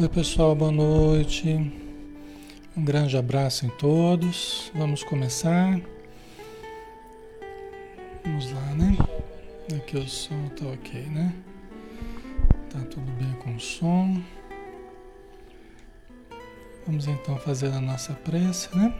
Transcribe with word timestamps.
Oi, 0.00 0.08
pessoal, 0.08 0.54
boa 0.54 0.72
noite. 0.72 1.46
Um 2.74 2.82
grande 2.82 3.18
abraço 3.18 3.66
em 3.66 3.68
todos. 3.68 4.72
Vamos 4.74 5.04
começar. 5.04 5.78
Vamos 8.24 8.50
lá, 8.50 8.74
né? 8.76 8.96
Aqui 9.76 9.98
o 9.98 10.08
som 10.08 10.48
tá 10.58 10.64
ok, 10.68 11.02
né? 11.02 11.34
Tá 12.70 12.78
tudo 12.86 13.12
bem 13.18 13.30
com 13.42 13.54
o 13.54 13.60
som. 13.60 14.22
Vamos 16.86 17.06
então 17.06 17.36
fazer 17.36 17.68
a 17.68 17.80
nossa 17.82 18.14
prece, 18.14 18.74
né? 18.74 18.98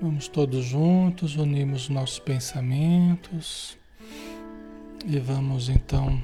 Vamos 0.00 0.26
todos 0.26 0.64
juntos, 0.64 1.36
unimos 1.36 1.88
nossos 1.88 2.18
pensamentos 2.18 3.78
e 5.06 5.16
vamos 5.20 5.68
então 5.68 6.20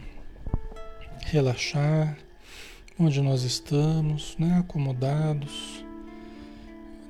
relaxar 1.27 2.19
onde 3.01 3.21
nós 3.23 3.45
estamos, 3.45 4.37
né? 4.39 4.59
acomodados 4.59 5.85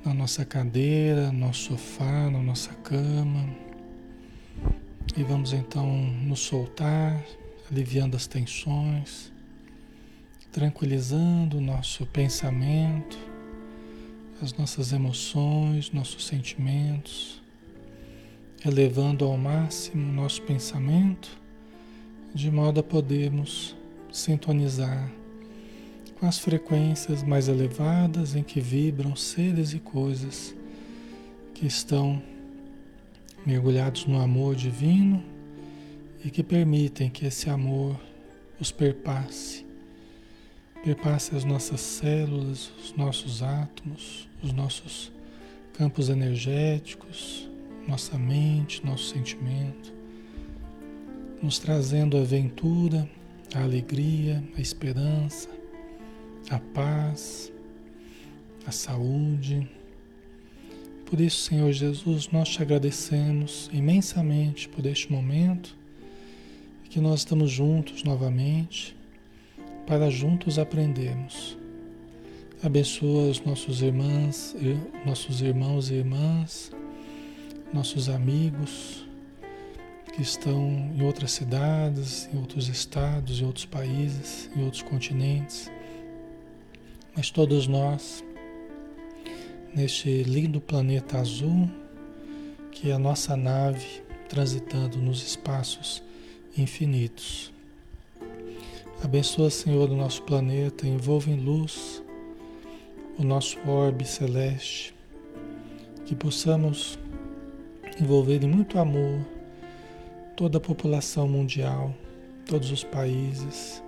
na 0.05 0.13
nossa 0.13 0.45
cadeira, 0.45 1.31
no 1.31 1.39
nosso 1.39 1.71
sofá, 1.71 2.29
na 2.29 2.39
nossa 2.39 2.71
cama. 2.75 3.49
E 5.17 5.23
vamos 5.23 5.51
então 5.51 5.87
nos 5.87 6.41
soltar, 6.41 7.25
aliviando 7.71 8.15
as 8.15 8.27
tensões, 8.27 9.31
tranquilizando 10.51 11.57
o 11.57 11.61
nosso 11.61 12.05
pensamento, 12.05 13.17
as 14.43 14.53
nossas 14.53 14.93
emoções, 14.93 15.91
nossos 15.91 16.27
sentimentos, 16.27 17.41
elevando 18.63 19.25
ao 19.25 19.35
máximo 19.35 20.07
o 20.07 20.13
nosso 20.13 20.43
pensamento, 20.43 21.35
de 22.33 22.51
modo 22.51 22.79
a 22.79 22.83
podermos 22.83 23.75
sintonizar 24.11 25.18
com 26.19 26.27
as 26.27 26.37
frequências 26.37 27.23
mais 27.23 27.47
elevadas 27.47 28.35
em 28.35 28.43
que 28.43 28.59
vibram 28.59 29.15
seres 29.15 29.73
e 29.73 29.79
coisas 29.79 30.53
que 31.53 31.65
estão 31.65 32.21
mergulhados 33.45 34.05
no 34.05 34.19
amor 34.19 34.53
divino 34.53 35.23
e 36.23 36.29
que 36.29 36.43
permitem 36.43 37.09
que 37.09 37.25
esse 37.25 37.49
amor 37.49 37.97
os 38.59 38.69
perpasse, 38.69 39.65
perpasse 40.83 41.33
as 41.33 41.45
nossas 41.45 41.79
células, 41.79 42.69
os 42.83 42.93
nossos 42.97 43.41
átomos, 43.41 44.27
os 44.43 44.51
nossos 44.51 45.09
campos 45.73 46.09
energéticos, 46.09 47.49
nossa 47.87 48.17
mente, 48.17 48.85
nosso 48.85 49.05
sentimento, 49.05 49.93
nos 51.41 51.59
trazendo 51.59 52.17
a 52.17 52.21
aventura, 52.21 53.09
a 53.55 53.63
alegria, 53.63 54.43
a 54.57 54.59
esperança, 54.59 55.58
a 56.49 56.59
paz, 56.59 57.51
a 58.65 58.71
saúde. 58.71 59.69
Por 61.05 61.19
isso, 61.19 61.43
Senhor 61.43 61.71
Jesus, 61.71 62.29
nós 62.29 62.49
te 62.49 62.61
agradecemos 62.61 63.69
imensamente 63.73 64.69
por 64.69 64.85
este 64.85 65.11
momento 65.11 65.75
que 66.89 66.99
nós 66.99 67.19
estamos 67.21 67.51
juntos 67.51 68.03
novamente 68.03 68.95
para 69.85 70.09
juntos 70.09 70.59
aprendermos. 70.59 71.57
Abençoa 72.61 73.29
os 73.29 73.41
nossos 73.41 73.81
irmãs, 73.81 74.55
nossos 75.05 75.41
irmãos 75.41 75.89
e 75.89 75.95
irmãs, 75.95 76.71
nossos 77.73 78.09
amigos 78.09 79.07
que 80.13 80.21
estão 80.21 80.91
em 80.95 81.01
outras 81.03 81.31
cidades, 81.31 82.29
em 82.33 82.37
outros 82.37 82.67
estados, 82.67 83.39
em 83.39 83.45
outros 83.45 83.65
países, 83.65 84.49
em 84.55 84.63
outros 84.63 84.81
continentes 84.81 85.71
mas 87.15 87.29
todos 87.29 87.67
nós, 87.67 88.23
neste 89.73 90.23
lindo 90.23 90.61
planeta 90.61 91.17
azul, 91.19 91.69
que 92.71 92.89
é 92.89 92.93
a 92.93 92.99
nossa 92.99 93.35
nave 93.35 94.01
transitando 94.27 94.99
nos 94.99 95.21
espaços 95.25 96.03
infinitos. 96.57 97.51
Abençoa, 99.03 99.49
Senhor, 99.49 99.89
o 99.89 99.95
nosso 99.95 100.23
planeta, 100.23 100.85
envolva 100.85 101.29
em 101.29 101.39
luz 101.39 102.03
o 103.17 103.23
nosso 103.23 103.59
orbe 103.69 104.05
celeste, 104.05 104.95
que 106.05 106.15
possamos 106.15 106.97
envolver 107.99 108.41
em 108.41 108.47
muito 108.47 108.79
amor 108.79 109.19
toda 110.37 110.57
a 110.57 110.61
população 110.61 111.27
mundial, 111.27 111.93
todos 112.45 112.71
os 112.71 112.81
países 112.81 113.83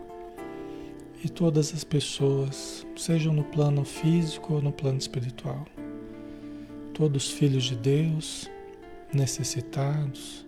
e 1.24 1.30
todas 1.30 1.74
as 1.74 1.84
pessoas, 1.84 2.86
sejam 2.96 3.32
no 3.34 3.44
plano 3.44 3.86
físico 3.86 4.56
ou 4.56 4.62
no 4.62 4.72
plano 4.72 4.98
espiritual. 4.98 5.68
Todos 6.94 7.30
filhos 7.30 7.66
de 7.66 7.76
Deus, 7.76 8.50
necessitados, 9.14 10.46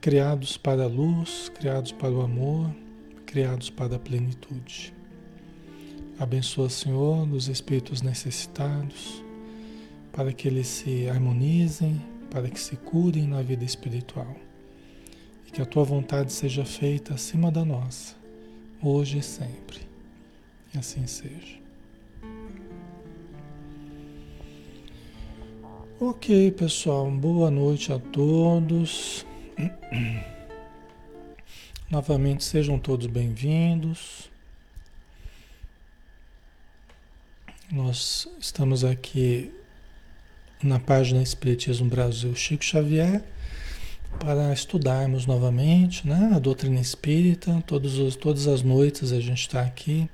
criados 0.00 0.56
para 0.56 0.84
a 0.84 0.88
luz, 0.88 1.50
criados 1.54 1.92
para 1.92 2.10
o 2.10 2.22
amor, 2.22 2.74
criados 3.26 3.68
para 3.68 3.96
a 3.96 3.98
plenitude. 3.98 4.94
Abençoa, 6.18 6.70
Senhor, 6.70 7.30
os 7.30 7.48
espíritos 7.48 8.00
necessitados, 8.00 9.22
para 10.12 10.32
que 10.32 10.48
eles 10.48 10.66
se 10.66 11.08
harmonizem, 11.08 12.00
para 12.30 12.48
que 12.48 12.60
se 12.60 12.76
curem 12.76 13.26
na 13.26 13.42
vida 13.42 13.64
espiritual. 13.64 14.34
E 15.46 15.50
que 15.50 15.60
a 15.60 15.66
tua 15.66 15.84
vontade 15.84 16.32
seja 16.32 16.64
feita 16.64 17.14
acima 17.14 17.50
da 17.50 17.64
nossa 17.64 18.21
hoje 18.82 19.18
e 19.18 19.22
sempre. 19.22 19.80
Que 20.70 20.78
assim 20.78 21.06
seja. 21.06 21.60
Ok, 26.00 26.50
pessoal, 26.52 27.10
boa 27.10 27.50
noite 27.50 27.92
a 27.92 27.98
todos. 27.98 29.24
Novamente 31.88 32.42
sejam 32.42 32.78
todos 32.78 33.06
bem-vindos. 33.06 34.30
Nós 37.70 38.28
estamos 38.40 38.84
aqui 38.84 39.52
na 40.62 40.80
página 40.80 41.22
Espiritismo 41.22 41.88
Brasil 41.88 42.34
Chico 42.34 42.64
Xavier 42.64 43.22
para 44.18 44.52
estudarmos 44.52 45.26
novamente 45.26 46.06
né, 46.06 46.32
a 46.34 46.38
doutrina 46.38 46.80
espírita. 46.80 47.62
Todos 47.66 47.98
os, 47.98 48.16
todas 48.16 48.46
as 48.46 48.62
noites 48.62 49.12
a 49.12 49.20
gente 49.20 49.40
está 49.40 49.62
aqui, 49.62 50.08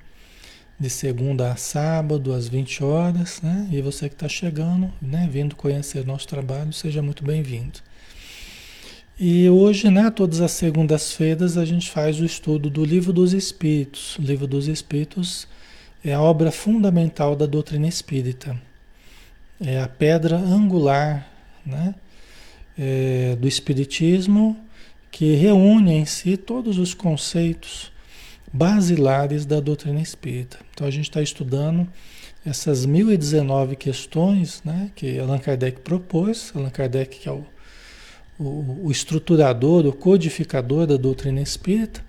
de 0.79 0.89
segunda 0.89 1.51
a 1.51 1.55
sábado, 1.55 2.33
às 2.33 2.47
20 2.47 2.83
horas. 2.83 3.41
Né? 3.41 3.67
E 3.71 3.81
você 3.81 4.09
que 4.09 4.15
está 4.15 4.27
chegando, 4.27 4.91
né, 5.01 5.27
vindo 5.31 5.55
conhecer 5.55 6.05
nosso 6.05 6.27
trabalho, 6.27 6.73
seja 6.73 7.01
muito 7.01 7.23
bem-vindo. 7.23 7.79
E 9.19 9.49
hoje, 9.49 9.89
né, 9.89 10.09
todas 10.09 10.39
as 10.39 10.51
segundas-feiras, 10.51 11.57
a 11.57 11.65
gente 11.65 11.91
faz 11.91 12.21
o 12.21 12.25
estudo 12.25 12.69
do 12.69 12.85
Livro 12.85 13.11
dos 13.11 13.33
Espíritos. 13.33 14.17
O 14.17 14.21
Livro 14.21 14.47
dos 14.47 14.67
Espíritos 14.69 15.45
é 16.03 16.13
a 16.13 16.21
obra 16.21 16.51
fundamental 16.51 17.35
da 17.35 17.45
doutrina 17.45 17.87
espírita. 17.87 18.57
É 19.59 19.81
a 19.81 19.89
pedra 19.89 20.37
angular, 20.37 21.29
né? 21.65 21.93
É, 22.79 23.35
do 23.35 23.47
Espiritismo 23.47 24.57
que 25.11 25.35
reúne 25.35 25.91
em 25.95 26.05
si 26.05 26.37
todos 26.37 26.77
os 26.77 26.93
conceitos 26.93 27.91
basilares 28.53 29.45
da 29.45 29.59
doutrina 29.59 29.99
espírita. 29.99 30.57
Então 30.73 30.87
a 30.87 30.91
gente 30.91 31.09
está 31.09 31.21
estudando 31.21 31.87
essas 32.45 32.85
1019 32.85 33.75
questões 33.75 34.61
né, 34.63 34.89
que 34.95 35.19
Allan 35.19 35.39
Kardec 35.39 35.81
propôs, 35.81 36.53
Allan 36.55 36.69
Kardec 36.69 37.19
que 37.19 37.27
é 37.27 37.31
o, 37.31 37.45
o, 38.39 38.85
o 38.85 38.91
estruturador, 38.91 39.85
o 39.85 39.91
codificador 39.91 40.87
da 40.87 40.95
doutrina 40.95 41.41
espírita, 41.41 42.01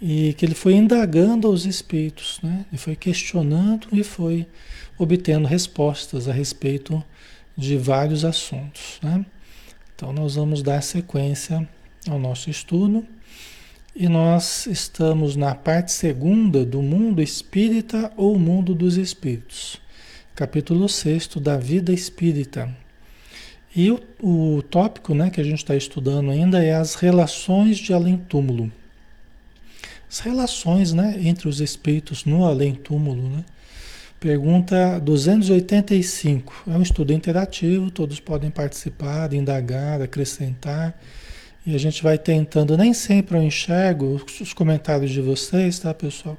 e 0.00 0.32
que 0.32 0.44
ele 0.44 0.54
foi 0.54 0.74
indagando 0.74 1.46
aos 1.46 1.64
espíritos, 1.64 2.40
né? 2.42 2.64
ele 2.72 2.78
foi 2.78 2.96
questionando 2.96 3.86
e 3.92 4.02
foi 4.02 4.48
obtendo 4.98 5.46
respostas 5.46 6.28
a 6.28 6.32
respeito 6.32 7.02
de 7.56 7.76
vários 7.76 8.24
assuntos. 8.24 8.98
Né? 9.00 9.24
Então, 10.02 10.12
nós 10.12 10.34
vamos 10.34 10.64
dar 10.64 10.82
sequência 10.82 11.64
ao 12.08 12.18
nosso 12.18 12.50
estudo 12.50 13.06
e 13.94 14.08
nós 14.08 14.66
estamos 14.66 15.36
na 15.36 15.54
parte 15.54 15.92
segunda 15.92 16.64
do 16.64 16.82
mundo 16.82 17.22
espírita 17.22 18.12
ou 18.16 18.36
mundo 18.36 18.74
dos 18.74 18.96
espíritos, 18.96 19.80
capítulo 20.34 20.88
6 20.88 21.36
da 21.36 21.56
vida 21.56 21.92
espírita. 21.92 22.68
E 23.76 23.92
o, 23.92 24.00
o 24.20 24.62
tópico 24.62 25.14
né, 25.14 25.30
que 25.30 25.40
a 25.40 25.44
gente 25.44 25.58
está 25.58 25.76
estudando 25.76 26.32
ainda 26.32 26.64
é 26.64 26.74
as 26.74 26.96
relações 26.96 27.78
de 27.78 27.94
além-túmulo. 27.94 28.72
As 30.10 30.18
relações 30.18 30.92
né, 30.92 31.14
entre 31.22 31.48
os 31.48 31.60
espíritos 31.60 32.24
no 32.24 32.44
além-túmulo. 32.44 33.28
Né? 33.28 33.44
Pergunta 34.22 35.00
285. 35.00 36.62
É 36.68 36.70
um 36.70 36.82
estudo 36.82 37.12
interativo, 37.12 37.90
todos 37.90 38.20
podem 38.20 38.52
participar, 38.52 39.34
indagar, 39.34 40.00
acrescentar. 40.00 40.96
E 41.66 41.74
a 41.74 41.78
gente 41.78 42.04
vai 42.04 42.16
tentando, 42.16 42.76
nem 42.76 42.94
sempre 42.94 43.36
eu 43.36 43.42
enxergo 43.42 44.24
os 44.40 44.52
comentários 44.52 45.10
de 45.10 45.20
vocês, 45.20 45.80
tá, 45.80 45.92
pessoal? 45.92 46.38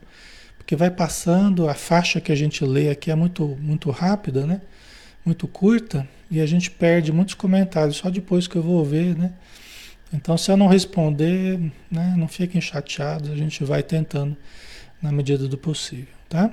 Porque 0.57 0.77
vai 0.77 0.89
passando, 0.89 1.67
a 1.67 1.73
faixa 1.73 2.21
que 2.21 2.31
a 2.31 2.35
gente 2.35 2.63
lê 2.63 2.89
aqui 2.89 3.11
é 3.11 3.15
muito, 3.15 3.45
muito 3.59 3.91
rápida, 3.91 4.47
né? 4.47 4.61
Muito 5.25 5.45
curta, 5.45 6.07
e 6.31 6.39
a 6.39 6.45
gente 6.45 6.71
perde 6.71 7.11
muitos 7.11 7.33
comentários 7.33 7.97
só 7.97 8.09
depois 8.09 8.47
que 8.47 8.55
eu 8.55 8.63
vou 8.63 8.85
ver, 8.85 9.13
né? 9.17 9.33
Então, 10.13 10.37
se 10.37 10.49
eu 10.49 10.55
não 10.55 10.67
responder, 10.67 11.59
né, 11.91 12.15
não 12.17 12.29
fiquem 12.29 12.61
chateados, 12.61 13.29
a 13.29 13.35
gente 13.35 13.61
vai 13.65 13.83
tentando 13.83 14.37
na 15.01 15.11
medida 15.11 15.49
do 15.49 15.57
possível, 15.57 16.13
tá? 16.29 16.49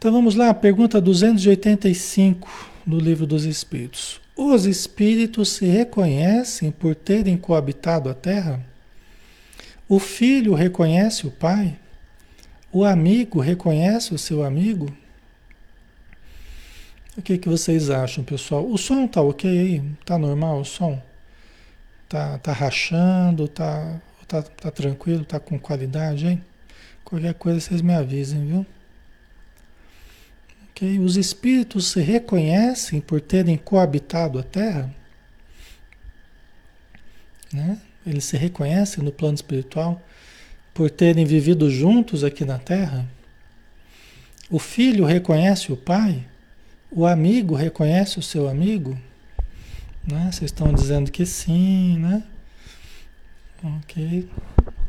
Então 0.00 0.12
vamos 0.12 0.34
lá, 0.34 0.54
pergunta 0.54 0.98
285 0.98 2.48
do 2.86 2.98
Livro 2.98 3.26
dos 3.26 3.44
Espíritos. 3.44 4.18
Os 4.34 4.64
espíritos 4.64 5.50
se 5.50 5.66
reconhecem 5.66 6.70
por 6.70 6.94
terem 6.94 7.36
coabitado 7.36 8.08
a 8.08 8.14
Terra? 8.14 8.64
O 9.86 9.98
filho 9.98 10.54
reconhece 10.54 11.26
o 11.26 11.30
pai? 11.30 11.78
O 12.72 12.82
amigo 12.82 13.40
reconhece 13.40 14.14
o 14.14 14.18
seu 14.18 14.42
amigo? 14.42 14.90
O 17.14 17.20
que, 17.20 17.36
que 17.36 17.50
vocês 17.50 17.90
acham, 17.90 18.24
pessoal? 18.24 18.66
O 18.66 18.78
som 18.78 19.06
tá 19.06 19.20
ok 19.20 19.50
aí? 19.50 19.82
Tá 20.06 20.16
normal 20.16 20.62
o 20.62 20.64
som? 20.64 20.98
Tá, 22.08 22.38
tá 22.38 22.54
rachando? 22.54 23.46
Tá, 23.48 24.00
tá, 24.26 24.40
tá 24.40 24.70
tranquilo? 24.70 25.26
Tá 25.26 25.38
com 25.38 25.58
qualidade, 25.58 26.26
hein? 26.26 26.42
Qualquer 27.04 27.34
coisa 27.34 27.60
vocês 27.60 27.82
me 27.82 27.92
avisem, 27.92 28.46
viu? 28.46 28.66
Ok? 30.80 30.98
Os 30.98 31.18
espíritos 31.18 31.88
se 31.88 32.00
reconhecem 32.00 33.02
por 33.02 33.20
terem 33.20 33.58
coabitado 33.58 34.38
a 34.38 34.42
Terra? 34.42 34.90
Né? 37.52 37.78
Eles 38.06 38.24
se 38.24 38.38
reconhecem 38.38 39.04
no 39.04 39.12
plano 39.12 39.34
espiritual 39.34 40.00
por 40.72 40.88
terem 40.90 41.26
vivido 41.26 41.70
juntos 41.70 42.24
aqui 42.24 42.46
na 42.46 42.58
Terra? 42.58 43.06
O 44.50 44.58
filho 44.58 45.04
reconhece 45.04 45.70
o 45.70 45.76
pai? 45.76 46.26
O 46.90 47.06
amigo 47.06 47.54
reconhece 47.54 48.18
o 48.18 48.22
seu 48.22 48.48
amigo? 48.48 48.98
Né? 50.10 50.30
Vocês 50.32 50.50
estão 50.50 50.72
dizendo 50.72 51.10
que 51.10 51.26
sim, 51.26 51.98
né? 51.98 52.22
Ok. 53.62 54.26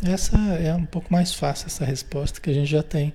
Essa 0.01 0.37
é 0.37 0.73
um 0.73 0.85
pouco 0.85 1.11
mais 1.11 1.33
fácil 1.33 1.67
essa 1.67 1.83
resposta 1.83 2.39
que 2.39 2.49
a 2.49 2.53
gente 2.53 2.71
já 2.71 2.81
tem. 2.81 3.13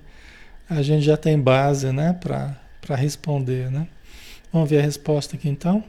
A 0.69 0.83
gente 0.83 1.03
já 1.03 1.17
tem 1.17 1.39
base, 1.39 1.91
né, 1.91 2.13
para 2.13 2.66
responder, 2.95 3.69
né? 3.71 3.87
Vamos 4.51 4.69
ver 4.69 4.79
a 4.79 4.81
resposta 4.81 5.35
aqui 5.35 5.49
então? 5.49 5.83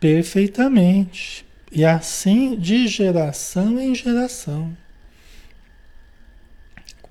Perfeitamente. 0.00 1.44
E 1.70 1.84
assim 1.84 2.56
de 2.56 2.86
geração 2.88 3.78
em 3.78 3.94
geração. 3.94 4.76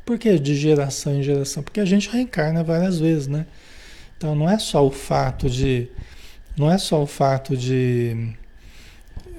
Por 0.06 0.18
que 0.18 0.40
de 0.40 0.56
geração 0.56 1.16
em 1.16 1.24
geração? 1.24 1.62
Porque 1.62 1.80
a 1.80 1.86
gente 1.86 2.10
reencarna 2.10 2.64
várias 2.64 2.98
vezes, 2.98 3.28
né? 3.28 3.46
Então 4.18 4.34
não 4.34 4.50
é 4.50 4.58
só 4.58 4.86
o 4.86 4.90
fato 4.90 5.50
de 5.50 5.90
não 6.58 6.72
é 6.72 6.78
só 6.78 7.04
o 7.04 7.06
fato 7.06 7.56
de 7.56 8.34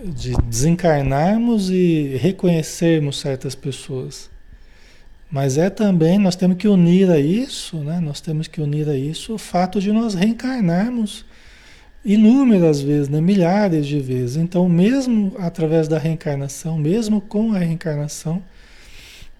de 0.04 0.32
desencarnarmos 0.42 1.70
e 1.70 2.16
reconhecermos 2.20 3.18
certas 3.18 3.54
pessoas. 3.54 4.30
Mas 5.30 5.58
é 5.58 5.68
também, 5.68 6.18
nós 6.18 6.36
temos 6.36 6.56
que 6.56 6.66
unir 6.66 7.10
a 7.10 7.18
isso, 7.18 7.76
né? 7.78 8.00
Nós 8.00 8.20
temos 8.20 8.48
que 8.48 8.60
unir 8.60 8.88
a 8.88 8.96
isso 8.96 9.34
o 9.34 9.38
fato 9.38 9.78
de 9.80 9.92
nós 9.92 10.14
reencarnarmos 10.14 11.26
inúmeras 12.04 12.80
vezes, 12.80 13.08
né? 13.10 13.20
milhares 13.20 13.86
de 13.86 14.00
vezes. 14.00 14.36
Então, 14.36 14.66
mesmo 14.68 15.34
através 15.38 15.86
da 15.86 15.98
reencarnação, 15.98 16.78
mesmo 16.78 17.20
com 17.20 17.52
a 17.52 17.58
reencarnação, 17.58 18.42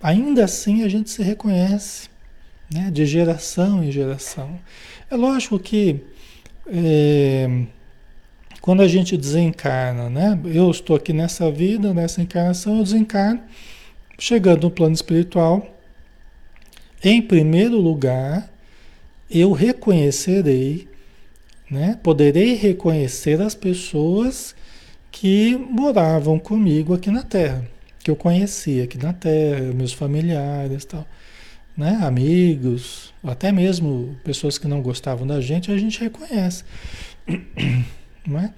ainda 0.02 0.44
assim 0.44 0.82
a 0.82 0.88
gente 0.88 1.08
se 1.08 1.22
reconhece, 1.22 2.10
né? 2.72 2.90
de 2.90 3.06
geração 3.06 3.82
em 3.82 3.90
geração. 3.90 4.58
É 5.10 5.16
lógico 5.16 5.58
que 5.58 6.04
é, 6.66 7.64
quando 8.60 8.82
a 8.82 8.88
gente 8.88 9.16
desencarna, 9.16 10.10
né? 10.10 10.38
eu 10.44 10.70
estou 10.70 10.96
aqui 10.96 11.14
nessa 11.14 11.50
vida, 11.50 11.94
nessa 11.94 12.20
encarnação, 12.20 12.76
eu 12.76 12.84
desencarno, 12.84 13.40
chegando 14.18 14.64
no 14.64 14.70
plano 14.70 14.94
espiritual, 14.94 15.77
em 17.02 17.22
primeiro 17.22 17.76
lugar, 17.76 18.52
eu 19.30 19.52
reconhecerei 19.52 20.88
né? 21.70 21.98
Poderei 22.02 22.54
reconhecer 22.54 23.40
as 23.40 23.54
pessoas 23.54 24.54
que 25.10 25.56
moravam 25.56 26.38
comigo 26.38 26.94
aqui 26.94 27.10
na 27.10 27.22
Terra, 27.22 27.66
que 27.98 28.10
eu 28.10 28.16
conhecia 28.16 28.84
aqui 28.84 28.98
na 28.98 29.12
Terra, 29.12 29.72
meus 29.74 29.92
familiares, 29.92 30.84
tal, 30.84 31.06
né? 31.76 31.98
Amigos, 32.02 33.12
até 33.22 33.52
mesmo 33.52 34.16
pessoas 34.24 34.56
que 34.58 34.68
não 34.68 34.80
gostavam 34.80 35.26
da 35.26 35.40
gente, 35.40 35.70
a 35.70 35.76
gente 35.76 36.00
reconhece, 36.00 36.64
não 38.26 38.40
é? 38.40 38.52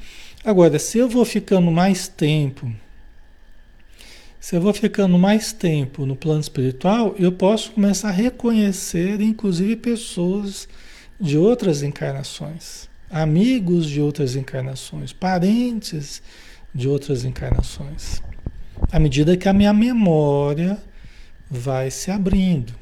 Agora, 0.45 0.79
se 0.79 0.99
eu 0.99 1.09
vou 1.09 1.25
ficando 1.25 1.71
mais 1.71 2.09
tempo, 2.09 2.73
se 4.41 4.57
eu 4.57 4.61
vou 4.61 4.73
ficando 4.73 5.19
mais 5.19 5.53
tempo 5.53 6.05
no 6.07 6.17
plano 6.17 6.41
espiritual, 6.41 7.15
eu 7.19 7.31
posso 7.31 7.73
começar 7.73 8.09
a 8.09 8.13
reconhecer, 8.13 9.21
inclusive, 9.21 9.77
pessoas 9.77 10.67
de 11.21 11.37
outras 11.37 11.83
encarnações 11.83 12.91
amigos 13.11 13.87
de 13.87 14.01
outras 14.01 14.37
encarnações, 14.37 15.13
parentes 15.13 16.23
de 16.73 16.89
outras 16.89 17.25
encarnações. 17.25 18.23
À 18.93 19.01
medida 19.01 19.37
que 19.37 19.49
a 19.49 19.53
minha 19.53 19.73
memória 19.73 20.79
vai 21.51 21.91
se 21.91 22.11
abrindo. 22.11 22.73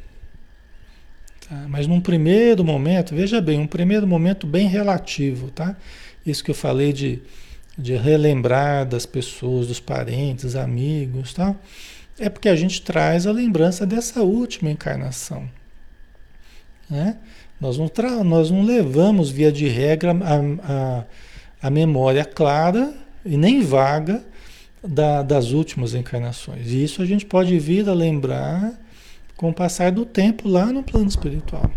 Tá? 1.49 1.67
Mas 1.69 1.87
num 1.87 2.01
primeiro 2.01 2.63
momento, 2.63 3.15
veja 3.15 3.41
bem, 3.41 3.59
um 3.59 3.67
primeiro 3.67 4.07
momento 4.07 4.47
bem 4.47 4.69
relativo, 4.69 5.51
tá? 5.51 5.75
Isso 6.27 6.45
que 6.45 6.51
eu 6.51 6.55
falei 6.55 6.93
de, 6.93 7.23
de 7.79 7.97
relembrar 7.97 8.85
das 8.85 9.07
pessoas, 9.07 9.69
dos 9.69 9.79
parentes, 9.79 10.57
amigos, 10.57 11.33
tá? 11.33 11.55
É 12.19 12.29
porque 12.29 12.49
a 12.49 12.57
gente 12.57 12.83
traz 12.83 13.27
a 13.27 13.33
lembrança 13.33 13.87
dessa 13.87 14.23
última 14.23 14.71
encarnação, 14.71 15.49
né? 16.91 17.17
Nós 17.61 17.79
não, 17.79 17.91
nós 18.25 18.51
não 18.51 18.63
levamos, 18.63 19.31
via 19.31 19.51
de 19.51 19.69
regra, 19.69 20.13
a, 20.13 20.73
a, 20.73 21.05
a 21.63 21.71
memória 21.71 22.25
clara 22.25 22.95
e 23.25 23.37
nem 23.37 23.63
vaga 23.63 24.25
da, 24.83 25.23
das 25.23 25.51
últimas 25.51 25.95
encarnações. 25.95 26.69
E 26.69 26.83
isso 26.83 27.03
a 27.03 27.07
gente 27.07 27.27
pode 27.27 27.59
vir 27.59 27.89
a 27.89 27.93
lembrar 27.93 28.73
com 29.37 29.51
o 29.51 29.55
passar 29.55 29.93
do 29.93 30.05
tempo 30.05 30.49
lá 30.49 30.67
no 30.67 30.83
plano 30.83 31.09
espiritual. 31.09 31.71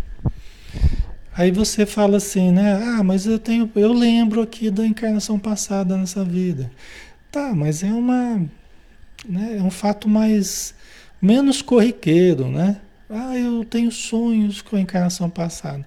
Aí 1.34 1.50
você 1.50 1.86
fala 1.86 2.18
assim, 2.18 2.50
né? 2.50 2.74
Ah, 2.74 3.02
mas 3.02 3.26
eu 3.26 3.38
tenho, 3.38 3.70
eu 3.74 3.92
lembro 3.92 4.42
aqui 4.42 4.70
da 4.70 4.86
encarnação 4.86 5.38
passada 5.38 5.96
nessa 5.96 6.24
vida. 6.24 6.70
Tá, 7.30 7.54
mas 7.54 7.82
é 7.82 7.90
uma, 7.90 8.36
né, 9.26 9.56
é 9.58 9.62
um 9.62 9.70
fato 9.70 10.08
mais 10.08 10.74
menos 11.20 11.62
corriqueiro, 11.62 12.48
né? 12.48 12.78
Ah, 13.08 13.36
eu 13.36 13.64
tenho 13.64 13.90
sonhos 13.90 14.60
com 14.60 14.76
a 14.76 14.80
encarnação 14.80 15.30
passada. 15.30 15.86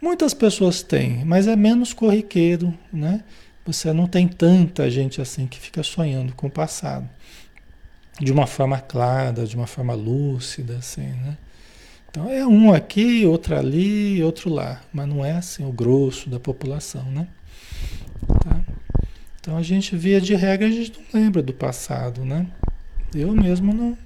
Muitas 0.00 0.32
pessoas 0.32 0.82
têm, 0.82 1.24
mas 1.24 1.46
é 1.46 1.56
menos 1.56 1.92
corriqueiro, 1.92 2.72
né? 2.92 3.22
Você 3.66 3.92
não 3.92 4.06
tem 4.06 4.28
tanta 4.28 4.88
gente 4.90 5.20
assim 5.20 5.46
que 5.46 5.58
fica 5.58 5.82
sonhando 5.82 6.34
com 6.34 6.46
o 6.46 6.50
passado. 6.50 7.08
De 8.18 8.32
uma 8.32 8.46
forma 8.46 8.78
clara, 8.78 9.44
de 9.44 9.56
uma 9.56 9.66
forma 9.66 9.92
lúcida, 9.92 10.76
assim, 10.76 11.08
né? 11.08 11.36
Então 12.16 12.30
é 12.30 12.46
um 12.46 12.72
aqui, 12.72 13.26
outro 13.26 13.54
ali, 13.54 14.24
outro 14.24 14.48
lá. 14.48 14.80
Mas 14.90 15.06
não 15.06 15.22
é 15.22 15.32
assim 15.32 15.66
o 15.66 15.70
grosso 15.70 16.30
da 16.30 16.40
população, 16.40 17.04
né? 17.10 17.28
Tá? 18.42 18.58
Então 19.38 19.54
a 19.54 19.62
gente, 19.62 19.94
via 19.94 20.18
de 20.18 20.34
regra, 20.34 20.66
a 20.66 20.70
gente 20.70 20.98
não 20.98 21.20
lembra 21.20 21.42
do 21.42 21.52
passado, 21.52 22.24
né? 22.24 22.46
Eu 23.14 23.34
mesmo 23.34 23.70
não, 23.70 23.98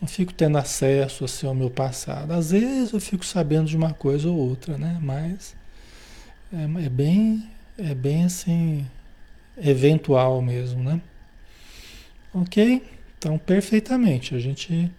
não 0.00 0.08
fico 0.08 0.34
tendo 0.34 0.58
acesso 0.58 1.24
assim, 1.24 1.46
ao 1.46 1.54
meu 1.54 1.70
passado. 1.70 2.32
Às 2.32 2.50
vezes 2.50 2.92
eu 2.92 2.98
fico 2.98 3.24
sabendo 3.24 3.68
de 3.68 3.76
uma 3.76 3.92
coisa 3.94 4.28
ou 4.28 4.36
outra, 4.36 4.76
né? 4.76 4.98
Mas 5.00 5.54
é, 6.52 6.86
é 6.86 6.88
bem, 6.88 7.48
é 7.78 7.94
bem 7.94 8.24
assim, 8.24 8.84
eventual 9.56 10.42
mesmo, 10.42 10.82
né? 10.82 11.00
Ok? 12.34 12.82
Então, 13.16 13.38
perfeitamente. 13.38 14.34
A 14.34 14.40
gente, 14.40 14.90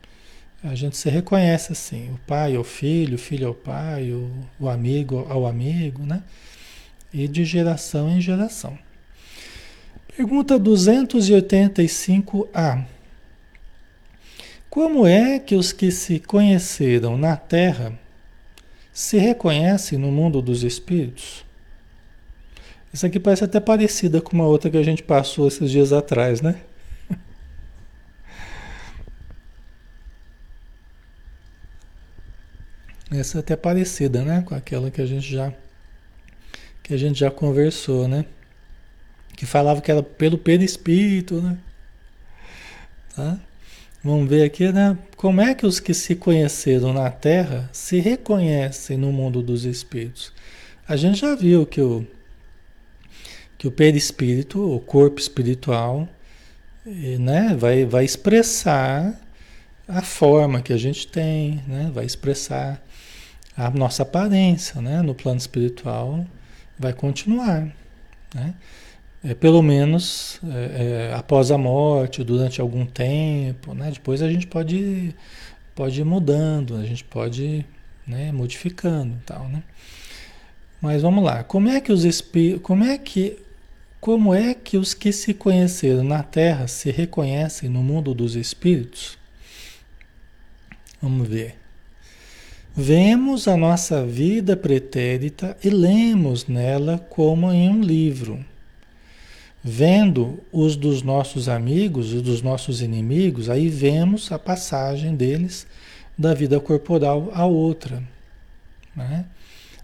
a 0.63 0.75
gente 0.75 0.95
se 0.97 1.09
reconhece 1.09 1.71
assim. 1.71 2.11
O 2.11 2.19
pai 2.27 2.55
ao 2.55 2.63
filho, 2.63 3.15
o 3.15 3.19
filho 3.19 3.47
ao 3.47 3.53
pai, 3.53 4.11
o, 4.11 4.29
o 4.59 4.69
amigo 4.69 5.25
ao 5.29 5.45
amigo, 5.45 6.05
né? 6.05 6.21
E 7.13 7.27
de 7.27 7.45
geração 7.45 8.09
em 8.09 8.21
geração. 8.21 8.77
Pergunta 10.15 10.59
285A. 10.59 12.85
Como 14.69 15.07
é 15.07 15.39
que 15.39 15.55
os 15.55 15.71
que 15.71 15.91
se 15.91 16.19
conheceram 16.19 17.17
na 17.17 17.35
Terra 17.35 17.97
se 18.91 19.17
reconhecem 19.17 19.97
no 19.97 20.11
mundo 20.11 20.41
dos 20.41 20.63
espíritos? 20.63 21.45
Isso 22.93 23.05
aqui 23.05 23.19
parece 23.19 23.45
até 23.45 23.59
parecida 23.59 24.19
com 24.19 24.33
uma 24.33 24.45
outra 24.45 24.69
que 24.69 24.77
a 24.77 24.83
gente 24.83 25.01
passou 25.01 25.47
esses 25.47 25.71
dias 25.71 25.93
atrás, 25.93 26.41
né? 26.41 26.59
Essa 33.11 33.37
é 33.37 33.39
até 33.39 33.55
parecida, 33.55 34.23
né? 34.23 34.43
Com 34.45 34.53
aquela 34.53 34.91
que 34.91 35.01
a 35.01 35.05
gente 35.05 35.31
já 35.31 35.51
que 36.83 36.93
a 36.93 36.97
gente 36.97 37.19
já 37.19 37.29
conversou, 37.29 38.07
né? 38.07 38.25
Que 39.35 39.45
falava 39.45 39.81
que 39.81 39.91
era 39.91 40.01
pelo 40.03 40.37
perispírito, 40.37 41.41
né? 41.41 41.57
Tá? 43.15 43.39
Vamos 44.03 44.29
ver 44.29 44.43
aqui, 44.43 44.71
né? 44.71 44.97
Como 45.17 45.41
é 45.41 45.53
que 45.53 45.65
os 45.65 45.79
que 45.79 45.93
se 45.93 46.15
conheceram 46.15 46.93
na 46.93 47.11
Terra 47.11 47.69
se 47.73 47.99
reconhecem 47.99 48.97
no 48.97 49.11
mundo 49.11 49.41
dos 49.41 49.65
espíritos? 49.65 50.31
A 50.87 50.95
gente 50.95 51.19
já 51.19 51.35
viu 51.35 51.65
que 51.65 51.81
o, 51.81 52.07
que 53.57 53.67
o 53.67 53.71
perispírito, 53.71 54.73
o 54.73 54.79
corpo 54.79 55.19
espiritual, 55.19 56.07
né, 56.85 57.55
vai, 57.57 57.85
vai 57.85 58.05
expressar 58.05 59.19
a 59.87 60.01
forma 60.01 60.61
que 60.61 60.71
a 60.71 60.77
gente 60.77 61.07
tem, 61.07 61.63
né? 61.67 61.91
vai 61.93 62.05
expressar 62.05 62.81
a 63.59 63.69
nossa 63.69 64.03
aparência 64.03 64.81
né? 64.81 65.01
no 65.01 65.13
plano 65.13 65.37
espiritual, 65.37 66.25
vai 66.77 66.93
continuar. 66.93 67.67
Né? 68.33 68.53
É, 69.21 69.33
pelo 69.33 69.61
menos 69.61 70.39
é, 70.45 71.09
é, 71.09 71.13
após 71.13 71.51
a 71.51 71.57
morte, 71.57 72.23
durante 72.23 72.61
algum 72.61 72.85
tempo, 72.85 73.73
né? 73.73 73.91
depois 73.91 74.21
a 74.21 74.29
gente 74.29 74.47
pode, 74.47 75.13
pode 75.75 75.99
ir 75.99 76.05
mudando, 76.05 76.77
a 76.77 76.85
gente 76.85 77.03
pode 77.03 77.65
né, 78.07 78.31
modificando 78.31 79.17
tal. 79.25 79.49
Né? 79.49 79.61
Mas 80.79 81.01
vamos 81.01 81.21
lá, 81.21 81.43
como 81.43 81.67
é 81.67 81.81
que 81.81 81.91
os 81.91 82.05
espíritos, 82.05 82.61
como 82.63 82.85
é 82.85 82.97
que 82.97 83.37
como 83.99 84.33
é 84.33 84.53
que 84.53 84.77
os 84.77 84.93
que 84.93 85.11
se 85.11 85.33
conheceram 85.33 86.05
na 86.05 86.23
Terra 86.23 86.69
se 86.69 86.89
reconhecem 86.89 87.67
no 87.67 87.83
mundo 87.83 88.13
dos 88.13 88.33
espíritos? 88.33 89.17
Vamos 91.01 91.27
ver. 91.27 91.58
Vemos 92.81 93.45
a 93.45 93.57
nossa 93.57 94.05
vida 94.05 94.55
pretérita 94.55 95.57
e 95.62 95.69
lemos 95.69 96.48
nela 96.48 96.98
como 97.09 97.51
em 97.51 97.67
um 97.69 97.81
livro. 97.81 98.39
Vendo 99.62 100.39
os 100.50 100.77
dos 100.77 101.01
nossos 101.01 101.50
amigos 101.50 102.13
e 102.13 102.21
dos 102.21 102.41
nossos 102.41 102.81
inimigos, 102.81 103.50
aí 103.50 103.67
vemos 103.67 104.31
a 104.31 104.39
passagem 104.39 105.13
deles 105.13 105.67
da 106.17 106.33
vida 106.33 106.57
corporal 106.57 107.29
a 107.33 107.45
outra. 107.45 108.01
Né? 108.95 109.25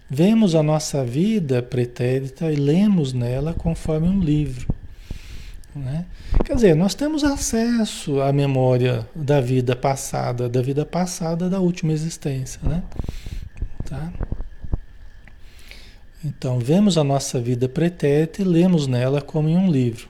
Vemos 0.08 0.54
a 0.54 0.62
nossa 0.62 1.04
vida 1.04 1.62
pretérita 1.62 2.50
e 2.50 2.56
lemos 2.56 3.12
nela 3.12 3.52
conforme 3.52 4.08
um 4.08 4.20
livro. 4.20 4.74
Né? 5.76 6.06
Quer 6.44 6.54
dizer, 6.54 6.74
nós 6.74 6.94
temos 6.94 7.22
acesso 7.22 8.20
à 8.22 8.32
memória 8.32 9.06
da 9.14 9.40
vida 9.40 9.76
passada, 9.76 10.48
da 10.48 10.62
vida 10.62 10.86
passada 10.86 11.50
da 11.50 11.60
última 11.60 11.92
existência. 11.92 12.58
Né? 12.62 12.82
Tá? 13.84 14.12
Então, 16.24 16.58
vemos 16.58 16.96
a 16.96 17.04
nossa 17.04 17.38
vida 17.38 17.68
pretérita 17.68 18.40
e 18.40 18.44
lemos 18.44 18.86
nela 18.86 19.20
como 19.20 19.48
em 19.48 19.56
um 19.56 19.70
livro. 19.70 20.08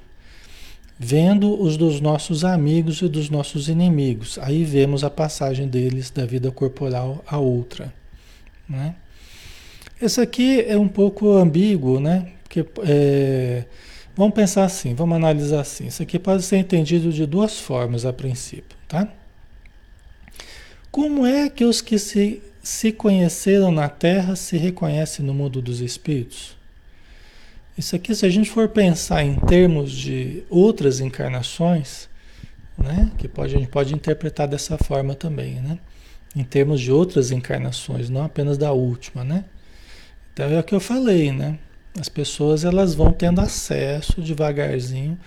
Vendo 0.99 1.61
os 1.61 1.77
dos 1.77 2.01
nossos 2.01 2.45
amigos 2.45 3.03
e 3.03 3.09
dos 3.09 3.29
nossos 3.29 3.69
inimigos. 3.69 4.39
Aí 4.41 4.65
vemos 4.65 5.05
a 5.05 5.11
passagem 5.11 5.69
deles 5.69 6.11
da 6.11 6.25
vida 6.25 6.51
corporal 6.51 7.23
a 7.27 7.39
outra. 7.39 7.93
Né? 8.69 8.95
Esse 10.01 10.21
aqui 10.21 10.61
é 10.63 10.77
um 10.77 10.89
pouco 10.89 11.33
ambíguo, 11.33 12.01
né? 12.01 12.33
Porque, 12.43 12.65
é, 12.87 13.65
vamos 14.17 14.35
pensar 14.35 14.65
assim, 14.65 14.95
vamos 14.95 15.17
analisar 15.17 15.61
assim. 15.61 15.87
Isso 15.87 16.03
aqui 16.03 16.19
pode 16.19 16.43
ser 16.43 16.57
entendido 16.57 17.13
de 17.13 17.27
duas 17.27 17.61
formas 17.61 18.07
a 18.07 18.13
princípio, 18.13 18.77
tá? 18.89 19.09
Como 20.91 21.27
é 21.27 21.51
que 21.51 21.65
os 21.65 21.83
que 21.83 21.99
se, 21.99 22.43
se 22.63 22.91
conheceram 22.91 23.71
na 23.71 23.89
Terra 23.89 24.35
se 24.35 24.57
reconhecem 24.57 25.25
no 25.25 25.35
mundo 25.35 25.61
dos 25.61 25.81
espíritos? 25.81 26.57
Isso 27.77 27.95
aqui, 27.95 28.15
se 28.15 28.25
a 28.25 28.31
gente 28.31 28.49
for 28.49 28.71
pensar 28.71 29.23
em 29.23 29.35
termos 29.35 29.93
de 29.93 30.43
outras 30.49 30.99
encarnações, 30.99 32.09
né? 32.79 33.11
Que 33.19 33.29
pode, 33.29 33.55
a 33.55 33.59
gente 33.59 33.69
pode 33.69 33.95
interpretar 33.95 34.49
dessa 34.49 34.79
forma 34.79 35.15
também, 35.15 35.61
né? 35.61 35.79
Em 36.35 36.43
termos 36.43 36.81
de 36.81 36.91
outras 36.91 37.31
encarnações, 37.31 38.09
não 38.09 38.25
apenas 38.25 38.57
da 38.57 38.73
última, 38.73 39.23
né? 39.23 39.45
Então 40.33 40.47
é 40.51 40.59
o 40.59 40.63
que 40.63 40.75
eu 40.75 40.81
falei, 40.81 41.31
né? 41.33 41.59
As 41.99 42.09
pessoas 42.09 42.65
elas 42.65 42.95
vão 42.95 43.13
tendo 43.13 43.41
acesso 43.41 44.21
devagarzinho 44.21 45.19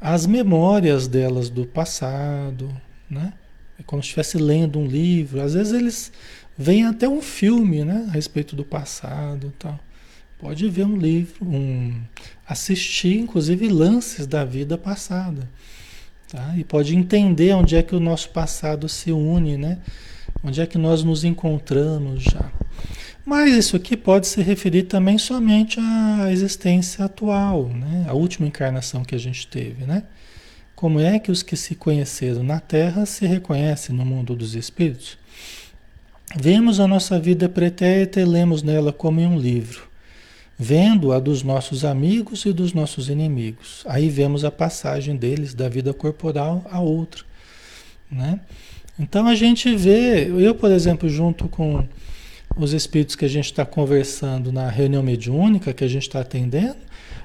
às 0.00 0.26
memórias 0.26 1.06
delas 1.06 1.48
do 1.48 1.64
passado, 1.64 2.70
né? 3.08 3.32
É 3.78 3.82
como 3.84 4.02
se 4.02 4.06
estivesse 4.06 4.36
lendo 4.36 4.78
um 4.78 4.86
livro. 4.86 5.40
Às 5.40 5.54
vezes 5.54 5.72
eles 5.72 6.12
veem 6.56 6.84
até 6.86 7.08
um 7.08 7.22
filme, 7.22 7.84
né, 7.84 8.06
a 8.08 8.12
respeito 8.12 8.56
do 8.56 8.64
passado, 8.64 9.52
tal. 9.58 9.78
Pode 10.40 10.68
ver 10.68 10.86
um 10.86 10.96
livro, 10.96 11.44
um 11.44 12.00
assistir, 12.46 13.18
inclusive 13.18 13.68
lances 13.68 14.26
da 14.26 14.44
vida 14.44 14.78
passada, 14.78 15.48
tá? 16.28 16.54
E 16.56 16.64
pode 16.64 16.96
entender 16.96 17.54
onde 17.54 17.76
é 17.76 17.82
que 17.82 17.94
o 17.94 18.00
nosso 18.00 18.30
passado 18.30 18.88
se 18.88 19.10
une, 19.10 19.56
né? 19.56 19.78
Onde 20.42 20.60
é 20.60 20.66
que 20.66 20.78
nós 20.78 21.02
nos 21.02 21.24
encontramos 21.24 22.22
já. 22.22 22.52
Mas 23.28 23.54
isso 23.54 23.76
aqui 23.76 23.94
pode 23.94 24.26
se 24.26 24.40
referir 24.40 24.84
também 24.84 25.18
somente 25.18 25.78
à 25.78 26.32
existência 26.32 27.04
atual, 27.04 27.68
né? 27.68 28.06
a 28.08 28.14
última 28.14 28.48
encarnação 28.48 29.04
que 29.04 29.14
a 29.14 29.18
gente 29.18 29.46
teve. 29.46 29.84
Né? 29.84 30.04
Como 30.74 30.98
é 30.98 31.18
que 31.18 31.30
os 31.30 31.42
que 31.42 31.54
se 31.54 31.74
conheceram 31.74 32.42
na 32.42 32.58
Terra 32.58 33.04
se 33.04 33.26
reconhecem 33.26 33.94
no 33.94 34.02
mundo 34.02 34.34
dos 34.34 34.54
espíritos? 34.54 35.18
Vemos 36.40 36.80
a 36.80 36.88
nossa 36.88 37.20
vida 37.20 37.50
pretérita 37.50 38.18
e 38.18 38.24
lemos 38.24 38.62
nela 38.62 38.94
como 38.94 39.20
em 39.20 39.26
um 39.26 39.38
livro, 39.38 39.86
vendo 40.58 41.12
a 41.12 41.18
dos 41.18 41.42
nossos 41.42 41.84
amigos 41.84 42.46
e 42.46 42.52
dos 42.54 42.72
nossos 42.72 43.10
inimigos. 43.10 43.84
Aí 43.86 44.08
vemos 44.08 44.42
a 44.42 44.50
passagem 44.50 45.14
deles 45.14 45.52
da 45.52 45.68
vida 45.68 45.92
corporal 45.92 46.64
a 46.70 46.80
outra. 46.80 47.24
Né? 48.10 48.40
Então 48.98 49.26
a 49.26 49.34
gente 49.34 49.76
vê, 49.76 50.28
eu, 50.28 50.54
por 50.54 50.70
exemplo, 50.70 51.10
junto 51.10 51.46
com 51.46 51.86
os 52.56 52.72
espíritos 52.72 53.14
que 53.14 53.24
a 53.24 53.28
gente 53.28 53.46
está 53.46 53.64
conversando 53.64 54.52
na 54.52 54.68
reunião 54.68 55.02
mediúnica 55.02 55.72
que 55.72 55.84
a 55.84 55.88
gente 55.88 56.02
está 56.02 56.20
atendendo, 56.20 56.76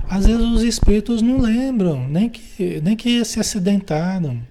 às 0.08 0.25
vezes 0.25 0.42
os 0.42 0.63
espíritos 0.63 1.22
não 1.22 1.39
lembram, 1.39 2.08
nem 2.08 2.30
que, 2.30 2.82
nem 2.82 2.96
que 2.96 3.24
se 3.25 3.39
acidentaram. 3.39 4.42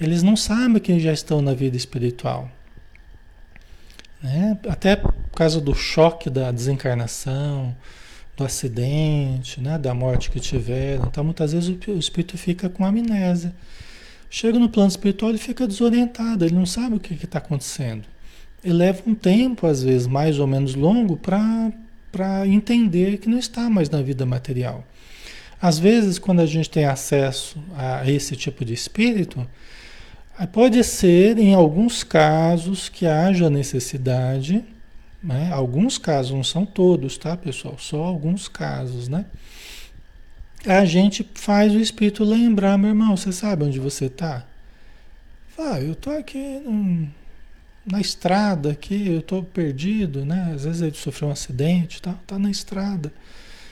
Eles 0.00 0.22
não 0.22 0.36
sabem 0.36 0.80
que 0.80 0.98
já 1.00 1.12
estão 1.12 1.42
na 1.42 1.52
vida 1.52 1.76
espiritual. 1.76 2.48
Né? 4.22 4.56
Até 4.68 4.96
por 4.96 5.12
causa 5.34 5.60
do 5.60 5.74
choque 5.74 6.30
da 6.30 6.50
desencarnação, 6.50 7.74
do 8.36 8.44
acidente, 8.44 9.60
né? 9.60 9.76
da 9.76 9.92
morte 9.92 10.30
que 10.30 10.38
tiveram. 10.38 11.06
Então, 11.06 11.24
muitas 11.24 11.52
vezes 11.52 11.68
o 11.68 11.98
espírito 11.98 12.38
fica 12.38 12.68
com 12.68 12.84
amnésia. 12.84 13.52
Chega 14.30 14.58
no 14.58 14.68
plano 14.68 14.90
espiritual 14.90 15.34
e 15.34 15.38
fica 15.38 15.66
desorientado, 15.66 16.44
ele 16.44 16.54
não 16.54 16.66
sabe 16.66 16.96
o 16.96 17.00
que 17.00 17.14
está 17.14 17.38
acontecendo. 17.38 18.04
E 18.62 18.72
leva 18.72 19.02
um 19.06 19.14
tempo, 19.14 19.66
às 19.66 19.82
vezes 19.82 20.06
mais 20.06 20.38
ou 20.38 20.46
menos 20.46 20.74
longo, 20.74 21.16
para 21.16 22.46
entender 22.46 23.18
que 23.18 23.28
não 23.28 23.38
está 23.38 23.70
mais 23.70 23.88
na 23.88 24.02
vida 24.02 24.26
material. 24.26 24.84
Às 25.60 25.78
vezes, 25.78 26.18
quando 26.18 26.40
a 26.40 26.46
gente 26.46 26.70
tem 26.70 26.84
acesso 26.84 27.58
a 27.76 28.08
esse 28.08 28.36
tipo 28.36 28.64
de 28.64 28.72
espírito, 28.72 29.46
pode 30.52 30.82
ser 30.84 31.36
em 31.38 31.52
alguns 31.52 32.04
casos 32.04 32.88
que 32.88 33.06
haja 33.06 33.50
necessidade, 33.50 34.64
né? 35.22 35.50
alguns 35.52 35.98
casos, 35.98 36.32
não 36.32 36.44
são 36.44 36.64
todos, 36.64 37.18
tá, 37.18 37.36
pessoal? 37.36 37.76
Só 37.76 38.04
alguns 38.04 38.46
casos, 38.46 39.08
né? 39.08 39.24
A 40.64 40.84
gente 40.84 41.28
faz 41.34 41.72
o 41.74 41.80
espírito 41.80 42.22
lembrar, 42.22 42.78
meu 42.78 42.90
irmão, 42.90 43.16
você 43.16 43.32
sabe 43.32 43.64
onde 43.64 43.80
você 43.80 44.06
está? 44.06 44.44
Ah, 45.58 45.80
eu 45.80 45.92
estou 45.92 46.16
aqui 46.16 46.62
na 47.90 48.00
estrada 48.00 48.70
aqui, 48.70 49.08
eu 49.08 49.20
estou 49.20 49.42
perdido, 49.42 50.24
né? 50.24 50.52
Às 50.54 50.64
vezes 50.64 50.82
ele 50.82 50.94
sofreu 50.94 51.28
um 51.28 51.32
acidente, 51.32 52.02
tá, 52.02 52.14
tá 52.26 52.38
na 52.38 52.50
estrada. 52.50 53.12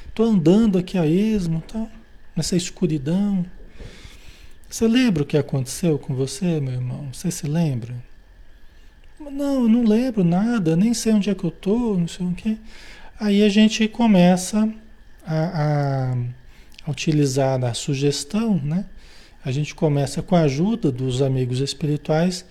Estou 0.09 0.27
andando 0.27 0.79
aqui 0.79 0.97
a 0.97 1.07
esmo, 1.07 1.61
tá? 1.61 1.87
Nessa 2.35 2.57
escuridão. 2.57 3.45
Você 4.69 4.89
lembra 4.89 5.23
o 5.23 5.27
que 5.27 5.37
aconteceu 5.37 5.99
com 5.99 6.15
você, 6.15 6.61
meu 6.61 6.73
irmão? 6.73 7.09
Você 7.13 7.31
se 7.31 7.47
lembra? 7.47 7.95
Não, 9.21 9.63
eu 9.63 9.69
não 9.69 9.85
lembro 9.85 10.25
nada, 10.25 10.77
nem 10.77 10.93
sei 10.93 11.13
onde 11.13 11.31
é 11.31 11.35
que 11.35 11.45
eu 11.45 11.51
estou, 11.51 11.99
não 11.99 12.09
sei 12.09 12.27
o 12.27 12.33
quê. 12.33 12.57
Aí 13.19 13.43
a 13.43 13.49
gente 13.49 13.87
começa 13.89 14.69
a, 15.27 16.13
a, 16.87 16.91
utilizar 16.91 17.63
a 17.65 17.75
sugestão, 17.75 18.61
né? 18.63 18.87
A 19.45 19.51
gente 19.51 19.75
começa 19.75 20.23
com 20.23 20.35
a 20.35 20.41
ajuda 20.41 20.91
dos 20.91 21.23
amigos 21.23 21.61
espirituais 21.61 22.45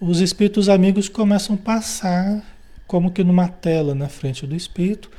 os 0.00 0.20
espíritos 0.20 0.68
amigos 0.68 1.08
começam 1.08 1.56
a 1.56 1.58
passar, 1.58 2.42
como 2.86 3.10
que 3.10 3.24
numa 3.24 3.48
tela 3.48 3.94
na 3.94 4.08
frente 4.08 4.46
do 4.46 4.54
espírito, 4.54 5.10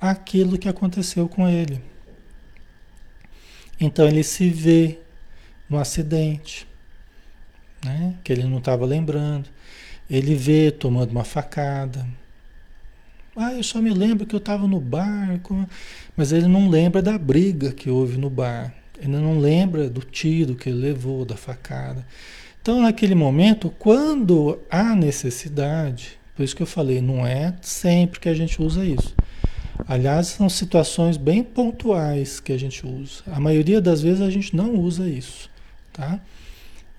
aquilo 0.00 0.58
que 0.58 0.68
aconteceu 0.68 1.28
com 1.28 1.48
ele. 1.48 1.80
Então 3.80 4.06
ele 4.06 4.22
se 4.22 4.48
vê 4.48 4.98
no 5.68 5.78
acidente, 5.78 6.66
né? 7.84 8.14
que 8.24 8.32
ele 8.32 8.44
não 8.44 8.58
estava 8.58 8.84
lembrando. 8.86 9.48
Ele 10.08 10.34
vê 10.34 10.70
tomando 10.70 11.10
uma 11.10 11.24
facada, 11.24 12.06
Ah, 13.36 13.52
eu 13.52 13.62
só 13.62 13.80
me 13.80 13.90
lembro 13.90 14.26
que 14.26 14.34
eu 14.34 14.38
estava 14.38 14.66
no 14.66 14.80
bar, 14.80 15.38
mas 16.16 16.32
ele 16.32 16.48
não 16.48 16.68
lembra 16.68 17.02
da 17.02 17.16
briga 17.18 17.72
que 17.72 17.90
houve 17.90 18.16
no 18.16 18.30
bar. 18.30 18.74
Ele 18.98 19.12
não 19.12 19.38
lembra 19.38 19.88
do 19.88 20.00
tiro 20.00 20.56
que 20.56 20.68
ele 20.68 20.78
levou, 20.78 21.24
da 21.24 21.36
facada. 21.36 22.04
Então, 22.68 22.82
naquele 22.82 23.14
momento, 23.14 23.70
quando 23.78 24.58
há 24.70 24.94
necessidade, 24.94 26.18
por 26.36 26.42
isso 26.42 26.54
que 26.54 26.62
eu 26.62 26.66
falei, 26.66 27.00
não 27.00 27.26
é 27.26 27.54
sempre 27.62 28.20
que 28.20 28.28
a 28.28 28.34
gente 28.34 28.60
usa 28.60 28.84
isso. 28.84 29.14
Aliás, 29.88 30.26
são 30.26 30.50
situações 30.50 31.16
bem 31.16 31.42
pontuais 31.42 32.40
que 32.40 32.52
a 32.52 32.58
gente 32.58 32.86
usa. 32.86 33.22
A 33.28 33.40
maioria 33.40 33.80
das 33.80 34.02
vezes 34.02 34.20
a 34.20 34.28
gente 34.28 34.54
não 34.54 34.74
usa 34.74 35.08
isso, 35.08 35.48
tá? 35.94 36.20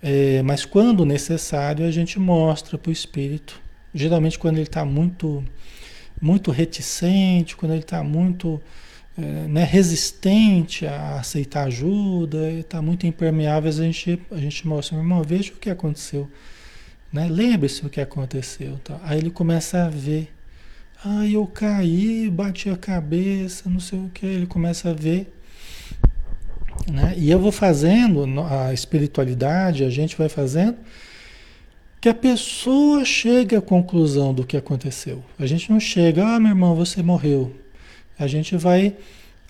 É, 0.01 0.41
mas 0.41 0.65
quando 0.65 1.05
necessário, 1.05 1.85
a 1.85 1.91
gente 1.91 2.17
mostra 2.17 2.75
para 2.75 2.89
o 2.89 2.91
espírito. 2.91 3.61
Geralmente, 3.93 4.39
quando 4.39 4.55
ele 4.55 4.63
está 4.63 4.83
muito, 4.83 5.43
muito 6.19 6.49
reticente, 6.49 7.55
quando 7.55 7.73
ele 7.73 7.81
está 7.81 8.03
muito 8.03 8.59
é, 9.21 9.47
né, 9.47 9.63
resistente 9.63 10.85
a 10.85 11.19
aceitar 11.19 11.67
ajuda, 11.67 12.51
está 12.51 12.81
muito 12.81 13.05
impermeável, 13.05 13.69
a 13.69 13.73
gente, 13.73 14.21
a 14.31 14.37
gente 14.37 14.67
mostra, 14.67 14.95
meu 14.95 15.03
irmão, 15.03 15.23
veja 15.23 15.51
o 15.51 15.57
que 15.57 15.69
aconteceu. 15.69 16.29
Né? 17.11 17.27
Lembre-se 17.29 17.85
o 17.85 17.89
que 17.89 18.01
aconteceu. 18.01 18.79
Tá? 18.83 18.99
Aí 19.03 19.19
ele 19.19 19.31
começa 19.31 19.85
a 19.85 19.89
ver. 19.89 20.31
Ah, 21.03 21.25
eu 21.25 21.47
caí, 21.47 22.29
bati 22.29 22.69
a 22.69 22.77
cabeça, 22.77 23.69
não 23.69 23.79
sei 23.79 23.99
o 23.99 24.09
que. 24.13 24.25
Ele 24.25 24.45
começa 24.45 24.89
a 24.89 24.93
ver 24.93 25.33
né? 26.87 27.13
E 27.17 27.29
eu 27.29 27.39
vou 27.39 27.51
fazendo, 27.51 28.25
a 28.41 28.73
espiritualidade, 28.73 29.83
a 29.83 29.89
gente 29.89 30.17
vai 30.17 30.29
fazendo, 30.29 30.77
que 32.01 32.07
a 32.07 32.13
pessoa 32.13 33.03
chegue 33.03 33.55
à 33.55 33.61
conclusão 33.61 34.33
do 34.33 34.45
que 34.45 34.55
aconteceu. 34.55 35.23
A 35.37 35.45
gente 35.45 35.69
não 35.69 35.79
chega, 35.79 36.25
ah, 36.25 36.39
meu 36.39 36.49
irmão, 36.49 36.75
você 36.75 37.03
morreu. 37.03 37.53
A 38.19 38.27
gente 38.27 38.57
vai, 38.57 38.95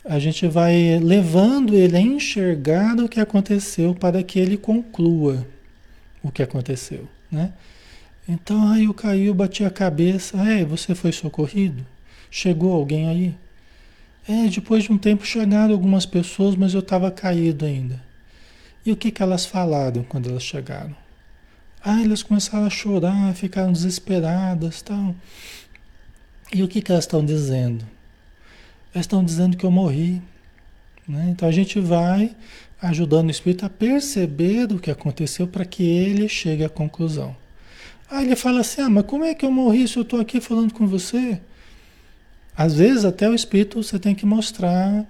a 0.05 0.19
gente 0.19 0.47
vai 0.47 0.99
levando 0.99 1.75
ele 1.75 1.97
a 1.97 2.01
enxergar 2.01 2.95
o 2.99 3.09
que 3.09 3.19
aconteceu 3.19 3.95
para 3.95 4.21
que 4.21 4.39
ele 4.39 4.57
conclua 4.57 5.45
o 6.21 6.31
que 6.31 6.43
aconteceu, 6.43 7.07
né? 7.31 7.51
Então, 8.27 8.71
aí 8.71 8.85
eu 8.85 8.93
caí, 8.93 9.25
eu 9.25 9.33
bati 9.33 9.65
a 9.65 9.71
cabeça. 9.71 10.37
É, 10.37 10.63
você 10.63 10.93
foi 10.93 11.11
socorrido? 11.11 11.83
Chegou 12.29 12.73
alguém 12.73 13.07
aí? 13.07 13.35
É, 14.27 14.47
depois 14.47 14.83
de 14.83 14.91
um 14.91 14.99
tempo 14.99 15.25
chegaram 15.25 15.73
algumas 15.73 16.05
pessoas, 16.05 16.55
mas 16.55 16.75
eu 16.75 16.81
estava 16.81 17.09
caído 17.09 17.65
ainda. 17.65 17.99
E 18.85 18.91
o 18.91 18.95
que, 18.95 19.09
que 19.09 19.23
elas 19.23 19.47
falaram 19.47 20.03
quando 20.03 20.29
elas 20.29 20.43
chegaram? 20.43 20.95
Ah, 21.83 22.03
elas 22.03 22.21
começaram 22.21 22.67
a 22.67 22.69
chorar, 22.69 23.33
ficaram 23.33 23.71
desesperadas 23.71 24.83
tal. 24.83 25.15
E 26.53 26.61
o 26.61 26.67
que, 26.67 26.83
que 26.83 26.91
elas 26.91 27.05
estão 27.05 27.25
dizendo? 27.25 27.83
Estão 28.93 29.23
dizendo 29.23 29.55
que 29.55 29.65
eu 29.65 29.71
morri. 29.71 30.21
Né? 31.07 31.29
Então 31.31 31.47
a 31.47 31.51
gente 31.51 31.79
vai 31.79 32.35
ajudando 32.81 33.27
o 33.27 33.31
espírito 33.31 33.65
a 33.65 33.69
perceber 33.69 34.71
o 34.71 34.79
que 34.79 34.91
aconteceu 34.91 35.47
para 35.47 35.65
que 35.65 35.83
ele 35.83 36.27
chegue 36.29 36.63
à 36.63 36.69
conclusão. 36.69 37.35
Aí 38.09 38.25
ele 38.25 38.35
fala 38.35 38.61
assim: 38.61 38.81
Ah, 38.81 38.89
mas 38.89 39.05
como 39.05 39.23
é 39.23 39.33
que 39.33 39.45
eu 39.45 39.51
morri 39.51 39.87
se 39.87 39.97
eu 39.97 40.03
estou 40.03 40.19
aqui 40.19 40.39
falando 40.41 40.73
com 40.73 40.87
você? 40.87 41.39
Às 42.55 42.75
vezes 42.75 43.05
até 43.05 43.29
o 43.29 43.33
espírito 43.33 43.81
você 43.81 43.97
tem 43.97 44.13
que 44.13 44.25
mostrar, 44.25 45.05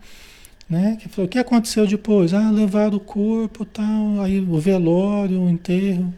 né? 0.70 0.98
Que 1.02 1.10
falou, 1.10 1.26
o 1.26 1.30
que 1.30 1.40
aconteceu 1.40 1.88
depois? 1.88 2.34
Ah, 2.34 2.52
levaram 2.52 2.98
o 2.98 3.00
corpo, 3.00 3.66
tal, 3.66 4.22
aí 4.22 4.40
o 4.40 4.60
velório, 4.60 5.42
o 5.42 5.50
enterro. 5.50 6.14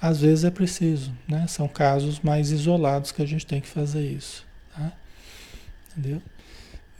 Às 0.00 0.20
vezes 0.20 0.44
é 0.44 0.50
preciso, 0.50 1.12
né? 1.28 1.46
São 1.48 1.66
casos 1.68 2.20
mais 2.20 2.50
isolados 2.50 3.12
que 3.12 3.22
a 3.22 3.26
gente 3.26 3.46
tem 3.46 3.60
que 3.60 3.68
fazer 3.68 4.04
isso, 4.04 4.44
tá? 4.74 4.92
Entendeu? 5.96 6.22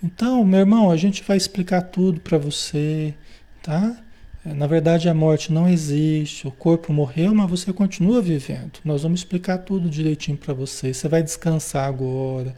Então, 0.03 0.45
meu 0.45 0.61
irmão, 0.61 0.91
a 0.91 0.97
gente 0.97 1.23
vai 1.23 1.37
explicar 1.37 1.83
tudo 1.83 2.21
para 2.21 2.38
você, 2.38 3.15
tá? 3.62 3.97
Na 4.45 4.67
verdade, 4.67 5.09
a 5.09 5.15
morte 5.15 5.53
não 5.53 5.69
existe, 5.69 6.49
o 6.49 6.51
corpo 6.51 6.93
morreu, 6.93 7.33
mas 7.33 7.49
você 7.49 7.73
continua 7.73 8.21
vivendo. 8.21 8.81
Nós 8.85 9.05
vamos 9.05 9.21
explicar 9.21 9.59
tudo 9.59 9.88
direitinho 9.88 10.37
para 10.37 10.53
você. 10.53 10.93
Você 10.93 11.09
vai 11.09 11.23
descansar 11.23 11.87
agora 11.87 12.53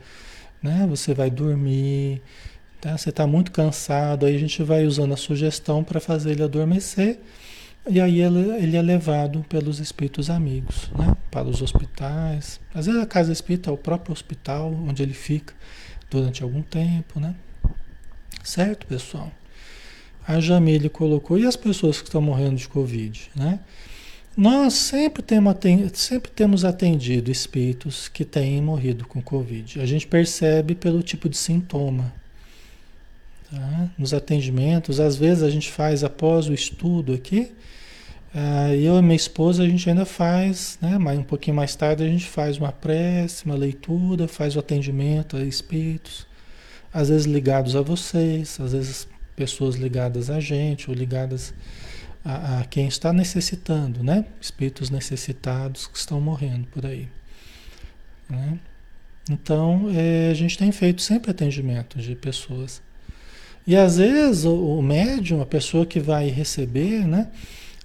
né? 0.65 0.87
Você 0.89 1.13
vai 1.13 1.29
dormir, 1.31 2.23
tá? 2.81 2.97
Você 2.97 3.11
está 3.11 3.27
muito 3.27 3.53
cansado, 3.53 4.25
aí 4.25 4.35
a 4.35 4.39
gente 4.39 4.63
vai 4.63 4.87
usando 4.87 5.13
a 5.13 5.17
sugestão 5.17 5.85
para 5.85 6.01
fazer 6.01 6.31
ele 6.31 6.43
adormecer 6.43 7.21
e 7.87 8.01
aí 8.01 8.23
ele, 8.23 8.75
é 8.75 8.81
levado 8.81 9.45
pelos 9.47 9.79
espíritos 9.79 10.31
amigos, 10.31 10.91
né? 10.99 11.15
Para 11.31 11.47
os 11.47 11.61
hospitais. 11.61 12.59
Às 12.75 12.87
vezes 12.87 12.99
a 12.99 13.05
casa 13.05 13.31
espírita 13.31 13.69
é 13.69 13.73
o 13.75 13.77
próprio 13.77 14.15
hospital 14.15 14.73
onde 14.73 15.03
ele 15.03 15.13
fica 15.13 15.53
durante 16.14 16.42
algum 16.42 16.62
tempo, 16.62 17.18
né? 17.18 17.35
Certo, 18.42 18.87
pessoal? 18.87 19.33
A 20.27 20.40
Jamile 20.40 20.88
colocou, 20.88 21.38
e 21.38 21.44
as 21.44 21.57
pessoas 21.57 22.00
que 22.00 22.09
estão 22.09 22.22
morrendo 22.22 22.57
de 22.57 22.68
Covid, 22.68 23.31
né? 23.35 23.59
Nós 24.37 24.74
sempre 24.74 25.22
temos, 25.22 25.55
sempre 25.92 26.31
temos 26.31 26.64
atendido 26.64 27.31
espíritos 27.31 28.09
que 28.09 28.24
têm 28.24 28.61
morrido 28.61 29.07
com 29.07 29.22
Covid. 29.22 29.81
A 29.81 29.87
gente 29.87 30.07
percebe 30.07 30.74
pelo 30.74 31.03
tipo 31.03 31.29
de 31.29 31.37
sintoma. 31.37 32.12
Tá? 33.48 33.90
Nos 33.96 34.12
atendimentos, 34.12 34.98
às 34.98 35.16
vezes 35.16 35.44
a 35.44 35.50
gente 35.50 35.70
faz 35.70 36.03
após 36.03 36.48
o 36.48 36.55
estudo 36.55 37.12
aqui, 37.14 37.53
uh, 38.35 38.75
eu 38.75 38.99
e 38.99 39.03
minha 39.03 39.14
esposa 39.14 39.62
a 39.62 39.68
gente 39.68 39.88
ainda 39.88 40.05
faz, 40.05 40.79
né? 40.81 40.99
mas 40.99 41.18
um 41.18 41.23
pouquinho 41.23 41.57
mais 41.57 41.75
tarde 41.75 42.03
a 42.03 42.09
gente 42.09 42.27
faz 42.27 42.59
uma 42.59 42.73
prece, 42.73 43.44
uma 43.44 43.55
leitura, 43.55 44.27
faz 44.29 44.57
o 44.57 44.59
atendimento 44.59 45.37
a 45.37 45.44
espíritos, 45.44 46.27
às 46.92 47.09
vezes 47.09 47.27
ligados 47.27 47.77
a 47.77 47.83
vocês, 47.83 48.59
às 48.61 48.73
vezes 48.73 49.09
pessoas 49.37 49.77
ligadas 49.77 50.31
a 50.31 50.40
gente 50.40 50.88
ou 50.90 50.97
ligadas 50.97 51.55
a, 52.25 52.61
a, 52.61 52.64
quem 52.64 52.87
está 52.87 53.12
necessitando, 53.12 54.03
né? 54.03 54.25
Espíritos 54.40 54.90
necessitados 54.90 55.87
que 55.87 55.99
estão 55.99 56.20
morrendo 56.20 56.66
por 56.68 56.87
aí. 56.87 57.09
Né? 58.29 58.59
Então, 59.31 59.90
é, 59.94 60.31
a 60.31 60.35
gente 60.35 60.57
tem 60.57 60.73
feito 60.73 61.03
sempre 61.03 61.31
atendimento 61.31 61.99
de 61.99 62.14
pessoas. 62.14 62.83
E 63.66 63.77
às 63.77 63.97
vezes 63.97 64.44
o, 64.44 64.79
o 64.79 64.83
médium, 64.83 65.40
a 65.40 65.47
pessoa 65.47 65.87
que 65.87 66.01
vai 66.01 66.29
receber, 66.29 67.07
né? 67.07 67.31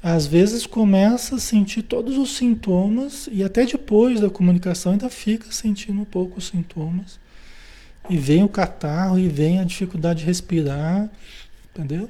Às 0.02 0.26
vezes 0.26 0.66
começa 0.66 1.36
a 1.36 1.40
sentir 1.40 1.84
todos 1.84 2.18
os 2.18 2.38
sintomas 2.38 3.28
e 3.32 3.44
até 3.44 3.66
depois 3.66 4.22
da 4.22 4.30
comunicação 4.30 4.94
ainda 4.94 5.10
fica 5.10 5.52
sentindo 5.52 6.02
um 6.02 6.06
pouco 6.06 6.38
os 6.38 6.48
sintomas. 6.48 7.20
E 8.10 8.18
vem 8.18 8.42
o 8.42 8.50
catarro 8.50 9.20
e 9.20 9.28
vem 9.28 9.60
a 9.60 9.64
dificuldade 9.66 10.22
de 10.22 10.26
respirar, 10.26 11.10
entendeu? 11.72 12.10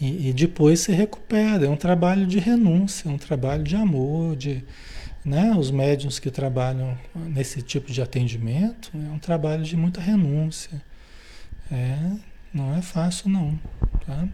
E, 0.00 0.28
e, 0.28 0.32
depois 0.32 0.80
se 0.80 0.92
recupera. 0.92 1.66
É 1.66 1.68
um 1.68 1.76
trabalho 1.76 2.26
de 2.26 2.38
renúncia, 2.38 3.08
é 3.08 3.12
um 3.12 3.18
trabalho 3.18 3.62
de 3.62 3.76
amor, 3.76 4.34
de, 4.34 4.64
né? 5.24 5.52
Os 5.52 5.70
médiums 5.70 6.18
que 6.18 6.30
trabalham 6.30 6.98
nesse 7.14 7.62
tipo 7.62 7.92
de 7.92 8.02
atendimento 8.02 8.90
é 8.94 9.12
um 9.12 9.18
trabalho 9.18 9.62
de 9.62 9.76
muita 9.76 10.00
renúncia. 10.00 10.82
É, 11.70 11.96
não 12.52 12.74
é 12.74 12.82
fácil 12.82 13.28
não, 13.28 13.58
tá? 14.04 14.28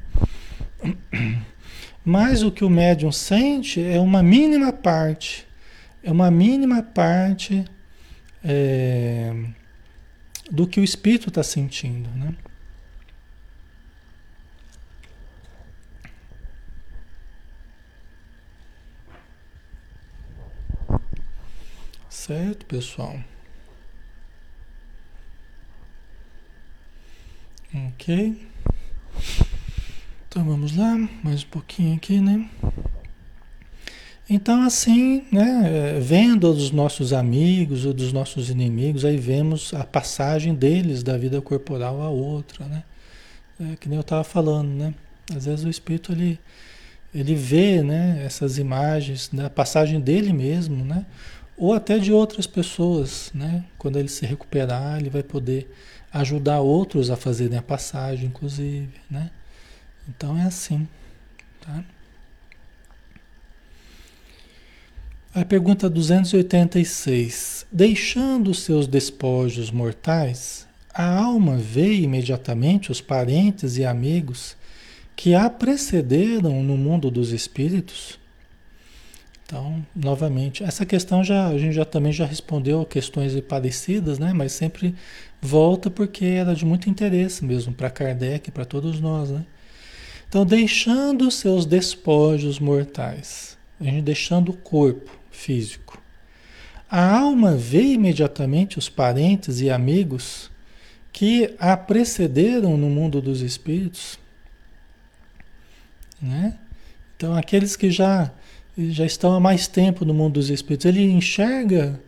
Mas 2.09 2.45
o 2.45 2.53
que 2.53 2.65
o 2.65 2.71
médium 2.71 3.11
sente 3.11 3.83
é 3.83 3.99
uma 3.99 4.23
mínima 4.23 4.73
parte, 4.73 5.45
é 6.05 6.13
uma 6.13 6.31
mínima 6.31 6.81
parte 6.81 7.65
é, 8.45 9.35
do 10.49 10.69
que 10.69 10.79
o 10.79 10.85
espírito 10.85 11.31
está 11.31 11.43
sentindo, 11.43 12.09
né? 12.11 12.33
Certo, 22.09 22.67
pessoal? 22.67 23.19
Ok. 27.75 28.47
Então 30.37 30.45
vamos 30.45 30.77
lá, 30.77 30.99
mais 31.25 31.45
um 31.45 31.47
pouquinho 31.47 31.97
aqui, 31.97 32.21
né? 32.21 32.47
Então, 34.29 34.65
assim, 34.65 35.25
né, 35.33 35.99
vendo 35.99 36.53
dos 36.53 36.71
nossos 36.71 37.15
amigos 37.15 37.87
ou 37.87 37.95
dos 37.95 38.13
nossos 38.13 38.51
inimigos, 38.51 39.07
aí 39.07 39.17
vemos 39.17 39.73
a 39.73 39.83
passagem 39.83 40.55
deles 40.55 41.03
da 41.03 41.17
vida 41.17 41.41
corporal 41.41 42.03
a 42.03 42.11
outra, 42.11 42.67
né? 42.67 42.85
É, 43.59 43.77
que 43.77 43.89
nem 43.89 43.97
eu 43.97 44.03
estava 44.03 44.23
falando, 44.23 44.69
né? 44.69 44.93
Às 45.35 45.47
vezes 45.47 45.65
o 45.65 45.71
espírito 45.71 46.13
ele, 46.13 46.39
ele 47.15 47.35
vê, 47.35 47.83
né, 47.83 48.23
essas 48.23 48.59
imagens, 48.59 49.31
né, 49.33 49.47
a 49.47 49.51
passagem 49.51 49.99
dele 49.99 50.35
mesmo, 50.35 50.85
né? 50.85 51.07
ou 51.57 51.73
até 51.73 51.99
de 51.99 52.13
outras 52.13 52.47
pessoas, 52.47 53.31
né? 53.33 53.65
Quando 53.79 53.99
ele 53.99 54.09
se 54.09 54.27
recuperar, 54.27 54.99
ele 55.01 55.09
vai 55.09 55.23
poder 55.23 55.75
ajudar 56.13 56.61
outros 56.61 57.09
a 57.09 57.17
fazerem 57.17 57.57
a 57.57 57.63
passagem, 57.63 58.27
inclusive, 58.27 58.91
né? 59.11 59.31
Então 60.09 60.39
é 60.39 60.43
assim, 60.43 60.87
tá? 61.61 61.85
A 65.35 65.45
pergunta 65.45 65.91
286. 65.91 67.67
Deixando 67.71 68.55
seus 68.55 68.87
despojos 68.87 69.71
mortais, 69.71 70.67
a 70.95 71.07
alma 71.07 71.59
vê 71.59 71.93
imediatamente 71.93 72.91
os 72.91 73.03
parentes 73.03 73.77
e 73.77 73.85
amigos 73.85 74.57
que 75.15 75.35
a 75.35 75.51
precederam 75.51 76.63
no 76.63 76.77
mundo 76.79 77.11
dos 77.11 77.33
espíritos? 77.33 78.19
Então, 79.45 79.85
novamente, 79.95 80.65
essa 80.65 80.87
questão 80.87 81.23
já 81.23 81.49
a 81.49 81.59
gente 81.59 81.75
já 81.75 81.85
também 81.85 82.13
já 82.13 82.25
respondeu 82.25 82.85
questões 82.87 83.39
parecidas, 83.43 84.19
né? 84.19 84.33
Mas 84.33 84.53
sempre 84.53 84.95
volta 85.41 85.91
porque 85.91 86.25
era 86.25 86.55
de 86.55 86.65
muito 86.65 86.89
interesse 86.89 87.45
mesmo 87.45 87.75
para 87.75 87.91
Kardec, 87.91 88.51
para 88.51 88.65
todos 88.65 89.01
nós, 89.01 89.31
né? 89.31 89.45
Então, 90.29 90.45
deixando 90.45 91.31
seus 91.31 91.65
despojos 91.65 92.59
mortais, 92.59 93.57
a 93.81 93.85
gente 93.85 94.03
deixando 94.03 94.51
o 94.51 94.57
corpo, 94.57 95.11
físico. 95.31 96.01
A 96.91 97.19
alma 97.19 97.57
vê 97.57 97.83
imediatamente 97.83 98.79
os 98.79 98.89
parentes 98.89 99.61
e 99.61 99.71
amigos 99.71 100.51
que 101.13 101.55
a 101.59 101.77
precederam 101.77 102.77
no 102.77 102.89
mundo 102.89 103.21
dos 103.21 103.41
espíritos, 103.41 104.19
né? 106.21 106.59
Então, 107.17 107.35
aqueles 107.37 107.77
que 107.77 107.91
já 107.91 108.31
já 108.79 109.07
estão 109.07 109.35
há 109.35 109.41
mais 109.41 109.67
tempo 109.67 110.05
no 110.05 110.13
mundo 110.13 110.35
dos 110.35 110.51
espíritos, 110.51 110.85
ele 110.85 111.03
enxerga 111.03 111.99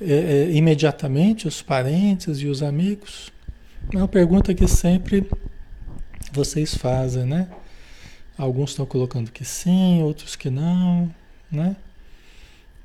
é, 0.00 0.12
é, 0.12 0.50
imediatamente 0.50 1.46
os 1.46 1.62
parentes 1.62 2.40
e 2.40 2.46
os 2.46 2.62
amigos? 2.62 3.30
É 3.92 3.96
uma 3.96 4.08
pergunta 4.08 4.52
que 4.54 4.66
sempre 4.66 5.24
vocês 6.32 6.74
fazem, 6.74 7.24
né? 7.24 7.48
Alguns 8.36 8.70
estão 8.70 8.86
colocando 8.86 9.30
que 9.30 9.44
sim, 9.44 10.02
outros 10.02 10.36
que 10.36 10.50
não, 10.50 11.12
né? 11.50 11.76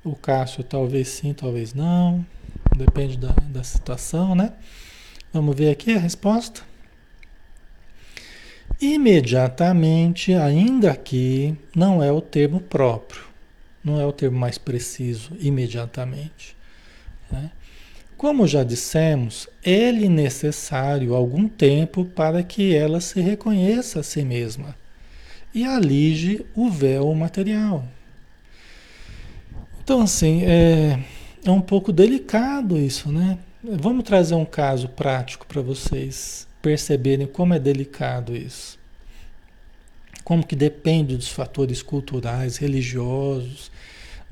O 0.04 0.16
Cássio 0.16 0.64
talvez 0.64 1.08
sim, 1.08 1.34
talvez 1.34 1.74
não. 1.74 2.26
Depende 2.76 3.18
da, 3.18 3.34
da 3.50 3.64
situação, 3.64 4.36
né? 4.36 4.54
Vamos 5.32 5.56
ver 5.56 5.72
aqui 5.72 5.94
a 5.94 6.00
resposta. 6.00 6.62
Imediatamente, 8.82 10.34
ainda 10.34 10.92
aqui, 10.92 11.56
não 11.76 12.04
é 12.04 12.12
o 12.12 12.20
termo 12.20 12.60
próprio, 12.60 13.24
não 13.84 14.00
é 14.00 14.06
o 14.06 14.12
termo 14.12 14.38
mais 14.38 14.58
preciso, 14.58 15.32
imediatamente. 15.40 16.56
Né? 17.32 17.52
Como 18.18 18.48
já 18.48 18.64
dissemos, 18.64 19.48
é 19.64 19.92
necessário 19.92 21.14
algum 21.14 21.48
tempo 21.48 22.06
para 22.06 22.42
que 22.44 22.74
ela 22.74 23.02
se 23.02 23.20
reconheça 23.20 24.00
a 24.00 24.04
si 24.04 24.24
mesma 24.24 24.76
e 25.54 25.66
alige 25.66 26.46
o 26.56 26.70
véu 26.70 27.14
material. 27.14 27.86
Então, 29.84 30.02
assim, 30.02 30.44
é, 30.44 31.00
é 31.44 31.52
um 31.52 31.62
pouco 31.62 31.92
delicado 31.92 32.78
isso, 32.78 33.12
né? 33.12 33.38
Vamos 33.64 34.04
trazer 34.04 34.36
um 34.36 34.46
caso 34.46 34.90
prático 34.90 35.46
para 35.46 35.62
vocês 35.62 36.48
perceberem 36.62 37.28
como 37.28 37.54
é 37.54 37.60
delicado 37.60 38.36
isso. 38.36 38.80
Como 40.24 40.46
que 40.46 40.56
depende 40.56 41.16
dos 41.16 41.30
fatores 41.30 41.82
culturais, 41.82 42.58
religiosos, 42.58 43.72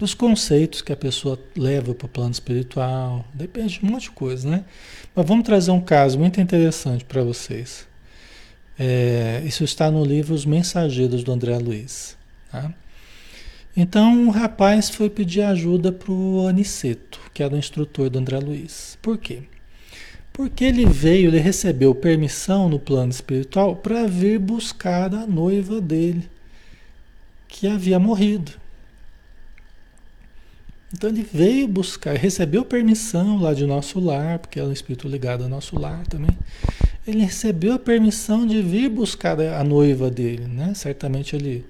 dos 0.04 0.14
conceitos 0.14 0.82
que 0.82 0.92
a 0.92 0.98
pessoa 0.98 1.40
leva 1.56 1.96
para 1.96 2.06
o 2.06 2.10
plano 2.10 2.32
espiritual, 2.32 3.26
depende 3.34 3.80
de 3.80 3.86
um 3.86 3.90
monte 3.90 4.04
de 4.04 4.12
coisa, 4.12 4.50
né? 4.50 4.66
Mas 5.16 5.26
vamos 5.26 5.46
trazer 5.46 5.72
um 5.72 5.80
caso 5.80 6.20
muito 6.20 6.42
interessante 6.42 7.06
para 7.06 7.24
vocês. 7.24 7.88
É, 8.78 9.42
isso 9.46 9.64
está 9.64 9.90
no 9.90 10.04
livro 10.04 10.36
Os 10.36 10.46
Mensageiros 10.46 11.24
do 11.24 11.32
André 11.32 11.58
Luiz. 11.58 12.18
Tá? 12.52 12.74
Então 13.78 14.28
o 14.28 14.30
rapaz 14.30 14.90
foi 14.90 15.10
pedir 15.10 15.44
ajuda 15.44 15.90
para 15.90 16.12
o 16.12 16.50
Aniceto, 16.50 17.22
que 17.34 17.42
era 17.42 17.56
o 17.56 17.58
instrutor 17.58 18.10
do 18.10 18.20
André 18.20 18.40
Luiz. 18.40 18.98
Por 19.02 19.18
quê? 19.18 19.44
Porque 20.34 20.66
ele 20.66 20.86
veio, 20.86 21.30
ele 21.30 21.40
recebeu 21.40 21.96
permissão 21.96 22.68
no 22.68 22.78
plano 22.78 23.12
espiritual 23.12 23.78
para 23.78 24.06
vir 24.06 24.38
buscar 24.38 25.16
a 25.16 25.26
noiva 25.26 25.80
dele, 25.80 26.30
que 27.48 27.68
havia 27.68 27.98
morrido. 27.98 28.63
Então 30.94 31.10
ele 31.10 31.28
veio 31.34 31.68
buscar, 31.68 32.16
recebeu 32.16 32.64
permissão 32.64 33.40
lá 33.40 33.54
de 33.54 33.66
nosso 33.66 34.00
lar, 34.00 34.40
porque 34.40 34.60
é 34.60 34.64
um 34.64 34.72
espírito 34.72 35.08
ligado 35.08 35.44
ao 35.44 35.50
nosso 35.50 35.78
lar 35.80 36.06
também. 36.08 36.38
Ele 37.06 37.24
recebeu 37.24 37.74
a 37.74 37.80
permissão 37.80 38.46
de 38.46 38.62
vir 38.62 38.90
buscar 38.90 39.40
a 39.40 39.64
noiva 39.64 40.10
dele, 40.10 40.46
né? 40.46 40.74
Certamente 40.76 41.36
ele 41.36 41.66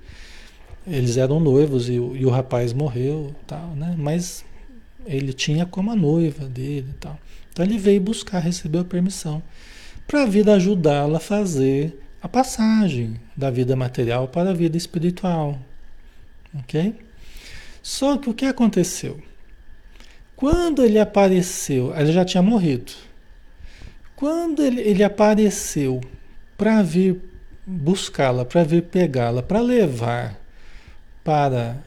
eles 0.85 1.15
eram 1.15 1.39
noivos 1.39 1.87
e, 1.87 1.93
e 1.93 2.25
o 2.25 2.29
rapaz 2.29 2.73
morreu, 2.73 3.33
tal, 3.47 3.69
né? 3.69 3.95
Mas 3.97 4.43
ele 5.05 5.31
tinha 5.31 5.65
como 5.65 5.91
a 5.91 5.95
noiva 5.95 6.45
dele, 6.45 6.93
tal. 6.99 7.17
Então 7.51 7.65
ele 7.65 7.77
veio 7.77 8.01
buscar, 8.01 8.39
recebeu 8.39 8.81
a 8.81 8.85
permissão 8.85 9.41
para 10.05 10.23
a 10.23 10.25
vida 10.25 10.53
ajudá-la 10.53 11.17
a 11.17 11.21
fazer 11.21 11.99
a 12.21 12.27
passagem 12.27 13.19
da 13.35 13.49
vida 13.49 13.75
material 13.75 14.27
para 14.27 14.49
a 14.49 14.53
vida 14.53 14.77
espiritual, 14.77 15.57
ok? 16.59 16.95
Só 17.83 18.17
que 18.17 18.29
o 18.29 18.33
que 18.33 18.45
aconteceu? 18.45 19.21
Quando 20.35 20.83
ele 20.83 20.97
apareceu, 20.97 21.93
ele 21.95 22.13
já 22.13 22.23
tinha 22.25 22.41
morrido. 22.41 22.93
Quando 24.15 24.63
ele, 24.63 24.81
ele 24.81 25.03
apareceu 25.03 25.99
para 26.57 26.81
vir 26.81 27.21
buscá-la, 27.67 28.45
para 28.45 28.63
vir 28.63 28.83
pegá-la, 28.83 29.43
para 29.43 29.59
levar 29.59 30.39
para 31.23 31.77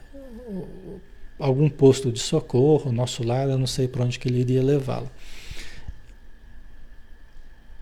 algum 1.39 1.69
posto 1.69 2.13
de 2.13 2.19
socorro, 2.19 2.93
nosso 2.93 3.23
lar, 3.23 3.49
eu 3.49 3.59
não 3.59 3.67
sei 3.67 3.89
para 3.89 4.05
onde 4.05 4.19
que 4.19 4.29
ele 4.29 4.41
iria 4.41 4.63
levá-la. 4.63 5.11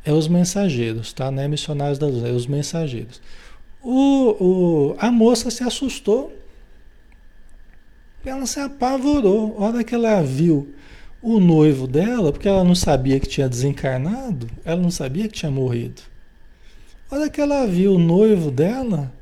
É 0.05 0.13
os 0.13 0.29
mensageiros, 0.29 1.13
tá? 1.13 1.31
Não 1.31 1.43
é 1.43 1.49
missionários 1.49 1.99
da 1.99 2.07
luz, 2.07 2.25
é 2.25 2.31
os 2.31 2.47
mensageiros. 2.47 3.21
O, 3.83 4.37
o, 4.45 4.97
a 4.99 5.11
moça 5.11 5.51
se 5.51 5.65
assustou. 5.65 6.33
Ela 8.25 8.47
se 8.47 8.59
apavorou. 8.61 9.57
A 9.59 9.67
hora 9.67 9.85
que 9.85 9.95
ela 9.95 10.23
viu 10.23 10.75
o 11.21 11.41
noivo 11.41 11.87
dela, 11.87 12.33
porque 12.33 12.49
ela 12.49 12.65
não 12.65 12.75
sabia 12.75 13.19
que 13.19 13.27
tinha 13.27 13.49
desencarnado, 13.49 14.49
ela 14.65 14.81
não 14.81 14.91
sabia 14.91 15.27
que 15.27 15.35
tinha 15.35 15.51
morrido. 15.51 16.03
A 17.11 17.17
hora 17.17 17.31
que 17.31 17.41
ela 17.41 17.67
viu 17.67 17.95
o 17.95 17.99
noivo 17.99 18.51
dela, 18.51 19.13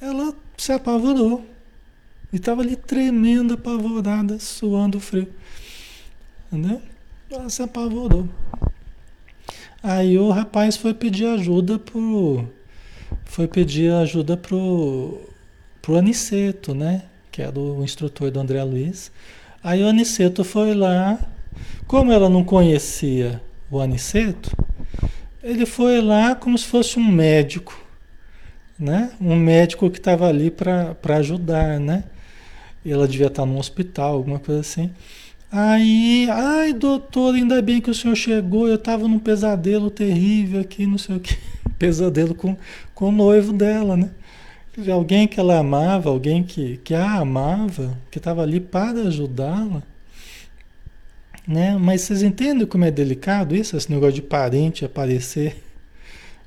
ela 0.00 0.34
se 0.56 0.72
apavorou. 0.72 1.44
E 2.32 2.36
estava 2.36 2.62
ali 2.62 2.76
tremendo, 2.76 3.54
apavorada, 3.54 4.38
suando 4.38 4.98
frio. 5.00 5.28
Entendeu? 6.52 6.80
Ela 7.30 7.48
se 7.48 7.62
apavorou. 7.62 8.28
Aí 9.82 10.18
o 10.18 10.30
rapaz 10.30 10.76
foi 10.76 10.94
pedir 10.94 11.26
ajuda 11.26 11.78
pro. 11.78 12.48
Foi 13.24 13.46
pedir 13.46 13.92
ajuda 13.92 14.36
pro, 14.36 15.20
pro 15.82 15.96
Aniceto, 15.96 16.74
né? 16.74 17.04
Que 17.34 17.42
era 17.42 17.58
o 17.58 17.82
instrutor 17.82 18.30
do 18.30 18.38
André 18.38 18.62
Luiz. 18.62 19.10
Aí 19.62 19.82
o 19.82 19.88
Aniceto 19.88 20.44
foi 20.44 20.74
lá. 20.74 21.18
Como 21.86 22.12
ela 22.12 22.28
não 22.28 22.44
conhecia 22.44 23.42
o 23.70 23.80
Aniceto, 23.80 24.50
ele 25.42 25.66
foi 25.66 26.00
lá 26.00 26.34
como 26.34 26.56
se 26.56 26.66
fosse 26.66 26.98
um 26.98 27.04
médico 27.04 27.84
né? 28.78 29.12
Um 29.20 29.36
médico 29.36 29.90
que 29.90 29.98
estava 29.98 30.28
ali 30.28 30.50
para 30.50 30.96
ajudar, 31.18 31.78
né? 31.78 32.04
Ela 32.84 33.08
devia 33.08 33.28
estar 33.28 33.46
num 33.46 33.58
hospital, 33.58 34.14
alguma 34.14 34.38
coisa 34.38 34.60
assim. 34.60 34.90
Aí, 35.50 36.28
ai 36.30 36.72
doutor, 36.72 37.34
ainda 37.34 37.62
bem 37.62 37.80
que 37.80 37.90
o 37.90 37.94
senhor 37.94 38.16
chegou, 38.16 38.68
eu 38.68 38.74
estava 38.74 39.06
num 39.06 39.18
pesadelo 39.18 39.88
terrível 39.90 40.60
aqui, 40.60 40.86
não 40.86 40.98
sei 40.98 41.16
o 41.16 41.20
que. 41.20 41.36
Pesadelo 41.78 42.34
com, 42.34 42.56
com 42.94 43.08
o 43.08 43.12
noivo 43.12 43.52
dela, 43.52 43.96
né? 43.96 44.10
Alguém 44.90 45.28
que 45.28 45.38
ela 45.38 45.58
amava, 45.58 46.10
alguém 46.10 46.42
que, 46.42 46.78
que 46.78 46.94
a 46.94 47.18
amava, 47.18 47.96
que 48.10 48.18
estava 48.18 48.42
ali 48.42 48.58
para 48.58 49.02
ajudá-la. 49.02 49.82
Né? 51.46 51.76
Mas 51.78 52.02
vocês 52.02 52.22
entendem 52.22 52.66
como 52.66 52.84
é 52.84 52.90
delicado 52.90 53.54
isso, 53.54 53.76
esse 53.76 53.90
negócio 53.90 54.14
de 54.14 54.22
parente 54.22 54.84
aparecer? 54.84 55.62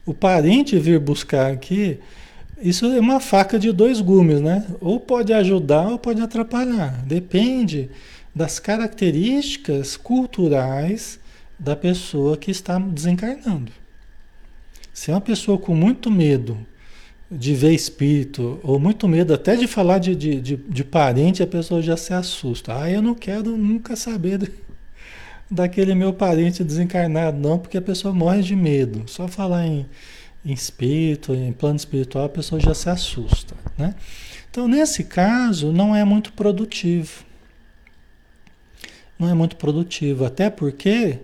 O 0.06 0.14
parente 0.14 0.78
vir 0.78 1.00
buscar 1.00 1.52
aqui 1.52 2.00
isso 2.60 2.88
é 2.88 3.00
uma 3.00 3.20
faca 3.20 3.60
de 3.60 3.72
dois 3.72 4.02
gumes, 4.02 4.42
né? 4.42 4.66
Ou 4.82 5.00
pode 5.00 5.32
ajudar 5.32 5.90
ou 5.90 6.00
pode 6.00 6.22
atrapalhar. 6.22 7.04
Depende 7.06 7.90
das 8.34 8.58
características 8.60 9.96
culturais 9.96 11.20
da 11.58 11.76
pessoa 11.76 12.36
que 12.36 12.50
está 12.50 12.80
desencarnando. 12.80 13.72
Se 14.92 15.12
é 15.12 15.14
uma 15.14 15.22
pessoa 15.22 15.60
com 15.60 15.76
muito 15.76 16.10
medo 16.10 16.58
de 17.30 17.54
ver 17.54 17.74
espírito, 17.74 18.60
ou 18.64 18.80
muito 18.80 19.08
medo 19.08 19.34
até 19.34 19.56
de 19.56 19.68
falar 19.68 20.00
de, 20.00 20.16
de, 20.16 20.40
de, 20.42 20.56
de 20.56 20.84
parente, 20.84 21.44
a 21.44 21.48
pessoa 21.48 21.82
já 21.82 21.98
se 21.98 22.14
assusta. 22.14 22.82
Ah, 22.82 22.90
eu 22.90 23.02
não 23.02 23.14
quero 23.14 23.58
nunca 23.58 23.96
saber 23.96 24.52
daquele 25.52 25.94
meu 25.94 26.14
parente 26.14 26.64
desencarnado, 26.64 27.38
não, 27.38 27.60
porque 27.60 27.78
a 27.78 27.82
pessoa 27.82 28.14
morre 28.14 28.42
de 28.42 28.56
medo. 28.56 29.04
Só 29.08 29.28
falar 29.28 29.66
em 29.66 29.86
em 30.48 30.54
espírito, 30.54 31.36
em 31.36 31.52
plano 31.52 31.76
espiritual, 31.76 32.26
a 32.26 32.30
pessoa 32.30 32.60
já 32.60 32.74
se 32.74 32.90
assusta, 32.90 33.54
né? 33.78 33.94
Então, 34.50 34.66
nesse 34.66 35.04
caso, 35.04 35.74
não 35.74 35.94
é 35.94 36.06
muito 36.06 36.32
produtivo, 36.32 37.26
não 39.20 39.30
é 39.30 39.34
muito 39.34 39.58
produtivo. 39.58 40.24
Até 40.24 40.50
porque, 40.50 41.20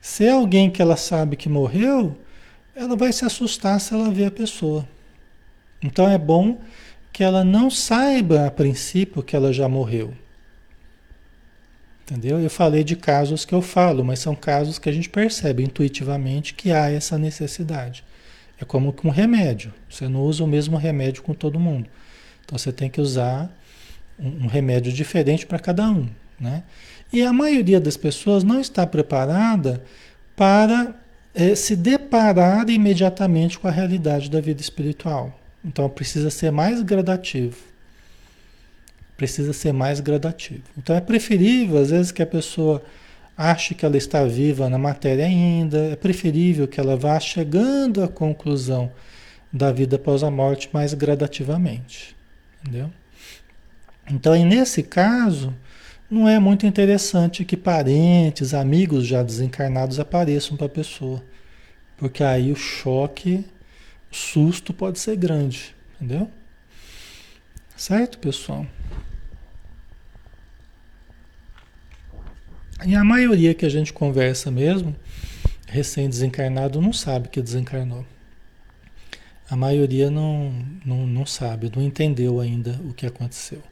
se 0.00 0.26
é 0.26 0.32
alguém 0.32 0.70
que 0.70 0.82
ela 0.82 0.96
sabe 0.96 1.36
que 1.36 1.48
morreu, 1.48 2.16
ela 2.74 2.94
vai 2.96 3.12
se 3.12 3.24
assustar 3.24 3.80
se 3.80 3.94
ela 3.94 4.10
ver 4.10 4.26
a 4.26 4.30
pessoa. 4.30 4.86
Então 5.82 6.08
é 6.08 6.18
bom 6.18 6.58
que 7.12 7.24
ela 7.24 7.44
não 7.44 7.70
saiba 7.70 8.46
a 8.46 8.50
princípio 8.50 9.22
que 9.22 9.34
ela 9.34 9.52
já 9.52 9.68
morreu. 9.68 10.14
Entendeu? 12.02 12.40
Eu 12.40 12.50
falei 12.50 12.82
de 12.82 12.96
casos 12.96 13.44
que 13.44 13.54
eu 13.54 13.62
falo, 13.62 14.04
mas 14.04 14.18
são 14.18 14.34
casos 14.34 14.78
que 14.78 14.88
a 14.88 14.92
gente 14.92 15.08
percebe 15.08 15.62
intuitivamente 15.62 16.54
que 16.54 16.72
há 16.72 16.90
essa 16.90 17.16
necessidade. 17.16 18.04
É 18.60 18.64
como 18.64 18.92
com 18.92 19.08
um 19.08 19.12
remédio. 19.12 19.72
Você 19.88 20.08
não 20.08 20.22
usa 20.22 20.44
o 20.44 20.46
mesmo 20.46 20.76
remédio 20.76 21.22
com 21.22 21.32
todo 21.32 21.58
mundo. 21.58 21.88
Então 22.44 22.58
você 22.58 22.72
tem 22.72 22.90
que 22.90 23.00
usar 23.00 23.50
um, 24.18 24.44
um 24.44 24.46
remédio 24.46 24.92
diferente 24.92 25.46
para 25.46 25.58
cada 25.58 25.88
um. 25.88 26.08
Né? 26.38 26.62
E 27.12 27.22
a 27.22 27.32
maioria 27.32 27.80
das 27.80 27.96
pessoas 27.96 28.44
não 28.44 28.60
está 28.60 28.86
preparada 28.86 29.82
para 30.36 30.94
é, 31.34 31.54
se 31.54 31.76
deparar 31.76 32.68
imediatamente 32.68 33.58
com 33.58 33.68
a 33.68 33.70
realidade 33.70 34.28
da 34.28 34.40
vida 34.40 34.60
espiritual. 34.60 35.39
Então 35.64 35.88
precisa 35.88 36.30
ser 36.30 36.50
mais 36.50 36.82
gradativo. 36.82 37.56
Precisa 39.16 39.52
ser 39.52 39.72
mais 39.72 40.00
gradativo. 40.00 40.62
Então 40.78 40.96
é 40.96 41.00
preferível, 41.00 41.78
às 41.78 41.90
vezes, 41.90 42.10
que 42.10 42.22
a 42.22 42.26
pessoa 42.26 42.82
ache 43.36 43.74
que 43.74 43.86
ela 43.86 43.96
está 43.96 44.24
viva 44.24 44.68
na 44.68 44.78
matéria 44.78 45.24
ainda, 45.24 45.78
é 45.92 45.96
preferível 45.96 46.68
que 46.68 46.78
ela 46.78 46.96
vá 46.96 47.18
chegando 47.18 48.02
à 48.02 48.08
conclusão 48.08 48.92
da 49.52 49.72
vida 49.72 49.96
após 49.96 50.22
a 50.22 50.30
morte 50.30 50.68
mais 50.72 50.94
gradativamente. 50.94 52.14
Entendeu? 52.62 52.90
Então, 54.10 54.34
nesse 54.44 54.82
caso, 54.82 55.54
não 56.10 56.28
é 56.28 56.38
muito 56.38 56.66
interessante 56.66 57.44
que 57.44 57.56
parentes, 57.56 58.52
amigos 58.52 59.06
já 59.06 59.22
desencarnados 59.22 60.00
apareçam 60.00 60.56
para 60.56 60.66
a 60.66 60.70
pessoa, 60.70 61.22
porque 61.96 62.22
aí 62.22 62.50
o 62.50 62.56
choque, 62.56 63.44
susto 64.10 64.72
pode 64.72 64.98
ser 64.98 65.16
grande, 65.16 65.74
entendeu? 65.96 66.30
Certo, 67.76 68.18
pessoal? 68.18 68.66
E 72.84 72.94
a 72.94 73.04
maioria 73.04 73.54
que 73.54 73.66
a 73.66 73.68
gente 73.68 73.92
conversa 73.92 74.50
mesmo, 74.50 74.96
recém-desencarnado, 75.66 76.80
não 76.80 76.92
sabe 76.92 77.28
que 77.28 77.40
desencarnou. 77.42 78.04
A 79.50 79.56
maioria 79.56 80.10
não, 80.10 80.52
não, 80.84 81.06
não 81.06 81.26
sabe, 81.26 81.70
não 81.74 81.82
entendeu 81.82 82.40
ainda 82.40 82.80
o 82.84 82.94
que 82.94 83.04
aconteceu. 83.04 83.62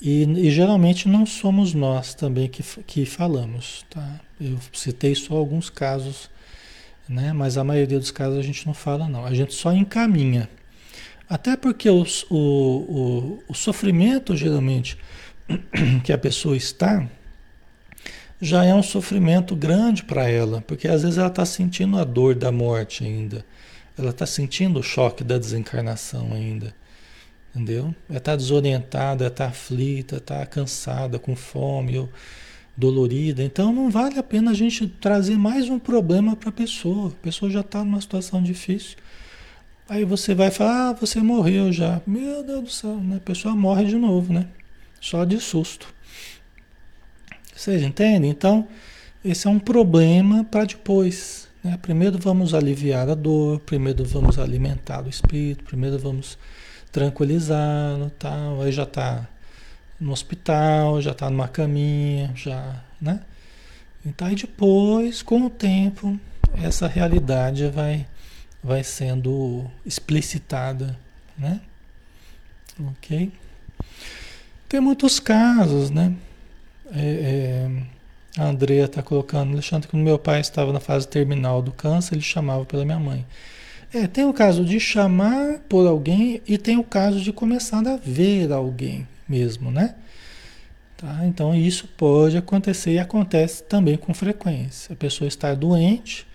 E, 0.00 0.24
e, 0.24 0.50
geralmente 0.50 1.08
não 1.08 1.24
somos 1.24 1.74
nós 1.74 2.14
também 2.14 2.48
que, 2.48 2.62
que 2.82 3.04
falamos. 3.04 3.84
Tá? 3.88 4.20
Eu 4.40 4.58
citei 4.72 5.14
só 5.14 5.34
alguns 5.34 5.70
casos, 5.70 6.28
né? 7.08 7.32
mas 7.32 7.56
a 7.56 7.64
maioria 7.64 7.98
dos 7.98 8.10
casos 8.10 8.38
a 8.38 8.42
gente 8.42 8.66
não 8.66 8.74
fala, 8.74 9.08
não. 9.08 9.24
A 9.24 9.34
gente 9.34 9.54
só 9.54 9.72
encaminha. 9.72 10.48
Até 11.28 11.56
porque 11.56 11.88
o, 11.88 12.04
o, 12.30 13.42
o 13.48 13.54
sofrimento, 13.54 14.36
geralmente, 14.36 14.98
que 16.04 16.12
a 16.12 16.18
pessoa 16.18 16.56
está, 16.56 17.08
já 18.40 18.64
é 18.64 18.74
um 18.74 18.82
sofrimento 18.82 19.54
grande 19.54 20.02
para 20.02 20.28
ela, 20.28 20.60
porque 20.66 20.88
às 20.88 21.02
vezes 21.02 21.16
ela 21.16 21.28
está 21.28 21.46
sentindo 21.46 21.96
a 21.96 22.04
dor 22.04 22.34
da 22.34 22.50
morte 22.50 23.04
ainda, 23.04 23.44
ela 23.96 24.10
está 24.10 24.26
sentindo 24.26 24.80
o 24.80 24.82
choque 24.82 25.22
da 25.22 25.38
desencarnação 25.38 26.32
ainda, 26.32 26.74
entendeu? 27.54 27.94
Ela 28.08 28.18
está 28.18 28.34
desorientada, 28.34 29.28
está 29.28 29.46
aflita, 29.46 30.16
está 30.16 30.44
cansada, 30.44 31.18
com 31.18 31.36
fome, 31.36 32.08
dolorida. 32.76 33.42
Então 33.42 33.72
não 33.72 33.90
vale 33.90 34.18
a 34.18 34.22
pena 34.22 34.50
a 34.50 34.54
gente 34.54 34.86
trazer 34.86 35.36
mais 35.36 35.68
um 35.68 35.78
problema 35.78 36.36
para 36.36 36.48
a 36.48 36.52
pessoa. 36.52 37.08
A 37.08 37.22
pessoa 37.22 37.50
já 37.50 37.60
está 37.60 37.84
numa 37.84 38.00
situação 38.00 38.42
difícil. 38.42 38.96
Aí 39.88 40.04
você 40.04 40.34
vai 40.34 40.50
falar, 40.50 40.90
ah, 40.90 40.92
você 40.92 41.20
morreu 41.20 41.72
já. 41.72 42.00
Meu 42.06 42.42
Deus 42.42 42.62
do 42.62 42.70
céu, 42.70 42.96
né? 42.96 43.16
a 43.16 43.20
pessoa 43.20 43.54
morre 43.54 43.84
de 43.84 43.96
novo, 43.96 44.32
né? 44.32 44.46
Só 45.00 45.24
de 45.24 45.38
susto. 45.40 45.92
Vocês 47.54 47.82
entendem? 47.82 48.30
Então, 48.30 48.66
esse 49.24 49.46
é 49.46 49.50
um 49.50 49.58
problema 49.58 50.44
para 50.44 50.64
depois. 50.64 51.48
Né? 51.62 51.78
Primeiro 51.80 52.18
vamos 52.18 52.54
aliviar 52.54 53.08
a 53.08 53.14
dor, 53.14 53.60
primeiro 53.60 54.04
vamos 54.04 54.38
alimentar 54.38 55.04
o 55.04 55.08
espírito, 55.08 55.64
primeiro 55.64 55.98
vamos 55.98 56.38
tranquilizá-lo, 56.90 58.10
tal. 58.18 58.62
Aí 58.62 58.72
já 58.72 58.84
está 58.84 59.28
no 60.02 60.12
hospital, 60.12 61.00
já 61.00 61.12
está 61.12 61.30
numa 61.30 61.46
caminha, 61.46 62.32
já, 62.34 62.82
né? 63.00 63.20
Então 64.04 64.26
aí 64.26 64.34
depois, 64.34 65.22
com 65.22 65.46
o 65.46 65.50
tempo, 65.50 66.18
essa 66.60 66.88
realidade 66.88 67.68
vai, 67.68 68.04
vai 68.62 68.82
sendo 68.82 69.64
explicitada, 69.86 70.98
né? 71.38 71.60
Ok? 72.90 73.30
Tem 74.68 74.80
muitos 74.80 75.20
casos, 75.20 75.90
né? 75.90 76.16
É, 76.92 77.00
é, 77.00 78.40
a 78.40 78.46
Andrea 78.46 78.86
está 78.86 79.02
colocando, 79.02 79.52
Alexandre, 79.52 79.88
que 79.88 79.96
meu 79.96 80.18
pai 80.18 80.40
estava 80.40 80.72
na 80.72 80.80
fase 80.80 81.06
terminal 81.06 81.62
do 81.62 81.70
câncer, 81.70 82.16
ele 82.16 82.22
chamava 82.22 82.64
pela 82.64 82.84
minha 82.84 82.98
mãe. 82.98 83.24
É, 83.94 84.08
tem 84.08 84.24
o 84.24 84.32
caso 84.32 84.64
de 84.64 84.80
chamar 84.80 85.60
por 85.68 85.86
alguém 85.86 86.42
e 86.44 86.58
tem 86.58 86.76
o 86.76 86.82
caso 86.82 87.20
de 87.20 87.32
começar 87.32 87.86
a 87.86 87.96
ver 87.96 88.50
alguém 88.50 89.06
mesmo, 89.28 89.70
né? 89.70 89.94
Tá? 90.96 91.26
Então 91.26 91.54
isso 91.54 91.88
pode 91.88 92.36
acontecer 92.36 92.92
e 92.92 92.98
acontece 92.98 93.64
também 93.64 93.96
com 93.96 94.14
frequência. 94.14 94.92
A 94.92 94.96
pessoa 94.96 95.26
está 95.26 95.52
doente, 95.54 96.26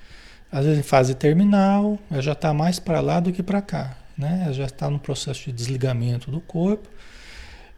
às 0.51 0.65
vezes 0.65 0.79
em 0.79 0.83
fase 0.83 1.15
terminal, 1.15 1.97
ela 2.11 2.21
já 2.21 2.33
está 2.33 2.53
mais 2.53 2.79
para 2.79 2.99
lá 2.99 3.19
do 3.19 3.31
que 3.31 3.41
para 3.41 3.61
cá, 3.61 3.97
né? 4.17 4.41
Ela 4.43 4.53
já 4.53 4.65
está 4.65 4.89
no 4.89 4.99
processo 4.99 5.45
de 5.45 5.53
desligamento 5.53 6.29
do 6.29 6.41
corpo. 6.41 6.89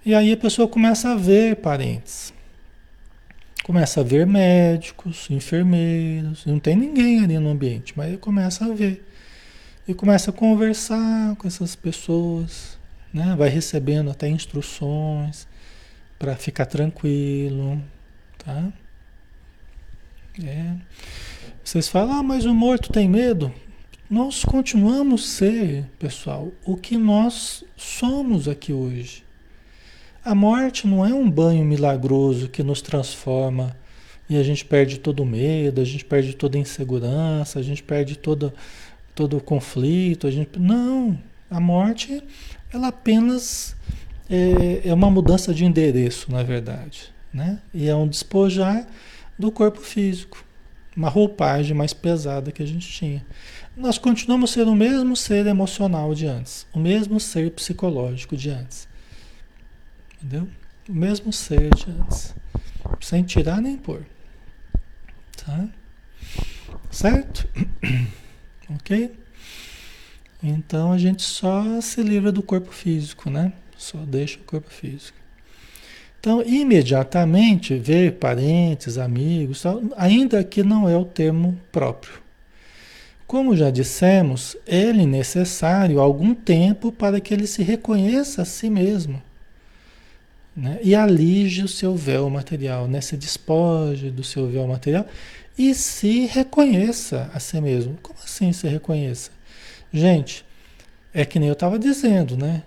E 0.03 0.15
aí 0.15 0.31
a 0.31 0.37
pessoa 0.37 0.67
começa 0.67 1.09
a 1.09 1.15
ver 1.15 1.57
parentes. 1.57 2.33
Começa 3.63 3.99
a 3.99 4.03
ver 4.03 4.25
médicos, 4.25 5.27
enfermeiros, 5.29 6.43
não 6.43 6.59
tem 6.59 6.75
ninguém 6.75 7.23
ali 7.23 7.37
no 7.37 7.49
ambiente, 7.49 7.93
mas 7.95 8.07
ele 8.07 8.17
começa 8.17 8.65
a 8.65 8.69
ver. 8.69 9.05
E 9.87 9.93
começa 9.93 10.31
a 10.31 10.33
conversar 10.33 11.35
com 11.35 11.47
essas 11.47 11.75
pessoas, 11.75 12.78
né? 13.13 13.35
vai 13.37 13.49
recebendo 13.49 14.11
até 14.11 14.27
instruções 14.27 15.47
para 16.17 16.35
ficar 16.35 16.65
tranquilo, 16.65 17.81
tá? 18.37 18.71
É. 20.43 20.73
Vocês 21.63 21.87
falam, 21.87 22.17
ah, 22.17 22.23
mas 22.23 22.45
o 22.45 22.53
morto 22.53 22.91
tem 22.91 23.07
medo. 23.07 23.53
Nós 24.09 24.43
continuamos 24.43 25.27
ser, 25.29 25.85
pessoal, 25.99 26.51
o 26.65 26.75
que 26.75 26.97
nós 26.97 27.63
somos 27.77 28.47
aqui 28.47 28.73
hoje. 28.73 29.23
A 30.23 30.33
morte 30.33 30.87
não 30.87 31.05
é 31.05 31.13
um 31.13 31.29
banho 31.29 31.63
milagroso 31.63 32.49
que 32.49 32.63
nos 32.63 32.81
transforma 32.81 33.75
e 34.29 34.37
a 34.37 34.43
gente 34.43 34.65
perde 34.65 34.99
todo 34.99 35.21
o 35.21 35.25
medo, 35.25 35.81
a 35.81 35.85
gente 35.85 36.05
perde 36.05 36.35
toda 36.35 36.57
a 36.57 36.61
insegurança, 36.61 37.59
a 37.59 37.63
gente 37.63 37.81
perde 37.81 38.17
todo, 38.17 38.53
todo 39.15 39.37
o 39.37 39.41
conflito. 39.41 40.27
A 40.27 40.31
gente... 40.31 40.59
Não, 40.59 41.17
a 41.49 41.59
morte 41.59 42.21
ela 42.71 42.88
apenas 42.88 43.75
é, 44.29 44.88
é 44.88 44.93
uma 44.93 45.10
mudança 45.10 45.53
de 45.53 45.65
endereço, 45.65 46.32
na 46.32 46.43
verdade. 46.43 47.12
Né? 47.34 47.60
E 47.73 47.88
é 47.88 47.95
um 47.95 48.08
despojar 48.08 48.88
do 49.38 49.51
corpo 49.51 49.79
físico, 49.79 50.43
uma 50.95 51.10
roupagem 51.10 51.75
mais 51.75 51.93
pesada 51.93 52.51
que 52.51 52.62
a 52.62 52.65
gente 52.65 52.88
tinha. 52.88 53.25
Nós 53.75 53.97
continuamos 53.97 54.51
sendo 54.51 54.71
o 54.71 54.75
mesmo 54.75 55.15
ser 55.15 55.45
emocional 55.45 56.13
de 56.13 56.25
antes, 56.25 56.67
o 56.73 56.79
mesmo 56.79 57.19
ser 57.19 57.51
psicológico 57.51 58.36
de 58.36 58.49
antes. 58.49 58.88
Entendeu? 60.15 60.47
O 60.88 60.93
mesmo 60.93 61.32
ser 61.32 61.73
de 61.73 61.89
antes. 61.89 62.36
Sem 62.99 63.23
tirar 63.23 63.62
nem 63.62 63.77
pôr. 63.77 64.05
Tá? 65.38 65.69
Certo? 66.91 67.47
ok? 68.75 69.18
Então 70.41 70.91
a 70.91 70.97
gente 70.97 71.21
só 71.21 71.82
se 71.82 72.02
livra 72.02 72.32
do 72.32 72.41
corpo 72.41 72.71
físico, 72.71 73.30
né? 73.30 73.54
Só 73.78 73.97
deixa 73.99 74.38
o 74.38 74.43
corpo 74.43 74.69
físico. 74.69 75.17
Então, 76.19 76.41
imediatamente, 76.41 77.78
ver 77.78 78.13
parentes, 78.13 78.97
amigos, 78.97 79.63
ainda 79.95 80.43
que 80.43 80.63
não 80.63 80.88
é 80.88 80.97
o 80.97 81.06
termo 81.06 81.58
próprio. 81.71 82.13
Como 83.25 83.56
já 83.56 83.69
dissemos, 83.69 84.58
é 84.67 84.91
necessário 84.91 86.02
algum 86.02 86.36
tempo 86.36 86.91
para 86.91 87.21
que 87.21 87.34
ele 87.34 87.47
se 87.47 87.63
reconheça 87.63 88.41
a 88.41 88.45
si 88.45 88.69
mesmo 88.69 89.21
né? 90.60 90.80
E 90.84 90.93
alige 90.93 91.63
o 91.63 91.67
seu 91.67 91.95
véu 91.95 92.30
material, 92.30 92.88
né? 92.88 92.99
se 93.02 93.15
despoje 93.15 94.12
do 94.12 94.23
seu 94.23 94.47
véu 94.47 94.67
material 94.67 95.06
e 95.58 95.73
se 95.73 96.25
reconheça 96.25 97.30
a 97.34 97.39
si 97.39 97.60
mesmo. 97.62 97.97
Como 98.02 98.19
assim 98.23 98.52
se 98.52 98.67
reconheça? 98.67 99.32
Gente, 99.91 100.45
é 101.13 101.25
que 101.25 101.39
nem 101.39 101.49
eu 101.49 101.54
estava 101.54 101.80
dizendo, 101.80 102.38
né? 102.38 102.63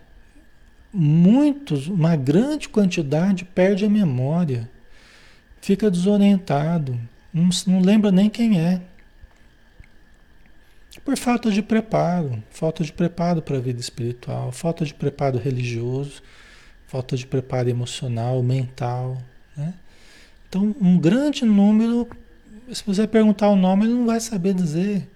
Muitos, 0.93 1.87
uma 1.89 2.17
grande 2.17 2.69
quantidade 2.69 3.45
perde 3.45 3.85
a 3.85 3.91
memória. 3.91 4.69
fica 5.61 5.91
desorientado, 5.91 6.99
não, 7.33 7.49
não 7.67 7.81
lembra 7.81 8.11
nem 8.11 8.29
quem 8.29 8.61
é. 8.61 8.83
Por 11.05 11.17
falta 11.17 11.51
de 11.51 11.63
preparo, 11.63 12.43
falta 12.51 12.85
de 12.85 12.93
preparo 12.93 13.41
para 13.41 13.57
a 13.57 13.61
vida 13.61 13.81
espiritual, 13.81 14.53
falta 14.53 14.85
de 14.85 14.93
preparo 14.93 15.39
religioso, 15.39 16.23
falta 16.87 17.17
de 17.17 17.27
preparo 17.27 17.69
emocional, 17.69 18.43
mental. 18.43 19.17
Né? 19.57 19.73
Então, 20.49 20.77
um 20.81 20.99
grande 20.99 21.45
número, 21.45 22.09
se 22.73 22.85
você 22.85 23.07
perguntar 23.07 23.49
o 23.49 23.57
nome, 23.57 23.87
ele 23.87 23.95
não 23.95 24.07
vai 24.07 24.21
saber 24.21 24.53
dizer, 24.53 25.09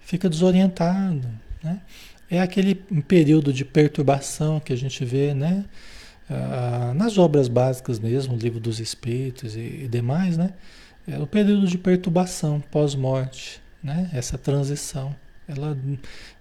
fica 0.00 0.28
desorientado. 0.28 1.26
Né? 1.64 1.80
É 2.30 2.40
aquele 2.40 2.74
período 2.74 3.52
de 3.52 3.64
perturbação 3.64 4.60
que 4.60 4.72
a 4.72 4.76
gente 4.76 5.04
vê 5.04 5.34
né? 5.34 5.64
Ah, 6.28 6.92
nas 6.94 7.18
obras 7.18 7.48
básicas 7.48 7.98
mesmo, 7.98 8.36
livro 8.36 8.60
dos 8.60 8.80
Espíritos 8.80 9.56
e, 9.56 9.84
e 9.84 9.88
demais, 9.88 10.36
né? 10.36 10.54
é 11.06 11.18
o 11.18 11.26
período 11.26 11.66
de 11.66 11.76
perturbação 11.76 12.60
pós-morte, 12.60 13.60
né? 13.82 14.10
essa 14.12 14.38
transição. 14.38 15.14
Ela 15.46 15.76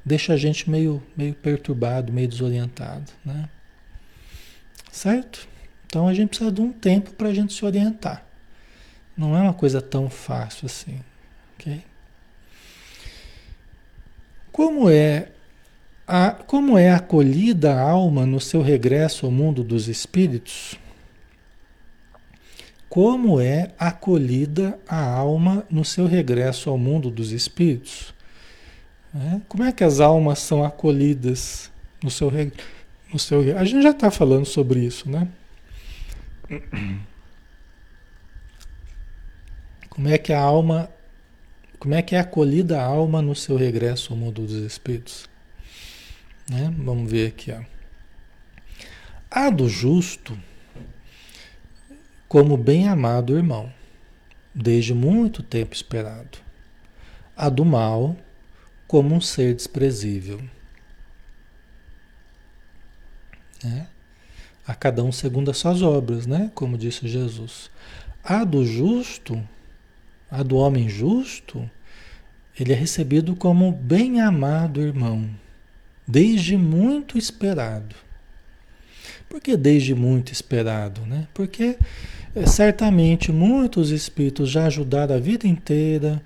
deixa 0.06 0.34
a 0.34 0.38
gente 0.38 0.70
meio, 0.70 1.04
meio 1.18 1.34
perturbado, 1.34 2.14
meio 2.14 2.28
desorientado. 2.28 3.12
Né? 3.26 3.50
Certo? 4.90 5.48
Então 5.86 6.08
a 6.08 6.14
gente 6.14 6.30
precisa 6.30 6.52
de 6.52 6.62
um 6.62 6.72
tempo 6.72 7.12
para 7.12 7.28
a 7.28 7.34
gente 7.34 7.54
se 7.54 7.66
orientar. 7.66 8.26
Não 9.18 9.38
é 9.38 9.42
uma 9.42 9.54
coisa 9.54 9.82
tão 9.82 10.10
fácil 10.10 10.68
assim. 10.68 11.02
ok? 11.56 11.84
Como 14.54 14.90
é 14.90 15.28
a, 16.08 16.32
como 16.32 16.78
é 16.78 16.92
acolhida 16.92 17.74
a 17.74 17.82
alma 17.82 18.26
no 18.26 18.40
seu 18.40 18.62
regresso 18.62 19.26
ao 19.26 19.32
mundo 19.32 19.66
dos 19.66 19.90
espíritos? 19.90 20.80
Como 22.88 23.42
é 23.42 23.72
acolhida 23.78 24.80
a 24.88 25.04
alma 25.04 25.66
no 25.70 25.84
seu 25.84 26.06
regresso 26.06 26.70
ao 26.70 26.78
mundo 26.78 27.12
dos 27.12 27.34
espíritos? 27.34 28.14
É? 29.14 29.42
Como 29.50 29.64
é 29.64 29.74
que 29.74 29.84
as 29.84 30.00
almas 30.00 30.40
são 30.40 30.64
acolhidas 30.64 31.70
no 32.02 32.10
seu 32.10 32.30
regresso? 32.30 32.84
no 33.14 33.20
seu. 33.20 33.58
A 33.58 33.64
gente 33.64 33.84
já 33.84 33.92
está 33.92 34.10
falando 34.10 34.46
sobre 34.46 34.80
isso, 34.80 35.10
né? 35.10 35.28
Como 39.90 40.10
é 40.10 40.18
que 40.18 40.34
a 40.34 40.42
alma, 40.42 40.90
como 41.84 41.96
é 41.96 42.02
que 42.02 42.16
é 42.16 42.20
acolhida 42.20 42.80
a 42.80 42.86
alma 42.86 43.22
no 43.22 43.36
seu 43.36 43.58
regresso 43.58 44.14
ao 44.14 44.18
mundo 44.18 44.44
dos 44.44 44.54
espíritos? 44.54 45.30
Né? 46.50 46.74
Vamos 46.78 47.12
ver 47.12 47.28
aqui, 47.28 47.52
ó. 47.52 47.62
A 49.30 49.50
do 49.50 49.68
justo, 49.68 50.40
como 52.26 52.56
bem 52.56 52.88
amado 52.88 53.36
irmão, 53.36 53.70
desde 54.56 54.94
muito 54.94 55.44
tempo 55.44 55.76
esperado. 55.76 56.38
A 57.36 57.50
do 57.50 57.66
mal, 57.66 58.16
como 58.88 59.14
um 59.14 59.20
ser 59.20 59.54
desprezível 59.54 60.40
Né? 63.62 63.90
A 64.66 64.74
cada 64.74 65.04
um 65.04 65.12
segundo 65.12 65.52
as 65.52 65.58
suas 65.58 65.82
obras, 65.82 66.26
né? 66.26 66.50
Como 66.56 66.78
disse 66.78 67.10
Jesus. 67.10 67.70
A 68.24 68.46
do 68.46 68.66
justo, 68.66 69.46
a 70.34 70.42
do 70.42 70.58
homem 70.58 70.90
justo, 70.90 71.70
ele 72.60 72.74
é 72.74 72.76
recebido 72.76 73.36
como 73.36 73.72
bem 73.72 74.20
amado 74.20 74.82
irmão, 74.82 75.30
desde 76.08 76.58
muito 76.58 77.20
esperado. 77.20 77.96
Por 79.30 79.40
que 79.40 79.56
desde 79.56 79.94
muito 79.94 80.32
esperado? 80.32 81.02
Né? 81.02 81.28
Porque 81.36 81.78
é, 82.36 82.48
certamente 82.48 83.32
muitos 83.32 83.92
espíritos 83.92 84.50
já 84.50 84.66
ajudaram 84.66 85.16
a 85.16 85.20
vida 85.20 85.48
inteira, 85.48 86.20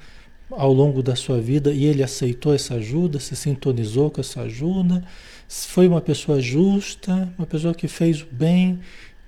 ao 0.50 0.72
longo 0.72 1.04
da 1.04 1.14
sua 1.14 1.42
vida, 1.42 1.74
e 1.74 1.84
ele 1.84 2.02
aceitou 2.02 2.54
essa 2.54 2.76
ajuda, 2.76 3.20
se 3.20 3.36
sintonizou 3.36 4.10
com 4.10 4.22
essa 4.22 4.44
ajuda 4.44 5.04
foi 5.48 5.88
uma 5.88 6.02
pessoa 6.02 6.42
justa, 6.42 7.32
uma 7.38 7.48
pessoa 7.48 7.74
que 7.74 7.88
fez 7.88 8.22
o 8.22 8.28
bem, 8.30 8.80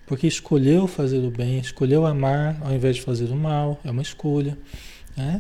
porque 0.09 0.25
escolheu 0.25 0.87
fazer 0.87 1.19
o 1.19 1.29
bem, 1.29 1.59
escolheu 1.59 2.03
amar 2.03 2.57
ao 2.61 2.73
invés 2.73 2.95
de 2.95 3.03
fazer 3.03 3.25
o 3.25 3.35
mal, 3.35 3.79
é 3.85 3.91
uma 3.91 4.01
escolha. 4.01 4.57
Né? 5.15 5.39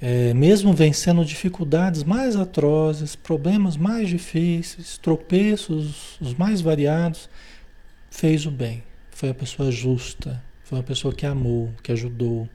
É, 0.00 0.32
mesmo 0.32 0.72
vencendo 0.72 1.24
dificuldades 1.24 2.04
mais 2.04 2.36
atrozes, 2.36 3.16
problemas 3.16 3.76
mais 3.76 4.08
difíceis, 4.08 4.98
tropeços 4.98 6.16
os 6.20 6.32
mais 6.32 6.60
variados, 6.60 7.28
fez 8.08 8.46
o 8.46 8.52
bem. 8.52 8.84
Foi 9.10 9.30
a 9.30 9.34
pessoa 9.34 9.68
justa, 9.72 10.40
foi 10.62 10.78
uma 10.78 10.84
pessoa 10.84 11.12
que 11.12 11.26
amou, 11.26 11.72
que 11.82 11.90
ajudou, 11.90 12.48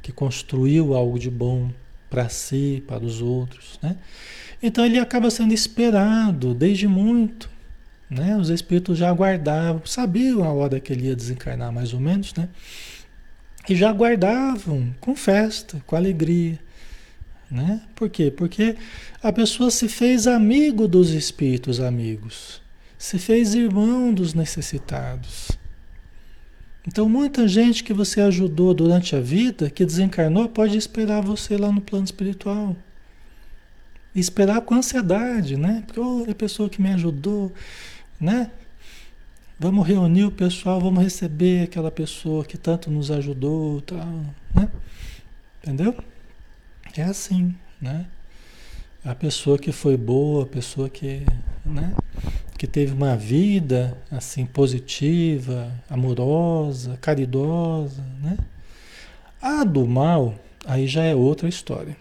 que 0.00 0.12
construiu 0.12 0.94
algo 0.94 1.18
de 1.18 1.28
bom 1.28 1.72
para 2.08 2.28
si, 2.28 2.84
para 2.86 3.04
os 3.04 3.20
outros. 3.20 3.80
Né? 3.82 3.96
Então 4.62 4.86
ele 4.86 5.00
acaba 5.00 5.28
sendo 5.28 5.52
esperado 5.52 6.54
desde 6.54 6.86
muito. 6.86 7.50
Né? 8.08 8.36
Os 8.36 8.50
espíritos 8.50 8.98
já 8.98 9.08
aguardavam, 9.08 9.82
sabiam 9.84 10.44
a 10.44 10.52
hora 10.52 10.78
que 10.78 10.92
ele 10.92 11.06
ia 11.06 11.16
desencarnar, 11.16 11.72
mais 11.72 11.92
ou 11.92 12.00
menos, 12.00 12.34
né? 12.34 12.48
E 13.68 13.74
já 13.74 13.88
aguardavam 13.88 14.94
com 15.00 15.16
festa, 15.16 15.82
com 15.86 15.96
alegria. 15.96 16.58
Né? 17.50 17.80
Por 17.94 18.10
quê? 18.10 18.30
Porque 18.30 18.76
a 19.22 19.32
pessoa 19.32 19.70
se 19.70 19.88
fez 19.88 20.26
amigo 20.26 20.86
dos 20.86 21.10
espíritos 21.10 21.80
amigos, 21.80 22.60
se 22.98 23.18
fez 23.18 23.54
irmão 23.54 24.12
dos 24.12 24.34
necessitados. 24.34 25.50
Então, 26.86 27.08
muita 27.08 27.48
gente 27.48 27.82
que 27.82 27.94
você 27.94 28.20
ajudou 28.20 28.74
durante 28.74 29.16
a 29.16 29.20
vida, 29.20 29.70
que 29.70 29.86
desencarnou, 29.86 30.48
pode 30.48 30.76
esperar 30.76 31.22
você 31.22 31.56
lá 31.56 31.72
no 31.72 31.80
plano 31.80 32.04
espiritual 32.04 32.76
esperar 34.14 34.60
com 34.60 34.74
ansiedade, 34.74 35.56
né? 35.56 35.82
Porque 35.86 36.00
oh, 36.00 36.26
a 36.30 36.34
pessoa 36.34 36.68
que 36.68 36.80
me 36.80 36.92
ajudou, 36.92 37.52
né? 38.24 38.50
Vamos 39.58 39.86
reunir 39.86 40.24
o 40.24 40.30
pessoal, 40.30 40.80
vamos 40.80 41.04
receber 41.04 41.64
aquela 41.64 41.90
pessoa 41.90 42.44
que 42.44 42.56
tanto 42.56 42.90
nos 42.90 43.10
ajudou, 43.10 43.82
tal, 43.82 43.98
né? 44.54 44.68
Entendeu? 45.62 45.94
É 46.96 47.02
assim, 47.02 47.54
né? 47.80 48.06
A 49.04 49.14
pessoa 49.14 49.58
que 49.58 49.70
foi 49.70 49.96
boa, 49.96 50.44
a 50.44 50.46
pessoa 50.46 50.88
que, 50.88 51.26
né? 51.64 51.94
Que 52.58 52.66
teve 52.66 52.94
uma 52.94 53.14
vida 53.14 53.96
assim 54.10 54.46
positiva, 54.46 55.70
amorosa, 55.88 56.96
caridosa, 57.00 58.02
né? 58.22 58.38
A 59.40 59.64
do 59.64 59.86
mal, 59.86 60.34
aí 60.64 60.86
já 60.86 61.04
é 61.04 61.14
outra 61.14 61.46
história, 61.48 61.96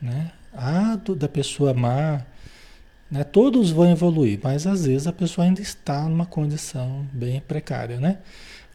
né? 0.00 0.32
Ah, 0.54 0.98
da 1.16 1.28
pessoa 1.28 1.74
má, 1.74 2.22
né? 3.16 3.24
Todos 3.24 3.70
vão 3.70 3.90
evoluir, 3.90 4.38
mas 4.42 4.66
às 4.66 4.86
vezes 4.86 5.06
a 5.06 5.12
pessoa 5.12 5.46
ainda 5.46 5.60
está 5.60 6.08
numa 6.08 6.26
condição 6.26 7.06
bem 7.12 7.40
precária, 7.40 7.98
né? 7.98 8.18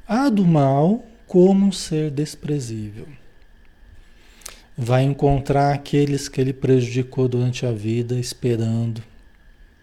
A 0.08 0.30
do 0.30 0.46
mal 0.46 1.06
como 1.28 1.68
um 1.68 1.72
ser 1.72 2.12
desprezível. 2.12 3.08
Vai 4.78 5.04
encontrar 5.04 5.74
aqueles 5.74 6.28
que 6.28 6.42
ele 6.42 6.54
prejudicou 6.54 7.28
durante 7.28 7.66
a 7.66 7.72
vida, 7.72 8.16
esperando 8.20 9.04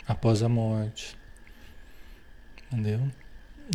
após 0.07 0.43
a 0.43 0.49
morte. 0.49 1.17
Entendeu? 2.71 3.01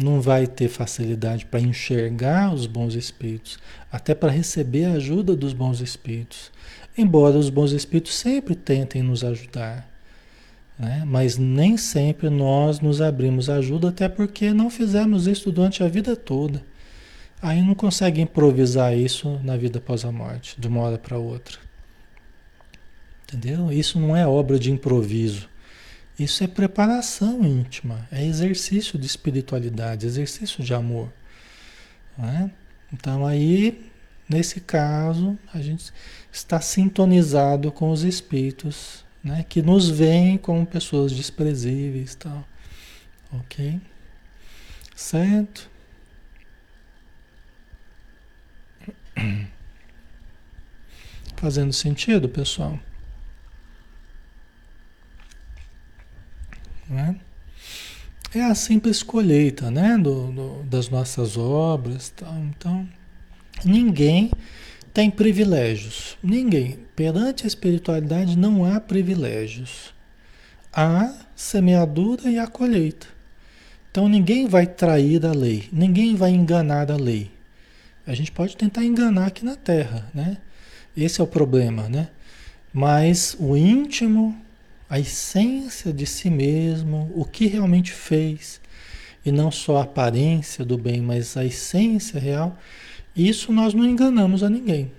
Não 0.02 0.20
vai 0.20 0.48
ter 0.48 0.68
facilidade 0.68 1.46
para 1.46 1.60
enxergar 1.60 2.54
os 2.54 2.66
bons 2.66 2.96
espíritos, 2.96 3.58
até 3.92 4.14
para 4.14 4.32
receber 4.32 4.86
a 4.86 4.94
ajuda 4.94 5.36
dos 5.36 5.54
bons 5.54 5.82
espíritos. 5.82 6.52
Embora 6.98 7.38
os 7.38 7.50
bons 7.50 7.72
espíritos 7.72 8.16
sempre 8.16 8.56
tentem 8.56 9.02
nos 9.02 9.24
ajudar, 9.24 9.93
né? 10.78 11.04
mas 11.06 11.38
nem 11.38 11.78
sempre 11.78 12.30
nós 12.30 12.80
nos 12.80 13.02
abrimos 13.02 13.50
ajuda, 13.50 13.90
até 13.90 14.08
porque 14.10 14.54
não 14.54 14.70
fizemos 14.70 15.28
isso 15.28 15.52
durante 15.52 15.84
a 15.84 15.88
vida 15.88 16.16
toda. 16.16 16.64
Aí 17.42 17.62
não 17.62 17.76
consegue 17.76 18.22
improvisar 18.22 18.98
isso 18.98 19.40
na 19.44 19.58
vida 19.58 19.80
após 19.80 20.06
a 20.06 20.12
morte, 20.12 20.60
de 20.60 20.68
uma 20.68 20.82
hora 20.82 20.98
para 20.98 21.18
outra. 21.18 21.58
Entendeu? 23.24 23.72
Isso 23.72 24.00
não 24.00 24.16
é 24.16 24.26
obra 24.26 24.58
de 24.58 24.72
improviso. 24.72 25.50
Isso 26.18 26.44
é 26.44 26.48
preparação 26.48 27.44
íntima, 27.44 28.08
é 28.12 28.24
exercício 28.24 29.00
de 29.00 29.06
espiritualidade, 29.08 30.06
exercício 30.06 30.64
de 30.64 30.74
amor. 30.74 31.12
Né? 32.18 32.52
Então 32.94 33.26
aí 33.26 33.92
Nesse 34.28 34.62
caso, 34.62 35.38
a 35.54 35.62
gente 35.62 35.92
está 36.32 36.60
sintonizado 36.62 37.72
com 37.72 37.92
os 37.92 38.04
espíritos, 38.04 39.03
né, 39.24 39.46
que 39.48 39.62
nos 39.62 39.90
veem 39.90 40.38
como 40.38 40.66
pessoas 40.66 41.12
desprezíveis, 41.12 42.16
tal. 42.16 42.48
OK? 43.32 43.80
Certo? 44.96 45.70
Fazendo 51.38 51.74
sentido, 51.74 52.28
pessoal? 52.30 52.80
Né? 56.90 57.20
É 58.36 58.42
a 58.42 58.56
simples 58.56 59.04
colheita, 59.04 59.72
né, 59.72 59.98
do, 59.98 60.32
do 60.32 60.64
das 60.64 60.90
nossas 60.90 61.38
obras, 61.38 62.10
tal. 62.10 62.36
Então, 62.40 62.90
Ninguém 63.64 64.32
tem 64.94 65.10
privilégios. 65.10 66.18
Ninguém. 66.22 66.80
Perante 66.96 67.46
a 67.46 67.48
espiritualidade 67.48 68.38
não 68.38 68.64
há 68.64 68.80
privilégios. 68.80 69.94
Há 70.72 71.14
semeadura 71.36 72.30
e 72.30 72.38
a 72.38 72.48
colheita. 72.48 73.08
Então 73.90 74.08
ninguém 74.08 74.48
vai 74.48 74.66
trair 74.66 75.24
a 75.24 75.32
lei, 75.32 75.70
ninguém 75.72 76.16
vai 76.16 76.32
enganar 76.32 76.92
a 76.92 76.96
lei. 76.96 77.30
A 78.08 78.16
gente 78.16 78.32
pode 78.32 78.58
tentar 78.58 78.84
enganar 78.84 79.28
aqui 79.28 79.46
na 79.46 79.56
Terra, 79.56 80.10
né? 80.14 80.38
Esse 80.98 81.22
é 81.22 81.24
o 81.24 81.28
problema, 81.28 81.88
né? 81.88 82.10
Mas 82.74 83.38
o 83.40 83.56
íntimo, 83.56 84.36
a 84.90 85.00
essência 85.00 85.94
de 85.94 86.08
si 86.08 86.28
mesmo, 86.30 87.12
o 87.16 87.24
que 87.24 87.46
realmente 87.46 87.92
fez, 87.92 88.60
e 89.24 89.32
não 89.32 89.52
só 89.52 89.78
a 89.78 89.84
aparência 89.84 90.66
do 90.66 90.76
bem, 90.76 91.00
mas 91.00 91.38
a 91.38 91.46
essência 91.46 92.20
real, 92.20 92.58
isso 93.16 93.52
nós 93.52 93.74
não 93.74 93.86
enganamos 93.86 94.44
a 94.44 94.50
ninguém, 94.50 94.92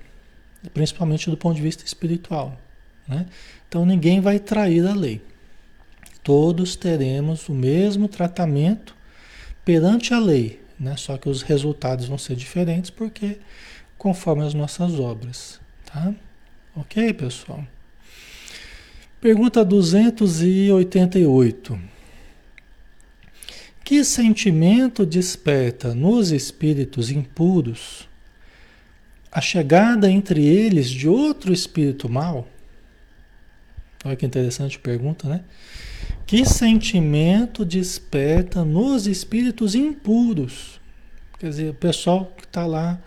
principalmente 0.73 1.31
do 1.31 1.37
ponto 1.37 1.57
de 1.57 1.63
vista 1.63 1.85
espiritual. 1.85 2.59
Né? 3.07 3.27
Então 3.69 3.85
ninguém 3.85 4.21
vai 4.21 4.39
trair 4.39 4.87
a 4.87 4.95
lei. 4.95 5.21
Todos 6.23 6.77
teremos 6.77 7.49
o 7.49 7.53
mesmo 7.53 8.09
tratamento 8.09 8.97
perante 9.65 10.15
a 10.15 10.19
lei, 10.19 10.63
né? 10.79 10.97
só 10.97 11.19
que 11.19 11.29
os 11.29 11.43
resultados 11.43 12.07
vão 12.07 12.17
ser 12.17 12.37
diferentes 12.37 12.91
porque 12.91 13.39
conforme 13.99 14.45
as 14.45 14.55
nossas 14.55 14.99
obras. 14.99 15.61
Tá? 15.85 16.15
Ok, 16.77 17.13
pessoal? 17.15 17.65
Pergunta 19.21 19.65
288. 19.65 21.94
Que 23.85 24.03
sentimento 24.03 25.05
desperta 25.05 25.95
nos 25.95 26.31
espíritos 26.31 27.11
impuros 27.11 28.09
a 29.31 29.43
chegada 29.43 30.11
entre 30.11 30.43
eles 30.43 30.89
de 30.89 31.07
outro 31.07 31.53
espírito 31.53 32.09
mau? 32.09 32.49
Olha 34.03 34.17
que 34.17 34.25
interessante 34.25 34.79
pergunta, 34.79 35.29
né? 35.29 35.45
Que 36.25 36.47
sentimento 36.47 37.63
desperta 37.63 38.65
nos 38.65 39.07
espíritos 39.07 39.75
impuros? 39.75 40.81
Quer 41.39 41.51
dizer, 41.51 41.71
o 41.71 41.75
pessoal 41.75 42.33
que 42.39 42.45
está 42.47 42.65
lá, 42.65 42.99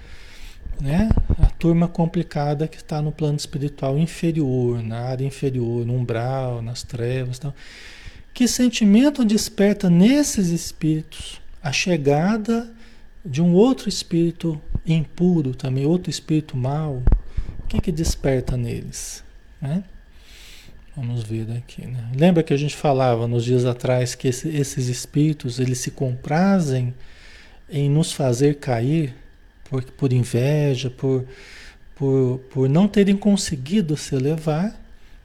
né? 0.80 1.09
A 1.39 1.47
turma 1.47 1.88
complicada 1.88 2.67
que 2.67 2.78
está 2.78 3.01
no 3.01 3.11
plano 3.11 3.38
espiritual 3.38 3.97
inferior, 3.97 4.84
na 4.84 4.99
área 4.99 5.25
inferior, 5.25 5.88
no 5.88 5.95
umbral, 5.95 6.61
nas 6.61 6.84
trevas. 6.84 7.39
Tal. 7.39 7.55
Que 8.38 8.47
sentimento 8.47 9.25
desperta 9.25 9.89
nesses 9.89 10.49
espíritos 10.49 11.41
a 11.59 11.71
chegada 11.71 12.71
de 13.25 13.41
um 13.41 13.55
outro 13.55 13.89
espírito 13.89 14.61
impuro 14.85 15.55
também, 15.55 15.88
outro 15.88 16.11
espírito 16.11 16.55
mau? 16.55 17.01
O 17.57 17.67
que, 17.67 17.81
que 17.81 17.91
desperta 17.91 18.55
neles? 18.55 19.23
Né? 19.59 19.83
Vamos 20.95 21.23
ver 21.23 21.45
daqui. 21.45 21.88
Né? 21.88 22.11
Lembra 22.15 22.43
que 22.43 22.53
a 22.53 22.57
gente 22.57 22.75
falava 22.75 23.27
nos 23.27 23.43
dias 23.43 23.65
atrás 23.65 24.13
que 24.13 24.27
esse, 24.27 24.49
esses 24.49 24.88
espíritos 24.88 25.59
eles 25.59 25.79
se 25.79 25.89
comprazem 25.89 26.93
em 27.67 27.89
nos 27.89 28.11
fazer 28.11 28.59
cair 28.59 29.15
por, 29.67 29.83
por 29.83 30.13
inveja, 30.13 30.91
por, 30.91 31.25
por, 31.95 32.38
por 32.51 32.69
não 32.69 32.88
terem 32.88 33.17
conseguido 33.17 33.97
se 33.97 34.13
elevar 34.13 34.79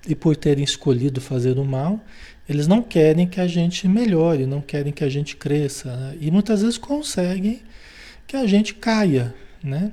e 0.07 0.15
por 0.15 0.37
terem 0.37 0.65
escolhido 0.65 1.21
fazer 1.21 1.59
o 1.59 1.65
mal, 1.65 2.01
eles 2.49 2.67
não 2.67 2.83
querem 2.83 3.27
que 3.27 3.41
a 3.41 3.47
gente 3.47 3.87
melhore, 3.87 4.47
não 4.47 4.61
querem 4.61 4.93
que 4.93 5.05
a 5.05 5.09
gente 5.09 5.37
cresça. 5.37 5.97
Né? 5.97 6.19
E 6.21 6.31
muitas 6.31 6.63
vezes 6.63 6.77
conseguem 6.77 7.63
que 8.27 8.37
a 8.37 8.47
gente 8.47 8.75
caia. 8.75 9.35
Né? 9.63 9.93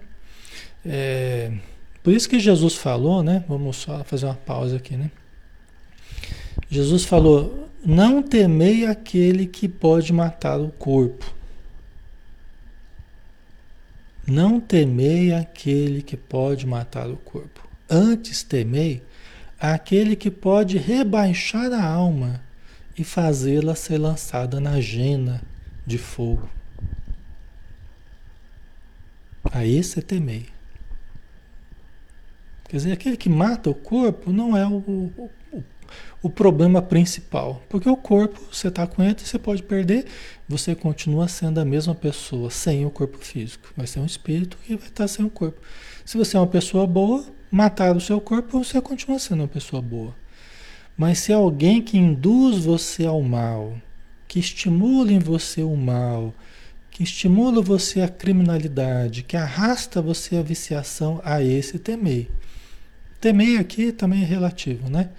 É, 0.85 1.51
por 2.01 2.13
isso 2.13 2.27
que 2.27 2.39
Jesus 2.39 2.75
falou, 2.75 3.21
né? 3.21 3.43
Vamos 3.47 3.77
só 3.77 4.03
fazer 4.03 4.25
uma 4.25 4.35
pausa 4.35 4.77
aqui, 4.77 4.95
né? 4.95 5.11
Jesus 6.69 7.03
falou: 7.05 7.69
Não 7.85 8.21
temei 8.23 8.85
aquele 8.85 9.45
que 9.45 9.67
pode 9.67 10.11
matar 10.11 10.59
o 10.59 10.69
corpo. 10.69 11.33
Não 14.25 14.59
temei 14.59 15.33
aquele 15.33 16.01
que 16.01 16.15
pode 16.15 16.65
matar 16.65 17.09
o 17.09 17.17
corpo. 17.17 17.67
Antes 17.89 18.43
temei 18.43 19.01
aquele 19.59 20.15
que 20.15 20.31
pode 20.31 20.77
rebaixar 20.77 21.71
a 21.73 21.83
alma 21.83 22.41
e 22.97 23.03
fazê-la 23.03 23.75
ser 23.75 23.97
lançada 23.97 24.59
na 24.59 24.79
jena 24.79 25.41
de 25.85 25.97
fogo. 25.97 26.49
A 29.51 29.65
esse 29.65 30.01
temei. 30.01 30.47
Quer 32.67 32.77
dizer, 32.77 32.91
aquele 32.91 33.17
que 33.17 33.29
mata 33.29 33.69
o 33.69 33.73
corpo 33.73 34.31
não 34.31 34.55
é 34.55 34.65
o, 34.65 34.77
o, 34.77 35.31
o 36.21 36.29
problema 36.29 36.81
principal. 36.81 37.63
Porque 37.67 37.89
o 37.89 37.97
corpo, 37.97 38.39
você 38.51 38.67
está 38.67 38.85
com 38.85 39.01
ele, 39.01 39.15
você 39.17 39.39
pode 39.39 39.63
perder, 39.63 40.05
você 40.47 40.75
continua 40.75 41.27
sendo 41.27 41.59
a 41.59 41.65
mesma 41.65 41.95
pessoa 41.95 42.51
sem 42.51 42.85
o 42.85 42.91
corpo 42.91 43.17
físico. 43.17 43.73
Vai 43.75 43.87
ser 43.87 43.99
um 43.99 44.05
espírito 44.05 44.57
que 44.57 44.75
vai 44.75 44.87
estar 44.87 45.07
sem 45.07 45.25
o 45.25 45.29
corpo. 45.29 45.59
Se 46.05 46.17
você 46.17 46.37
é 46.37 46.39
uma 46.39 46.47
pessoa 46.47 46.85
boa, 46.85 47.25
matar 47.51 47.95
o 47.95 48.01
seu 48.01 48.19
corpo, 48.21 48.63
você 48.63 48.79
continua 48.81 49.19
sendo 49.19 49.41
uma 49.41 49.47
pessoa 49.47 49.81
boa. 49.81 50.15
Mas 50.97 51.19
se 51.19 51.31
é 51.31 51.35
alguém 51.35 51.81
que 51.81 51.97
induz 51.97 52.65
você 52.65 53.05
ao 53.05 53.21
mal, 53.21 53.77
que 54.27 54.39
estimula 54.39 55.11
em 55.11 55.19
você 55.19 55.63
o 55.63 55.75
mal, 55.75 56.33
que 56.91 57.03
estimula 57.03 57.61
você 57.61 58.01
à 58.01 58.07
criminalidade, 58.07 59.23
que 59.23 59.37
arrasta 59.37 60.01
você 60.01 60.35
à 60.35 60.41
viciação, 60.41 61.21
a 61.23 61.41
esse 61.41 61.79
temei. 61.79 62.29
Temei 63.21 63.57
aqui 63.57 63.91
também 63.91 64.21
é 64.21 64.25
relativo, 64.25 64.89
né? 64.89 65.09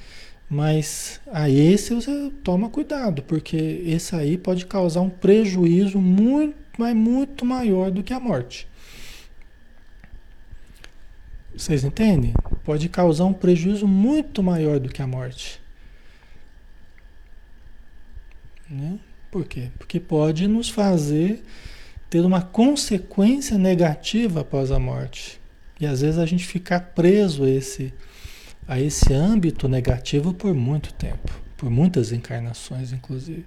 Mas 0.48 1.20
a 1.32 1.48
esse 1.48 1.94
você 1.94 2.30
toma 2.42 2.68
cuidado, 2.68 3.22
porque 3.22 3.82
esse 3.86 4.14
aí 4.14 4.36
pode 4.36 4.66
causar 4.66 5.00
um 5.00 5.10
prejuízo 5.10 5.98
muito, 5.98 6.56
mas 6.76 6.94
muito 6.94 7.44
maior 7.44 7.90
do 7.90 8.02
que 8.02 8.12
a 8.12 8.20
morte. 8.20 8.66
Vocês 11.54 11.84
entendem? 11.84 12.32
Pode 12.64 12.88
causar 12.88 13.24
um 13.24 13.32
prejuízo 13.32 13.86
muito 13.86 14.42
maior 14.42 14.78
do 14.78 14.88
que 14.88 15.02
a 15.02 15.06
morte. 15.06 15.60
Né? 18.68 18.98
Por 19.30 19.44
quê? 19.44 19.70
Porque 19.78 19.98
pode 19.98 20.46
nos 20.46 20.68
fazer 20.68 21.42
ter 22.08 22.20
uma 22.20 22.42
consequência 22.42 23.56
negativa 23.56 24.40
após 24.40 24.70
a 24.70 24.78
morte. 24.78 25.40
E 25.78 25.86
às 25.86 26.00
vezes 26.00 26.18
a 26.18 26.26
gente 26.26 26.46
ficar 26.46 26.80
preso 26.80 27.44
a 27.44 27.50
esse 27.50 27.92
a 28.68 28.78
esse 28.78 29.12
âmbito 29.12 29.66
negativo 29.66 30.32
por 30.32 30.54
muito 30.54 30.94
tempo, 30.94 31.32
por 31.56 31.68
muitas 31.68 32.12
encarnações, 32.12 32.92
inclusive. 32.92 33.44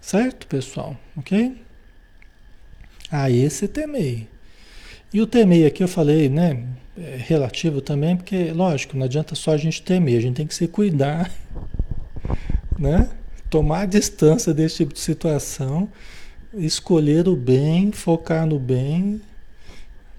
Certo, 0.00 0.46
pessoal? 0.46 0.96
Ok? 1.16 1.60
A 3.10 3.28
esse 3.28 3.66
temei. 3.66 4.28
E 5.12 5.20
o 5.20 5.26
temei 5.26 5.66
aqui 5.66 5.82
eu 5.82 5.88
falei, 5.88 6.28
né? 6.28 6.64
É 6.98 7.16
relativo 7.18 7.80
também, 7.80 8.16
porque, 8.16 8.52
lógico, 8.52 8.96
não 8.96 9.04
adianta 9.04 9.34
só 9.34 9.52
a 9.52 9.56
gente 9.56 9.82
temer, 9.82 10.18
a 10.18 10.20
gente 10.20 10.36
tem 10.36 10.46
que 10.46 10.54
se 10.54 10.66
cuidar, 10.66 11.30
né? 12.78 13.08
Tomar 13.50 13.86
distância 13.86 14.52
desse 14.52 14.76
tipo 14.76 14.94
de 14.94 15.00
situação, 15.00 15.88
escolher 16.54 17.28
o 17.28 17.36
bem, 17.36 17.92
focar 17.92 18.46
no 18.46 18.58
bem, 18.58 19.20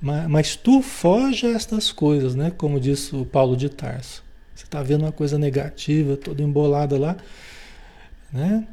mas, 0.02 0.28
mas 0.30 0.56
tu 0.56 0.82
foge 0.82 1.48
a 1.48 1.52
estas 1.52 1.92
coisas, 1.92 2.36
né? 2.36 2.52
Como 2.56 2.80
disse 2.80 3.16
o 3.16 3.26
Paulo 3.26 3.58
de 3.58 3.70
Tarso. 3.70 4.24
Você 4.56 4.64
está 4.64 4.82
vendo 4.82 5.02
uma 5.02 5.12
coisa 5.12 5.38
negativa, 5.38 6.18
toda 6.18 6.42
embolada 6.42 6.98
lá, 6.98 7.18
né? 8.32 8.68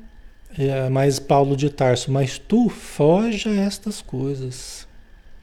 É, 0.56 0.88
mas 0.88 1.18
Paulo 1.18 1.56
de 1.56 1.68
Tarso, 1.68 2.12
mas 2.12 2.38
tu 2.38 2.68
foge 2.68 3.48
a 3.48 3.54
estas 3.54 4.00
coisas. 4.00 4.86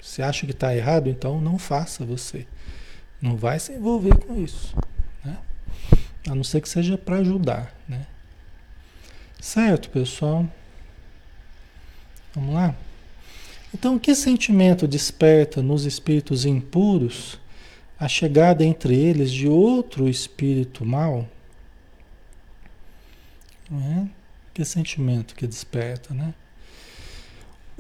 Você 0.01 0.21
acha 0.23 0.45
que 0.45 0.51
está 0.51 0.75
errado? 0.75 1.09
Então 1.09 1.39
não 1.39 1.59
faça 1.59 2.03
você. 2.03 2.47
Não 3.21 3.37
vai 3.37 3.59
se 3.59 3.71
envolver 3.71 4.17
com 4.17 4.41
isso. 4.43 4.75
Né? 5.23 5.37
A 6.27 6.33
não 6.33 6.43
ser 6.43 6.61
que 6.61 6.67
seja 6.67 6.97
para 6.97 7.17
ajudar. 7.17 7.73
Né? 7.87 8.05
Certo, 9.39 9.89
pessoal? 9.89 10.47
Vamos 12.33 12.55
lá? 12.55 12.75
Então, 13.73 13.97
que 13.97 14.13
sentimento 14.15 14.87
desperta 14.87 15.61
nos 15.61 15.85
espíritos 15.85 16.45
impuros 16.45 17.39
a 17.99 18.07
chegada 18.07 18.65
entre 18.65 18.95
eles 18.95 19.31
de 19.31 19.47
outro 19.47 20.09
espírito 20.09 20.85
mau? 20.85 21.27
É? 23.71 24.07
Que 24.53 24.65
sentimento 24.65 25.33
que 25.33 25.47
desperta, 25.47 26.13
né? 26.13 26.33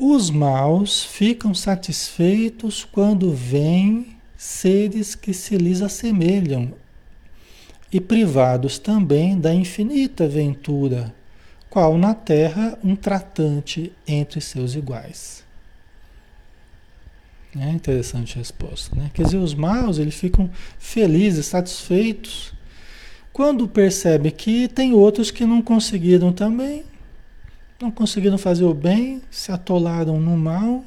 Os 0.03 0.31
maus 0.31 1.03
ficam 1.03 1.53
satisfeitos 1.53 2.83
quando 2.83 3.31
veem 3.31 4.17
seres 4.35 5.13
que 5.13 5.31
se 5.31 5.55
lhes 5.59 5.83
assemelham 5.83 6.73
e 7.93 8.01
privados 8.01 8.79
também 8.79 9.39
da 9.39 9.53
infinita 9.53 10.27
ventura, 10.27 11.13
qual 11.69 11.99
na 11.99 12.15
terra 12.15 12.79
um 12.83 12.95
tratante 12.95 13.93
entre 14.07 14.41
seus 14.41 14.73
iguais. 14.73 15.43
É 17.55 17.69
interessante 17.69 18.33
a 18.33 18.39
resposta, 18.39 18.95
né? 18.95 19.11
Quer 19.13 19.25
dizer, 19.25 19.37
os 19.37 19.53
maus, 19.53 19.99
eles 19.99 20.15
ficam 20.15 20.49
felizes, 20.79 21.45
satisfeitos, 21.45 22.51
quando 23.31 23.67
percebe 23.67 24.31
que 24.31 24.67
tem 24.67 24.93
outros 24.93 25.29
que 25.29 25.45
não 25.45 25.61
conseguiram 25.61 26.33
também, 26.33 26.85
não 27.81 27.91
conseguiram 27.91 28.37
fazer 28.37 28.63
o 28.63 28.73
bem, 28.73 29.21
se 29.31 29.51
atolaram 29.51 30.19
no 30.19 30.37
mal 30.37 30.85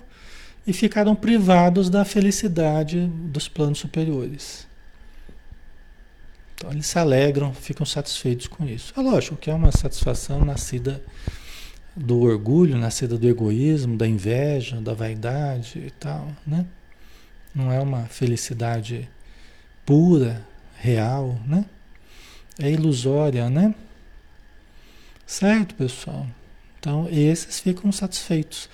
e 0.67 0.73
ficaram 0.73 1.15
privados 1.15 1.91
da 1.91 2.05
felicidade 2.05 3.07
dos 3.07 3.49
planos 3.49 3.79
superiores. 3.79 4.67
Então 6.55 6.71
eles 6.71 6.87
se 6.87 6.99
alegram, 6.99 7.53
ficam 7.53 7.85
satisfeitos 7.85 8.47
com 8.47 8.65
isso. 8.65 8.93
É 8.97 9.01
lógico 9.03 9.37
que 9.37 9.51
é 9.51 9.55
uma 9.55 9.73
satisfação 9.73 10.45
nascida 10.45 11.03
do 11.97 12.23
orgulho, 12.23 12.79
nascida 12.79 13.19
do 13.19 13.29
egoísmo, 13.29 13.97
da 13.97 14.07
inveja, 14.07 14.81
da 14.81 14.95
vaidade 14.95 15.79
e 15.79 15.91
tal, 15.91 16.29
né? 16.47 16.65
Não 17.55 17.71
é 17.71 17.81
uma 17.81 18.07
felicidade 18.07 19.09
pura, 19.85 20.45
real, 20.77 21.39
né? 21.47 21.65
É 22.59 22.71
ilusória, 22.71 23.51
né? 23.51 23.75
Certo, 25.27 25.75
pessoal? 25.75 26.27
Então, 26.85 27.09
esses 27.11 27.61
ficam 27.61 27.91
satisfeitos 27.91 28.69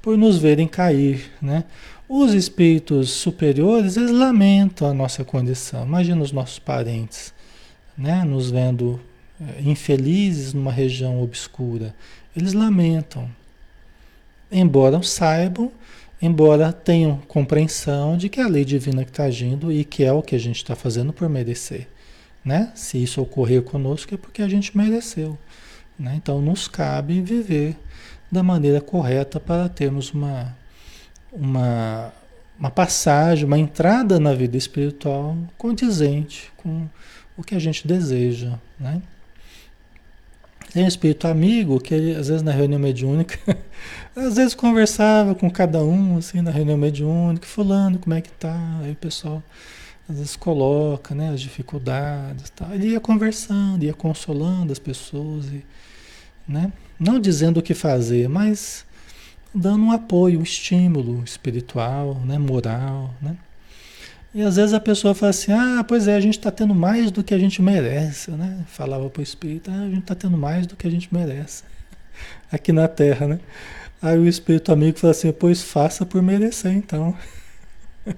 por 0.00 0.16
nos 0.16 0.38
verem 0.38 0.66
cair, 0.66 1.30
né? 1.42 1.64
Os 2.08 2.32
espíritos 2.32 3.10
superiores, 3.10 3.98
eles 3.98 4.12
lamentam 4.12 4.88
a 4.88 4.94
nossa 4.94 5.24
condição. 5.26 5.84
Imagina 5.84 6.22
os 6.22 6.32
nossos 6.32 6.58
parentes, 6.58 7.34
né? 7.98 8.24
Nos 8.24 8.50
vendo 8.50 8.98
eh, 9.38 9.60
infelizes 9.60 10.54
numa 10.54 10.72
região 10.72 11.22
obscura 11.22 11.94
eles 12.34 12.54
lamentam. 12.54 13.28
Embora 14.50 15.02
saibam, 15.02 15.70
embora 16.22 16.72
tenham 16.72 17.18
compreensão 17.28 18.16
de 18.16 18.30
que 18.30 18.40
é 18.40 18.42
a 18.42 18.48
lei 18.48 18.64
divina 18.64 19.04
que 19.04 19.10
está 19.10 19.24
agindo 19.24 19.70
e 19.70 19.84
que 19.84 20.02
é 20.02 20.12
o 20.12 20.22
que 20.22 20.34
a 20.34 20.40
gente 20.40 20.56
está 20.56 20.74
fazendo 20.74 21.12
por 21.12 21.28
merecer. 21.28 21.88
Né? 22.42 22.72
Se 22.74 23.02
isso 23.02 23.20
ocorrer 23.20 23.60
conosco 23.60 24.14
é 24.14 24.16
porque 24.16 24.40
a 24.40 24.48
gente 24.48 24.74
mereceu. 24.74 25.36
Né? 26.00 26.14
Então 26.16 26.40
nos 26.40 26.66
cabe 26.66 27.20
viver 27.20 27.76
da 28.32 28.42
maneira 28.42 28.80
correta 28.80 29.38
para 29.38 29.68
termos 29.68 30.12
uma, 30.12 30.56
uma, 31.30 32.10
uma 32.58 32.70
passagem, 32.70 33.44
uma 33.44 33.58
entrada 33.58 34.18
na 34.18 34.32
vida 34.32 34.56
espiritual 34.56 35.36
condizente 35.58 36.50
com 36.56 36.88
o 37.36 37.42
que 37.42 37.54
a 37.54 37.58
gente 37.58 37.86
deseja. 37.86 38.58
Né? 38.78 39.02
Tem 40.72 40.84
um 40.84 40.88
espírito 40.88 41.28
amigo 41.28 41.78
que 41.78 42.14
às 42.14 42.28
vezes 42.28 42.42
na 42.42 42.52
reunião 42.52 42.80
mediúnica, 42.80 43.38
às 44.16 44.36
vezes 44.36 44.54
conversava 44.54 45.34
com 45.34 45.50
cada 45.50 45.84
um, 45.84 46.16
assim, 46.16 46.40
na 46.40 46.50
reunião 46.50 46.78
mediúnica, 46.78 47.46
fulano, 47.46 47.98
como 47.98 48.14
é 48.14 48.22
que 48.22 48.30
tá? 48.30 48.56
Aí 48.82 48.92
o 48.92 48.96
pessoal 48.96 49.42
às 50.08 50.16
vezes 50.16 50.36
coloca, 50.36 51.14
né, 51.14 51.30
as 51.30 51.40
dificuldades? 51.40 52.50
Ele 52.72 52.90
ia 52.90 53.00
conversando, 53.00 53.84
ia 53.84 53.92
consolando 53.92 54.72
as 54.72 54.78
pessoas, 54.78 55.46
e, 55.46 55.64
né? 56.50 56.72
Não 56.98 57.18
dizendo 57.18 57.58
o 57.60 57.62
que 57.62 57.72
fazer, 57.72 58.28
mas 58.28 58.84
dando 59.54 59.84
um 59.84 59.92
apoio, 59.92 60.40
um 60.40 60.42
estímulo 60.42 61.22
espiritual, 61.24 62.14
né, 62.24 62.38
moral, 62.38 63.14
né? 63.20 63.36
E 64.32 64.42
às 64.42 64.56
vezes 64.56 64.72
a 64.72 64.78
pessoa 64.78 65.12
fala 65.12 65.30
assim, 65.30 65.50
ah, 65.50 65.84
pois 65.86 66.06
é, 66.06 66.14
a 66.14 66.20
gente 66.20 66.38
está 66.38 66.52
tendo 66.52 66.72
mais 66.72 67.10
do 67.10 67.24
que 67.24 67.34
a 67.34 67.38
gente 67.38 67.60
merece, 67.60 68.30
né? 68.30 68.64
Falava 68.68 69.10
para 69.10 69.20
o 69.20 69.22
espírito, 69.22 69.70
ah, 69.72 69.82
a 69.82 69.88
gente 69.88 70.02
está 70.02 70.14
tendo 70.14 70.36
mais 70.36 70.68
do 70.68 70.76
que 70.76 70.86
a 70.86 70.90
gente 70.90 71.12
merece 71.12 71.64
aqui 72.50 72.72
na 72.72 72.86
Terra, 72.86 73.26
né? 73.26 73.40
Aí 74.00 74.16
o 74.16 74.26
espírito 74.26 74.72
amigo 74.72 74.98
fala 74.98 75.10
assim, 75.10 75.32
pois 75.32 75.62
faça 75.62 76.06
por 76.06 76.22
merecer, 76.22 76.72
então. 76.72 77.16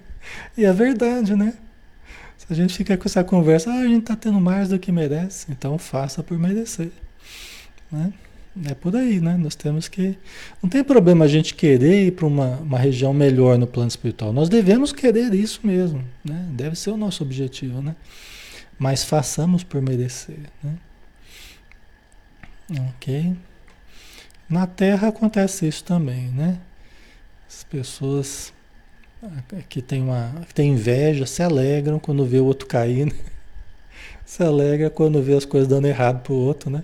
e 0.57 0.67
é 0.67 0.73
verdade, 0.73 1.35
né? 1.35 1.55
Se 2.37 2.47
a 2.51 2.55
gente 2.55 2.75
fica 2.75 2.97
com 2.97 3.07
essa 3.07 3.25
conversa, 3.25 3.71
ah, 3.71 3.81
a 3.81 3.87
gente 3.87 4.03
está 4.03 4.15
tendo 4.15 4.39
mais 4.39 4.69
do 4.69 4.79
que 4.79 4.93
merece, 4.93 5.51
então 5.51 5.79
faça 5.79 6.23
por 6.23 6.39
merecer, 6.39 6.91
né? 7.93 8.13
É 8.67 8.75
por 8.75 8.95
aí, 8.95 9.19
né? 9.21 9.37
Nós 9.39 9.55
temos 9.55 9.89
que. 9.89 10.17
Não 10.63 10.69
tem 10.69 10.85
problema 10.85 11.25
a 11.25 11.29
gente 11.29 11.55
querer 11.55 12.07
ir 12.07 12.13
para 12.13 12.27
uma, 12.27 12.57
uma 12.59 12.79
região 12.79 13.15
melhor 13.15 13.57
no 13.57 13.67
plano 13.67 13.89
espiritual. 13.89 14.33
Nós 14.33 14.49
devemos 14.49 14.93
querer 14.93 15.33
isso 15.33 15.61
mesmo, 15.65 16.05
né? 16.23 16.47
Deve 16.51 16.77
ser 16.77 16.91
o 16.91 16.97
nosso 16.97 17.23
objetivo, 17.23 17.81
né? 17.81 17.97
Mas 18.79 19.05
façamos 19.05 19.65
por 19.65 19.81
merecer, 19.81 20.41
né? 20.63 20.75
Ok? 22.91 23.35
Na 24.49 24.67
Terra 24.67 25.09
acontece 25.09 25.67
isso 25.67 25.85
também, 25.85 26.29
né? 26.29 26.59
As 27.49 27.65
pessoas 27.65 28.53
que 29.69 29.81
têm, 29.81 30.03
uma, 30.03 30.31
que 30.47 30.55
têm 30.55 30.73
inveja 30.73 31.25
se 31.27 31.43
alegram 31.43 31.99
quando 31.99 32.25
vê 32.27 32.39
o 32.39 32.45
outro 32.45 32.67
cair, 32.67 33.07
né? 33.07 33.13
Se 34.25 34.43
alegra 34.43 34.89
quando 34.89 35.23
vê 35.23 35.35
as 35.35 35.45
coisas 35.45 35.69
dando 35.69 35.87
errado 35.87 36.23
para 36.23 36.33
o 36.33 36.37
outro, 36.37 36.71
né? 36.71 36.83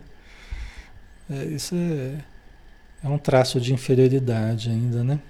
É, 1.31 1.45
isso 1.45 1.74
é, 1.74 2.24
é 3.05 3.09
um 3.09 3.18
traço 3.18 3.61
de 3.61 3.74
inferioridade 3.74 4.70
ainda, 4.70 5.05
né? 5.05 5.20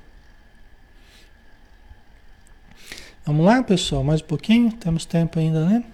Vamos 3.26 3.44
lá, 3.44 3.62
pessoal, 3.62 4.04
mais 4.04 4.22
um 4.22 4.26
pouquinho? 4.26 4.72
Temos 4.72 5.04
tempo 5.04 5.38
ainda, 5.38 5.66
né? 5.66 5.84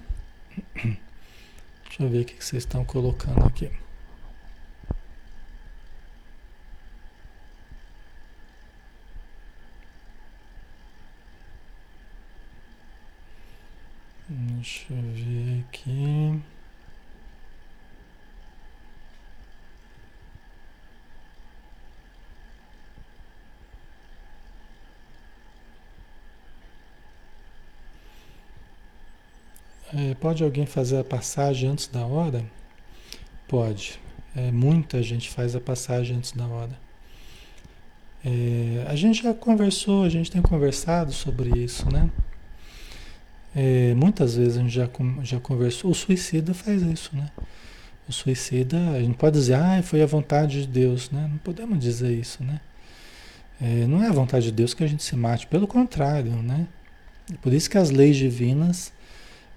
Deixa 0.74 2.02
eu 2.02 2.08
ver 2.08 2.20
o 2.22 2.24
que 2.24 2.44
vocês 2.44 2.62
estão 2.62 2.84
colocando 2.84 3.44
aqui. 3.44 3.70
Deixa 14.28 14.92
eu 14.92 15.02
ver 15.14 15.64
aqui. 15.68 16.42
Pode 30.14 30.42
alguém 30.42 30.66
fazer 30.66 30.98
a 30.98 31.04
passagem 31.04 31.68
antes 31.68 31.86
da 31.86 32.04
hora? 32.04 32.44
Pode. 33.48 34.00
É, 34.36 34.50
muita 34.50 35.02
gente 35.02 35.28
faz 35.28 35.54
a 35.54 35.60
passagem 35.60 36.16
antes 36.16 36.32
da 36.32 36.46
hora. 36.46 36.78
É, 38.24 38.84
a 38.88 38.96
gente 38.96 39.22
já 39.22 39.34
conversou, 39.34 40.04
a 40.04 40.08
gente 40.08 40.30
tem 40.30 40.40
conversado 40.40 41.12
sobre 41.12 41.50
isso, 41.62 41.90
né? 41.92 42.08
É, 43.54 43.94
muitas 43.94 44.34
vezes 44.34 44.56
a 44.56 44.60
gente 44.60 44.74
já, 44.74 44.88
já 45.22 45.38
conversou. 45.38 45.90
O 45.90 45.94
suicida 45.94 46.54
faz 46.54 46.82
isso, 46.82 47.14
né? 47.14 47.30
O 48.08 48.12
suicida, 48.12 48.78
a 48.90 49.00
gente 49.00 49.16
pode 49.16 49.38
dizer, 49.38 49.54
ah, 49.54 49.82
foi 49.82 50.02
a 50.02 50.06
vontade 50.06 50.62
de 50.62 50.66
Deus, 50.66 51.10
né? 51.10 51.28
Não 51.30 51.38
podemos 51.38 51.78
dizer 51.78 52.12
isso, 52.12 52.42
né? 52.42 52.60
É, 53.60 53.86
não 53.86 54.02
é 54.02 54.08
a 54.08 54.12
vontade 54.12 54.46
de 54.46 54.52
Deus 54.52 54.74
que 54.74 54.82
a 54.82 54.86
gente 54.86 55.02
se 55.02 55.14
mate, 55.14 55.46
pelo 55.46 55.66
contrário, 55.66 56.32
né? 56.42 56.66
Por 57.40 57.52
isso 57.52 57.70
que 57.70 57.78
as 57.78 57.90
leis 57.90 58.16
divinas 58.16 58.92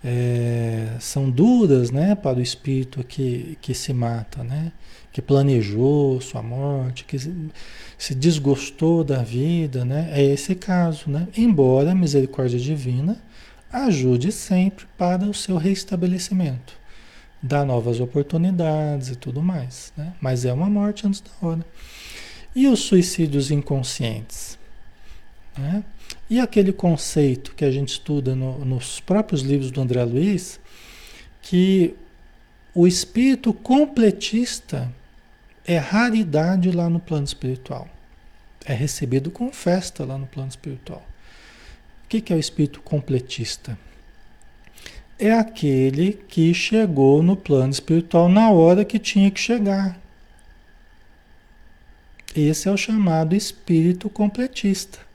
é, 0.03 0.95
são 0.99 1.29
duras 1.29 1.91
né, 1.91 2.15
para 2.15 2.37
o 2.37 2.41
espírito 2.41 3.03
que, 3.03 3.57
que 3.61 3.73
se 3.73 3.93
mata, 3.93 4.43
né? 4.43 4.71
que 5.11 5.21
planejou 5.21 6.21
sua 6.21 6.43
morte, 6.43 7.03
que 7.03 7.17
se 7.97 8.13
desgostou 8.13 9.03
da 9.03 9.23
vida, 9.23 9.83
né? 9.83 10.09
é 10.11 10.23
esse 10.23 10.53
caso. 10.53 11.09
Né? 11.09 11.27
Embora 11.35 11.91
a 11.91 11.95
misericórdia 11.95 12.59
divina 12.59 13.17
ajude 13.71 14.31
sempre 14.31 14.85
para 14.97 15.25
o 15.25 15.33
seu 15.33 15.57
restabelecimento, 15.57 16.73
dá 17.41 17.65
novas 17.65 17.99
oportunidades 17.99 19.09
e 19.09 19.15
tudo 19.15 19.41
mais, 19.41 19.91
né? 19.97 20.13
mas 20.21 20.45
é 20.45 20.53
uma 20.53 20.69
morte 20.69 21.07
antes 21.07 21.21
da 21.21 21.47
hora. 21.47 21.65
E 22.55 22.67
os 22.67 22.81
suicídios 22.81 23.49
inconscientes? 23.49 24.57
Né? 25.57 25.83
E 26.29 26.39
aquele 26.39 26.73
conceito 26.73 27.55
que 27.55 27.63
a 27.63 27.71
gente 27.71 27.89
estuda 27.89 28.35
no, 28.35 28.65
nos 28.65 28.99
próprios 28.99 29.41
livros 29.41 29.71
do 29.71 29.79
André 29.79 30.03
Luiz, 30.03 30.59
que 31.41 31.95
o 32.75 32.85
espírito 32.85 33.53
completista 33.53 34.93
é 35.65 35.77
raridade 35.77 36.71
lá 36.71 36.89
no 36.89 36.99
plano 36.99 37.25
espiritual. 37.25 37.87
É 38.65 38.73
recebido 38.73 39.31
com 39.31 39.51
festa 39.51 40.03
lá 40.03 40.17
no 40.17 40.27
plano 40.27 40.49
espiritual. 40.49 41.05
O 42.03 42.07
que, 42.09 42.19
que 42.19 42.33
é 42.33 42.35
o 42.35 42.39
espírito 42.39 42.81
completista? 42.81 43.77
É 45.17 45.31
aquele 45.31 46.13
que 46.27 46.53
chegou 46.53 47.23
no 47.23 47.35
plano 47.35 47.71
espiritual 47.71 48.29
na 48.29 48.51
hora 48.51 48.85
que 48.85 48.99
tinha 48.99 49.31
que 49.31 49.39
chegar. 49.39 49.99
Esse 52.35 52.69
é 52.69 52.71
o 52.71 52.77
chamado 52.77 53.33
espírito 53.35 54.09
completista. 54.09 55.06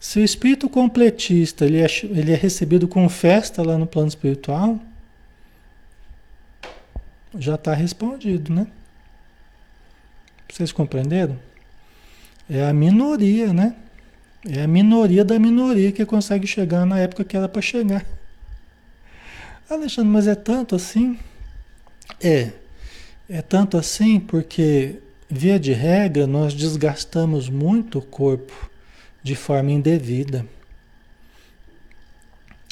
Se 0.00 0.18
o 0.18 0.24
espírito 0.24 0.66
completista 0.66 1.66
ele 1.66 1.78
é, 1.78 1.86
ele 2.04 2.32
é 2.32 2.34
recebido 2.34 2.88
com 2.88 3.06
festa 3.06 3.62
lá 3.62 3.76
no 3.76 3.86
plano 3.86 4.08
espiritual, 4.08 4.80
já 7.38 7.56
está 7.56 7.74
respondido, 7.74 8.52
né? 8.52 8.66
Vocês 10.50 10.72
compreenderam? 10.72 11.38
É 12.48 12.66
a 12.66 12.72
minoria, 12.72 13.52
né? 13.52 13.76
É 14.48 14.62
a 14.62 14.66
minoria 14.66 15.22
da 15.22 15.38
minoria 15.38 15.92
que 15.92 16.04
consegue 16.06 16.46
chegar 16.46 16.86
na 16.86 16.98
época 16.98 17.22
que 17.22 17.36
era 17.36 17.48
para 17.48 17.60
chegar. 17.60 18.04
Alexandre, 19.68 20.10
mas 20.10 20.26
é 20.26 20.34
tanto 20.34 20.74
assim? 20.74 21.18
É. 22.22 22.52
É 23.28 23.42
tanto 23.42 23.76
assim 23.76 24.18
porque, 24.18 24.96
via 25.28 25.60
de 25.60 25.72
regra, 25.74 26.26
nós 26.26 26.54
desgastamos 26.54 27.50
muito 27.50 27.98
o 27.98 28.02
corpo 28.02 28.69
de 29.22 29.34
forma 29.34 29.70
indevida. 29.70 30.46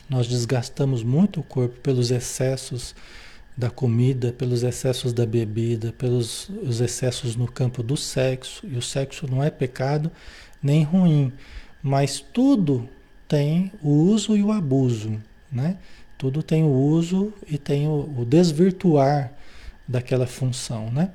Nós 0.09 0.27
desgastamos 0.27 1.03
muito 1.03 1.41
o 1.41 1.43
corpo 1.43 1.79
pelos 1.81 2.11
excessos 2.11 2.95
da 3.57 3.69
comida, 3.69 4.33
pelos 4.33 4.63
excessos 4.63 5.13
da 5.13 5.27
bebida, 5.27 5.93
pelos 5.93 6.49
os 6.63 6.81
excessos 6.81 7.37
no 7.37 7.47
campo 7.47 7.83
do 7.83 7.97
sexo. 7.97 8.67
E 8.67 8.77
o 8.77 8.83
sexo 8.83 9.27
não 9.29 9.43
é 9.43 9.51
pecado 9.51 10.11
nem 10.63 10.83
ruim, 10.83 11.33
mas 11.83 12.21
tudo 12.21 12.89
tem 13.27 13.71
o 13.83 13.91
uso 13.91 14.37
e 14.37 14.43
o 14.43 14.51
abuso, 14.51 15.21
né? 15.53 15.77
Tudo 16.17 16.43
tem 16.43 16.65
o 16.65 16.73
uso 16.73 17.33
e 17.47 17.59
tem 17.59 17.87
o, 17.87 18.15
o 18.17 18.25
desvirtuar 18.25 19.33
daquela 19.87 20.27
função, 20.27 20.91
né? 20.91 21.11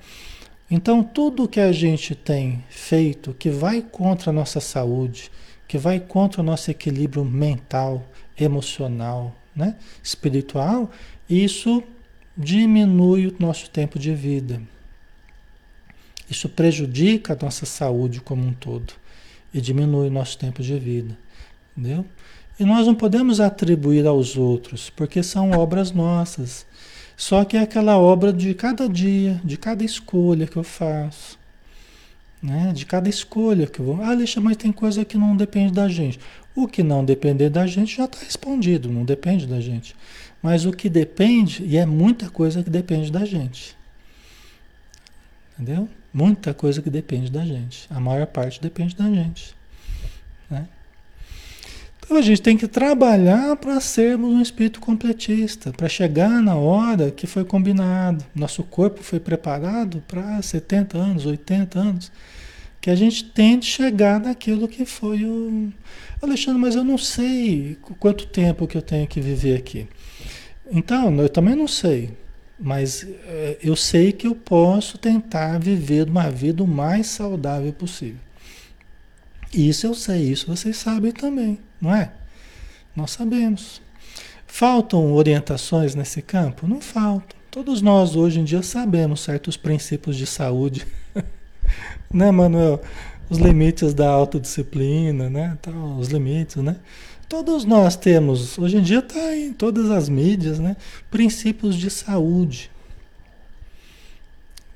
Então, 0.76 1.04
tudo 1.04 1.48
que 1.48 1.60
a 1.60 1.72
gente 1.72 2.16
tem 2.16 2.64
feito 2.68 3.32
que 3.36 3.52
vai 3.52 3.80
contra 3.80 4.32
a 4.32 4.34
nossa 4.34 4.60
saúde, 4.60 5.30
que 5.68 5.78
vai 5.78 6.00
contra 6.00 6.42
o 6.42 6.44
nosso 6.44 6.72
equilíbrio 6.72 7.24
mental, 7.24 8.04
emocional, 8.36 9.36
né? 9.56 9.76
espiritual, 10.02 10.90
isso 11.30 11.84
diminui 12.36 13.28
o 13.28 13.36
nosso 13.38 13.70
tempo 13.70 14.00
de 14.00 14.16
vida. 14.16 14.60
Isso 16.28 16.50
prejudica 16.50 17.34
a 17.34 17.46
nossa 17.46 17.68
saúde 17.68 18.20
como 18.20 18.44
um 18.44 18.52
todo 18.52 18.94
e 19.54 19.62
diminui 19.62 20.08
o 20.08 20.12
nosso 20.12 20.40
tempo 20.40 20.64
de 20.64 20.80
vida. 20.80 21.16
Entendeu? 21.78 22.04
E 22.60 22.66
nós 22.66 22.88
não 22.88 22.96
podemos 22.96 23.40
atribuir 23.40 24.08
aos 24.08 24.38
outros, 24.38 24.90
porque 24.90 25.22
são 25.22 25.52
obras 25.52 25.92
nossas. 25.92 26.66
Só 27.24 27.46
que 27.46 27.56
é 27.56 27.62
aquela 27.62 27.98
obra 27.98 28.34
de 28.34 28.54
cada 28.54 28.90
dia, 28.90 29.40
de 29.46 29.56
cada 29.56 29.82
escolha 29.82 30.46
que 30.46 30.58
eu 30.58 30.64
faço. 30.64 31.40
Né? 32.42 32.74
De 32.74 32.86
cada 32.86 33.08
escolha 33.08 33.66
que 33.66 33.80
eu 33.80 33.86
vou. 33.86 34.02
Ah, 34.02 34.10
Alexandre, 34.10 34.50
mas 34.50 34.58
tem 34.58 34.74
coisa 34.74 35.06
que 35.06 35.18
não 35.18 35.34
depende 35.38 35.72
da 35.72 35.88
gente. 35.88 36.20
O 36.54 36.68
que 36.68 36.84
não 36.84 37.06
depender 37.06 37.50
da 37.50 37.66
gente 37.66 37.96
já 37.96 38.04
está 38.04 38.20
respondido, 38.20 38.92
não 38.92 39.06
depende 39.06 39.48
da 39.48 39.62
gente. 39.62 39.96
Mas 40.42 40.66
o 40.66 40.74
que 40.74 40.90
depende, 40.90 41.64
e 41.64 41.78
é 41.78 41.86
muita 41.86 42.30
coisa 42.30 42.62
que 42.62 42.70
depende 42.70 43.10
da 43.10 43.24
gente. 43.24 43.74
Entendeu? 45.54 45.88
Muita 46.14 46.54
coisa 46.54 46.82
que 46.82 46.90
depende 46.90 47.32
da 47.32 47.46
gente. 47.46 47.88
A 47.90 48.02
maior 48.02 48.28
parte 48.28 48.62
depende 48.62 48.98
da 48.98 49.06
gente. 49.10 49.56
Né? 50.50 50.68
Então 52.04 52.18
a 52.18 52.22
gente 52.22 52.42
tem 52.42 52.58
que 52.58 52.68
trabalhar 52.68 53.56
para 53.56 53.80
sermos 53.80 54.30
um 54.30 54.42
espírito 54.42 54.82
completista, 54.82 55.72
para 55.72 55.88
chegar 55.88 56.42
na 56.42 56.56
hora 56.56 57.10
que 57.10 57.26
foi 57.26 57.46
combinado. 57.46 58.24
Nosso 58.36 58.62
corpo 58.64 59.02
foi 59.02 59.22
preparado 59.22 60.04
para 60.06 60.42
70 60.42 60.98
anos, 60.98 61.26
80 61.26 61.80
anos. 61.80 62.12
Que 62.82 62.90
a 62.90 62.96
gente 62.96 63.24
tente 63.24 63.66
chegar 63.66 64.20
naquilo 64.20 64.68
que 64.68 64.86
foi 64.86 65.24
o. 65.24 65.72
Alexandre, 66.22 66.60
mas 66.60 66.76
eu 66.76 66.84
não 66.84 66.98
sei 66.98 67.78
quanto 68.00 68.28
tempo 68.28 68.68
que 68.68 68.78
eu 68.78 68.82
tenho 68.82 69.08
que 69.08 69.22
viver 69.22 69.58
aqui. 69.58 69.88
Então, 70.70 71.16
eu 71.22 71.30
também 71.30 71.56
não 71.56 71.68
sei. 71.68 72.12
Mas 72.60 73.08
é, 73.26 73.58
eu 73.64 73.76
sei 73.76 74.12
que 74.12 74.28
eu 74.28 74.36
posso 74.36 74.98
tentar 74.98 75.58
viver 75.60 76.10
uma 76.10 76.30
vida 76.30 76.64
o 76.64 76.68
mais 76.68 77.08
saudável 77.08 77.72
possível. 77.72 78.20
Isso 79.54 79.86
eu 79.86 79.94
sei, 79.94 80.32
isso 80.32 80.48
vocês 80.48 80.78
sabem 80.78 81.12
também, 81.12 81.60
não 81.84 81.94
é? 81.94 82.12
Nós 82.96 83.12
sabemos. 83.12 83.82
Faltam 84.48 85.14
orientações 85.14 85.96
nesse 85.96 86.22
campo? 86.22 86.66
Não 86.66 86.80
faltam. 86.80 87.38
Todos 87.52 87.82
nós 87.82 88.16
hoje 88.16 88.40
em 88.40 88.44
dia 88.46 88.64
sabemos 88.64 89.20
certos 89.20 89.58
princípios 89.58 90.16
de 90.16 90.26
saúde. 90.26 90.88
né, 92.12 92.32
Manuel? 92.32 92.82
Os 93.30 93.38
limites 93.38 93.94
da 93.94 94.10
autodisciplina, 94.10 95.30
né? 95.30 95.58
Então, 95.60 96.00
os 96.00 96.08
limites, 96.08 96.56
né? 96.58 96.78
Todos 97.28 97.66
nós 97.66 97.96
temos, 97.96 98.58
hoje 98.58 98.78
em 98.78 98.82
dia 98.82 99.00
está 99.00 99.36
em 99.36 99.52
todas 99.52 99.92
as 99.92 100.08
mídias, 100.08 100.60
né? 100.60 100.78
Princípios 101.12 101.76
de 101.76 101.90
saúde. 101.90 102.72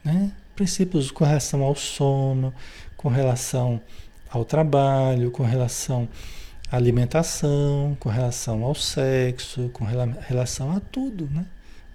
Né? 0.04 0.32
Princípios 0.56 1.12
com 1.12 1.24
relação 1.24 1.62
ao 1.62 1.76
sono, 1.76 2.54
com 2.96 3.10
relação 3.10 3.80
ao 4.30 4.44
trabalho, 4.44 5.30
com 5.32 5.44
relação 5.44 6.08
alimentação, 6.72 7.96
com 8.00 8.10
relação 8.10 8.64
ao 8.64 8.76
sexo, 8.76 9.70
com 9.74 9.86
relação 9.86 10.76
a 10.76 10.80
tudo, 10.80 11.30
né? 11.32 11.46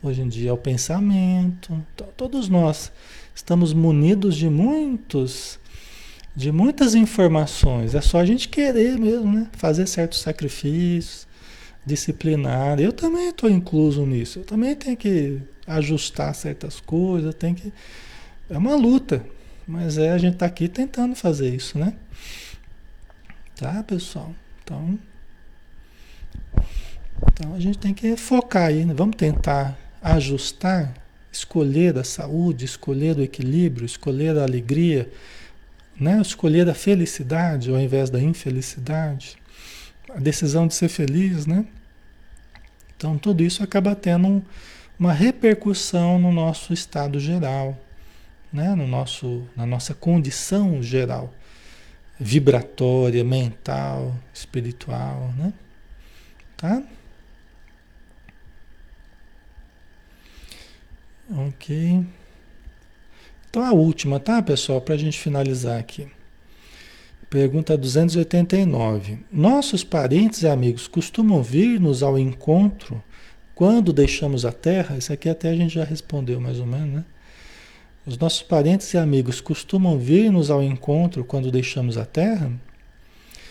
Hoje 0.03 0.23
em 0.23 0.29
dia 0.29 0.51
ao 0.51 0.59
pensamento, 0.59 1.85
todos 2.17 2.49
nós 2.49 2.91
estamos 3.35 3.73
munidos 3.73 4.37
de 4.37 4.49
muitos 4.49 5.61
de 6.35 6.51
muitas 6.51 6.95
informações. 6.95 7.95
É 7.95 8.01
só 8.01 8.19
a 8.19 8.25
gente 8.25 8.49
querer 8.49 8.99
mesmo, 8.99 9.31
né? 9.31 9.49
Fazer 9.53 9.87
certos 9.87 10.21
sacrifícios, 10.21 11.27
disciplinar. 11.85 12.81
Eu 12.81 12.93
também 12.93 13.29
estou 13.29 13.51
incluso 13.51 14.07
nisso. 14.07 14.39
Eu 14.39 14.45
também 14.45 14.75
tenho 14.75 14.97
que 14.97 15.41
ajustar 15.67 16.35
certas 16.35 16.81
coisas, 16.81 17.35
tem 17.35 17.55
que 17.55 17.73
é 18.51 18.59
uma 18.59 18.75
luta, 18.75 19.25
mas 19.67 19.97
é 19.97 20.11
a 20.11 20.19
gente 20.19 20.35
está 20.35 20.47
aqui 20.47 20.69
tentando 20.69 21.15
fazer 21.15 21.55
isso, 21.55 21.79
né? 21.79 21.95
Tá, 23.57 23.83
pessoal? 23.83 24.35
Então, 24.73 24.99
então 27.33 27.55
a 27.55 27.61
gente 27.61 27.79
tem 27.79 27.93
que 27.93 28.17
focar 28.17 28.69
aí, 28.69 28.85
né? 28.85 28.95
vamos 28.95 29.17
tentar 29.17 29.79
ajustar, 30.01 30.95
escolher 31.31 31.99
a 31.99 32.05
saúde, 32.05 32.65
escolher 32.65 33.17
o 33.17 33.23
equilíbrio, 33.23 33.85
escolher 33.85 34.37
a 34.39 34.43
alegria, 34.43 35.11
né? 35.99 36.21
escolher 36.21 36.69
a 36.69 36.75
felicidade 36.75 37.71
ao 37.71 37.79
invés 37.79 38.09
da 38.09 38.21
infelicidade, 38.21 39.37
a 40.09 40.19
decisão 40.19 40.67
de 40.67 40.75
ser 40.75 40.89
feliz, 40.89 41.47
né? 41.47 41.65
Então 42.97 43.19
tudo 43.19 43.43
isso 43.43 43.63
acaba 43.63 43.95
tendo 43.95 44.27
um, 44.27 44.43
uma 44.99 45.13
repercussão 45.13 46.19
no 46.19 46.33
nosso 46.33 46.73
estado 46.73 47.21
geral, 47.21 47.79
né? 48.53 48.75
no 48.75 48.87
nosso, 48.87 49.43
na 49.57 49.67
nossa 49.67 49.95
condição 49.95 50.83
geral 50.83 51.33
vibratória, 52.19 53.25
mental, 53.25 54.15
espiritual, 54.33 55.33
né? 55.37 55.53
Tá? 56.57 56.83
Ok. 61.31 62.05
Então 63.49 63.65
a 63.65 63.73
última, 63.73 64.21
tá, 64.21 64.41
pessoal? 64.43 64.81
Para 64.81 64.95
a 64.95 64.99
gente 64.99 65.19
finalizar 65.19 65.79
aqui. 65.79 66.09
Pergunta 67.29 67.77
289. 67.77 69.19
Nossos 69.33 69.83
parentes 69.83 70.43
e 70.43 70.49
amigos 70.49 70.87
costumam 70.87 71.43
vir-nos 71.43 72.03
ao 72.03 72.19
encontro 72.19 73.03
quando 73.55 73.93
deixamos 73.93 74.45
a 74.45 74.53
Terra? 74.53 74.99
Isso 74.99 75.13
aqui 75.13 75.29
até 75.29 75.51
a 75.51 75.57
gente 75.57 75.75
já 75.75 75.85
respondeu 75.85 76.41
mais 76.41 76.59
ou 76.59 76.67
menos, 76.67 76.95
né? 76.95 77.05
Os 78.05 78.19
nossos 78.19 78.43
parentes 78.43 78.93
e 78.95 78.99
amigos 78.99 79.41
costumam 79.41 79.97
vir-nos 79.97 80.51
ao 80.51 80.61
encontro 80.61 81.25
quando 81.25 81.53
deixamos 81.53 81.97
a 81.97 82.05
Terra? 82.05 82.51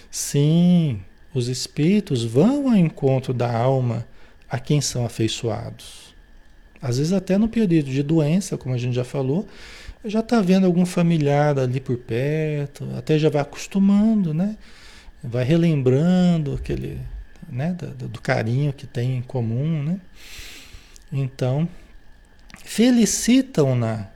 Sim, 0.10 1.00
os 1.34 1.48
espíritos 1.48 2.26
vão 2.26 2.70
ao 2.70 2.76
encontro 2.76 3.34
da 3.34 3.50
alma 3.50 4.06
a 4.50 4.60
quem 4.60 4.82
são 4.82 5.06
afeiçoados. 5.06 6.14
Às 6.82 6.98
vezes 6.98 7.14
até 7.14 7.38
no 7.38 7.48
período 7.48 7.90
de 7.90 8.04
doença, 8.04 8.58
como 8.58 8.76
a 8.76 8.78
gente 8.78 8.94
já 8.94 9.06
falou, 9.06 9.48
já 10.04 10.20
está 10.20 10.42
vendo 10.42 10.66
algum 10.66 10.86
familiar 10.86 11.58
ali 11.58 11.80
por 11.80 11.96
perto, 11.96 12.86
até 12.98 13.18
já 13.18 13.30
vai 13.30 13.42
acostumando, 13.42 14.34
né? 14.34 14.58
Vai 15.24 15.46
relembrando 15.46 16.56
aquele, 16.56 17.00
né, 17.48 17.74
do, 17.74 18.10
do 18.10 18.22
carinho 18.22 18.74
que 18.74 18.86
tem 18.86 19.18
em 19.18 19.22
comum, 19.22 19.82
né? 19.82 20.02
Então, 21.10 21.70
felicitam-na 22.66 24.10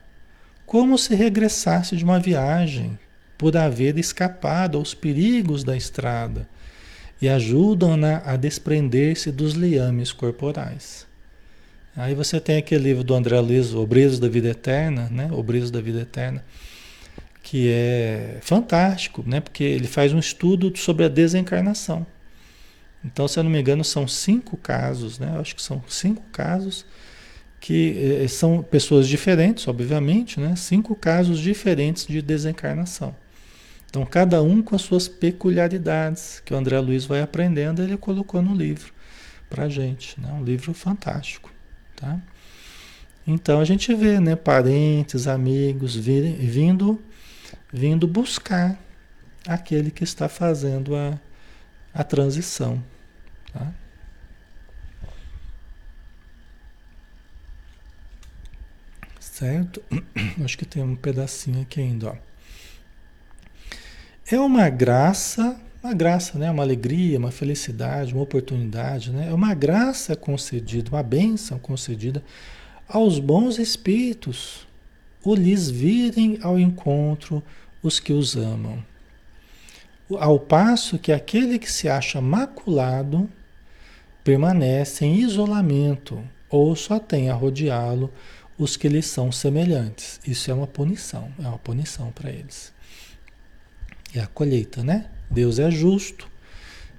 como 0.66 0.98
se 0.98 1.14
regressasse 1.14 1.96
de 1.96 2.04
uma 2.04 2.18
viagem, 2.18 2.98
por 3.38 3.56
haver 3.56 3.98
escapado 3.98 4.76
aos 4.76 4.92
perigos 4.92 5.62
da 5.62 5.76
estrada, 5.76 6.48
e 7.22 7.28
ajudam-na 7.28 8.22
a 8.26 8.36
desprender-se 8.36 9.30
dos 9.30 9.54
liames 9.54 10.12
corporais. 10.12 11.06
Aí 11.96 12.14
você 12.14 12.38
tem 12.38 12.58
aquele 12.58 12.84
livro 12.84 13.02
do 13.02 13.14
André 13.14 13.40
Luiz, 13.40 13.72
O 13.72 13.86
Briso 13.86 14.20
da 14.20 14.28
Vida 14.28 14.48
Eterna, 14.48 15.08
né? 15.10 15.30
O 15.32 15.42
Briso 15.42 15.72
da 15.72 15.80
Vida 15.80 16.02
Eterna, 16.02 16.44
que 17.42 17.70
é 17.70 18.38
fantástico, 18.42 19.24
né? 19.26 19.40
Porque 19.40 19.64
ele 19.64 19.86
faz 19.86 20.12
um 20.12 20.18
estudo 20.18 20.76
sobre 20.76 21.04
a 21.04 21.08
desencarnação. 21.08 22.06
Então, 23.02 23.26
se 23.26 23.38
eu 23.38 23.44
não 23.44 23.50
me 23.50 23.60
engano, 23.60 23.82
são 23.82 24.06
cinco 24.06 24.58
casos, 24.58 25.18
né? 25.18 25.32
Eu 25.34 25.40
acho 25.40 25.56
que 25.56 25.62
são 25.62 25.82
cinco 25.88 26.22
casos 26.32 26.84
que 27.60 28.20
eh, 28.22 28.28
são 28.28 28.62
pessoas 28.62 29.08
diferentes, 29.08 29.66
obviamente, 29.66 30.38
né? 30.38 30.54
Cinco 30.56 30.94
casos 30.94 31.38
diferentes 31.38 32.06
de 32.06 32.20
desencarnação. 32.22 33.14
Então, 33.88 34.04
cada 34.04 34.42
um 34.42 34.62
com 34.62 34.76
as 34.76 34.82
suas 34.82 35.08
peculiaridades, 35.08 36.42
que 36.44 36.52
o 36.52 36.56
André 36.56 36.78
Luiz 36.80 37.04
vai 37.06 37.22
aprendendo, 37.22 37.82
ele 37.82 37.96
colocou 37.96 38.42
no 38.42 38.54
livro 38.54 38.92
para 39.48 39.68
gente. 39.68 40.20
Né? 40.20 40.30
Um 40.32 40.44
livro 40.44 40.74
fantástico. 40.74 41.50
Tá? 41.94 42.20
Então, 43.26 43.60
a 43.60 43.64
gente 43.64 43.94
vê 43.94 44.20
né, 44.20 44.36
parentes, 44.36 45.26
amigos 45.26 45.96
virem, 45.96 46.34
vindo, 46.34 47.00
vindo 47.72 48.06
buscar 48.06 48.78
aquele 49.46 49.90
que 49.90 50.04
está 50.04 50.28
fazendo 50.28 50.94
a, 50.94 51.18
a 51.94 52.04
transição. 52.04 52.82
Tá? 53.52 53.72
Certo? 59.36 59.82
Acho 60.42 60.56
que 60.56 60.64
tem 60.64 60.82
um 60.82 60.96
pedacinho 60.96 61.60
aqui 61.60 61.78
ainda. 61.78 62.08
Ó. 62.08 62.14
É 64.32 64.40
uma 64.40 64.70
graça, 64.70 65.60
uma 65.84 65.92
graça, 65.92 66.38
né? 66.38 66.50
uma 66.50 66.62
alegria, 66.62 67.18
uma 67.18 67.30
felicidade, 67.30 68.14
uma 68.14 68.22
oportunidade. 68.22 69.12
Né? 69.12 69.28
É 69.28 69.34
uma 69.34 69.52
graça 69.52 70.16
concedida, 70.16 70.90
uma 70.90 71.02
bênção 71.02 71.58
concedida 71.58 72.24
aos 72.88 73.18
bons 73.18 73.58
espíritos, 73.58 74.66
o 75.22 75.34
lhes 75.34 75.68
virem 75.68 76.38
ao 76.40 76.58
encontro 76.58 77.42
os 77.82 78.00
que 78.00 78.14
os 78.14 78.36
amam. 78.36 78.82
Ao 80.18 80.40
passo 80.40 80.98
que 80.98 81.12
aquele 81.12 81.58
que 81.58 81.70
se 81.70 81.90
acha 81.90 82.22
maculado 82.22 83.28
permanece 84.24 85.04
em 85.04 85.16
isolamento 85.16 86.24
ou 86.48 86.74
só 86.74 86.98
tem 86.98 87.28
a 87.28 87.34
rodeá-lo 87.34 88.10
os 88.58 88.76
que 88.76 88.88
lhes 88.88 89.06
são 89.06 89.30
semelhantes. 89.30 90.20
Isso 90.26 90.50
é 90.50 90.54
uma 90.54 90.66
punição, 90.66 91.30
é 91.38 91.46
uma 91.46 91.58
punição 91.58 92.10
para 92.12 92.30
eles. 92.30 92.72
É 94.14 94.20
a 94.20 94.26
colheita, 94.26 94.82
né? 94.82 95.06
Deus 95.30 95.58
é 95.58 95.70
justo. 95.70 96.28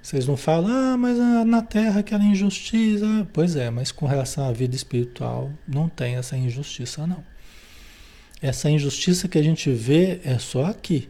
Vocês 0.00 0.26
não 0.26 0.36
falam, 0.36 0.70
ah, 0.70 0.96
mas 0.96 1.18
na 1.46 1.60
terra 1.60 2.00
aquela 2.00 2.24
injustiça. 2.24 3.26
Pois 3.32 3.56
é, 3.56 3.70
mas 3.70 3.90
com 3.90 4.06
relação 4.06 4.48
à 4.48 4.52
vida 4.52 4.74
espiritual, 4.76 5.50
não 5.66 5.88
tem 5.88 6.14
essa 6.16 6.36
injustiça, 6.36 7.06
não. 7.06 7.24
Essa 8.40 8.70
injustiça 8.70 9.26
que 9.26 9.36
a 9.36 9.42
gente 9.42 9.70
vê 9.70 10.20
é 10.24 10.38
só 10.38 10.66
aqui. 10.66 11.08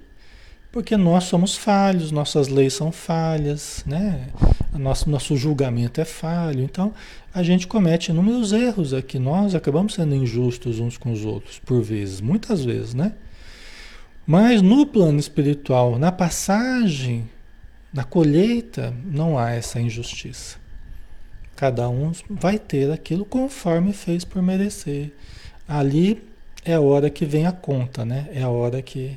Porque 0.72 0.96
nós 0.96 1.24
somos 1.24 1.56
falhos, 1.56 2.10
nossas 2.10 2.48
leis 2.48 2.74
são 2.74 2.92
falhas, 2.92 3.82
né? 3.86 4.28
Nosso, 4.72 5.08
nosso 5.08 5.36
julgamento 5.36 6.00
é 6.00 6.04
falho. 6.04 6.62
Então, 6.62 6.92
a 7.38 7.42
gente 7.44 7.68
comete 7.68 8.10
inúmeros 8.10 8.52
erros 8.52 8.92
aqui. 8.92 9.16
Nós 9.16 9.54
acabamos 9.54 9.94
sendo 9.94 10.12
injustos 10.12 10.80
uns 10.80 10.98
com 10.98 11.12
os 11.12 11.24
outros, 11.24 11.60
por 11.60 11.80
vezes, 11.80 12.20
muitas 12.20 12.64
vezes, 12.64 12.94
né? 12.94 13.12
Mas 14.26 14.60
no 14.60 14.84
plano 14.84 15.20
espiritual, 15.20 16.00
na 16.00 16.10
passagem, 16.10 17.30
na 17.94 18.02
colheita, 18.02 18.92
não 19.04 19.38
há 19.38 19.52
essa 19.52 19.80
injustiça. 19.80 20.58
Cada 21.54 21.88
um 21.88 22.10
vai 22.28 22.58
ter 22.58 22.90
aquilo 22.90 23.24
conforme 23.24 23.92
fez 23.92 24.24
por 24.24 24.42
merecer. 24.42 25.12
Ali 25.68 26.20
é 26.64 26.74
a 26.74 26.80
hora 26.80 27.08
que 27.08 27.24
vem 27.24 27.46
a 27.46 27.52
conta, 27.52 28.04
né? 28.04 28.28
É 28.32 28.42
a 28.42 28.48
hora 28.48 28.82
que 28.82 29.16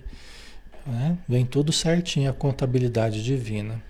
né? 0.86 1.18
vem 1.28 1.44
tudo 1.44 1.74
certinho, 1.74 2.30
a 2.30 2.34
contabilidade 2.34 3.24
divina. 3.24 3.82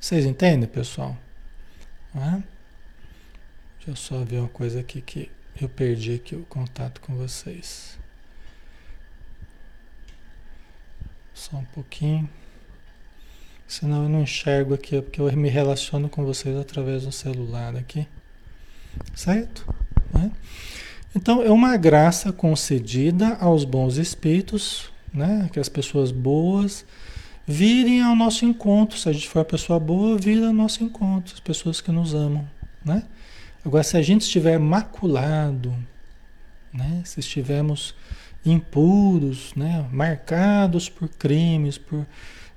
Vocês 0.00 0.24
entendem, 0.24 0.68
pessoal? 0.68 1.16
Né? 2.14 2.44
Deixa 3.84 3.90
eu 3.90 3.96
só 3.96 4.24
ver 4.24 4.38
uma 4.38 4.48
coisa 4.48 4.78
aqui 4.78 5.00
que 5.00 5.28
eu 5.60 5.68
perdi 5.68 6.14
aqui 6.14 6.36
o 6.36 6.44
contato 6.44 7.00
com 7.00 7.16
vocês. 7.16 7.98
Só 11.34 11.56
um 11.56 11.64
pouquinho. 11.64 12.30
Senão 13.66 14.04
eu 14.04 14.08
não 14.08 14.22
enxergo 14.22 14.72
aqui, 14.72 15.02
porque 15.02 15.20
eu 15.20 15.32
me 15.32 15.48
relaciono 15.48 16.08
com 16.08 16.24
vocês 16.24 16.56
através 16.56 17.02
do 17.02 17.10
celular 17.10 17.74
aqui. 17.74 18.06
Certo? 19.16 19.66
Né? 20.14 20.30
Então, 21.16 21.42
é 21.42 21.50
uma 21.50 21.76
graça 21.76 22.32
concedida 22.32 23.34
aos 23.40 23.64
bons 23.64 23.96
espíritos, 23.96 24.92
né? 25.12 25.50
que 25.52 25.58
as 25.58 25.68
pessoas 25.68 26.12
boas 26.12 26.84
virem 27.44 28.00
ao 28.00 28.14
nosso 28.14 28.44
encontro. 28.44 28.96
Se 28.96 29.08
a 29.08 29.12
gente 29.12 29.28
for 29.28 29.40
uma 29.40 29.44
pessoa 29.44 29.80
boa, 29.80 30.16
vira 30.16 30.46
ao 30.46 30.52
nosso 30.52 30.84
encontro, 30.84 31.34
as 31.34 31.40
pessoas 31.40 31.80
que 31.80 31.90
nos 31.90 32.14
amam. 32.14 32.48
Né? 32.84 33.02
Agora, 33.64 33.84
se 33.84 33.96
a 33.96 34.02
gente 34.02 34.22
estiver 34.22 34.58
maculado, 34.58 35.74
né? 36.72 37.02
se 37.04 37.20
estivermos 37.20 37.94
impuros, 38.44 39.54
né? 39.54 39.86
marcados 39.92 40.88
por 40.88 41.08
crimes, 41.08 41.78
por 41.78 42.04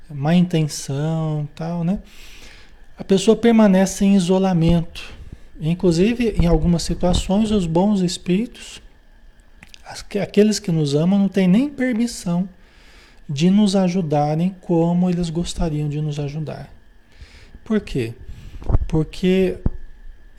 má 0.09 0.35
intenção, 0.35 1.47
tal, 1.55 1.83
né? 1.83 1.99
A 2.97 3.03
pessoa 3.03 3.35
permanece 3.35 4.05
em 4.05 4.15
isolamento. 4.15 5.03
Inclusive, 5.59 6.35
em 6.41 6.45
algumas 6.45 6.83
situações, 6.83 7.51
os 7.51 7.65
bons 7.65 8.01
espíritos, 8.01 8.81
aqueles 10.21 10.59
que 10.59 10.71
nos 10.71 10.95
amam, 10.95 11.19
não 11.19 11.27
têm 11.27 11.47
nem 11.47 11.69
permissão 11.69 12.47
de 13.27 13.49
nos 13.49 13.75
ajudarem 13.75 14.55
como 14.61 15.09
eles 15.09 15.29
gostariam 15.29 15.89
de 15.89 15.99
nos 16.01 16.19
ajudar. 16.19 16.69
Por 17.63 17.81
quê? 17.81 18.13
Porque 18.87 19.57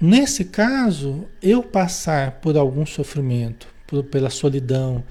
nesse 0.01 0.45
caso, 0.45 1.27
eu 1.43 1.63
passar 1.63 2.33
por 2.33 2.57
algum 2.57 2.85
sofrimento, 2.85 3.69
por, 3.87 4.05
pela 4.05 4.31
solidão, 4.31 5.05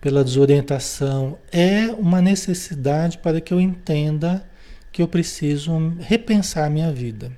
pela 0.00 0.22
desorientação, 0.22 1.38
é 1.50 1.86
uma 1.86 2.20
necessidade 2.20 3.18
para 3.18 3.40
que 3.40 3.52
eu 3.52 3.60
entenda 3.60 4.46
que 4.92 5.02
eu 5.02 5.08
preciso 5.08 5.72
repensar 5.98 6.70
minha 6.70 6.92
vida. 6.92 7.32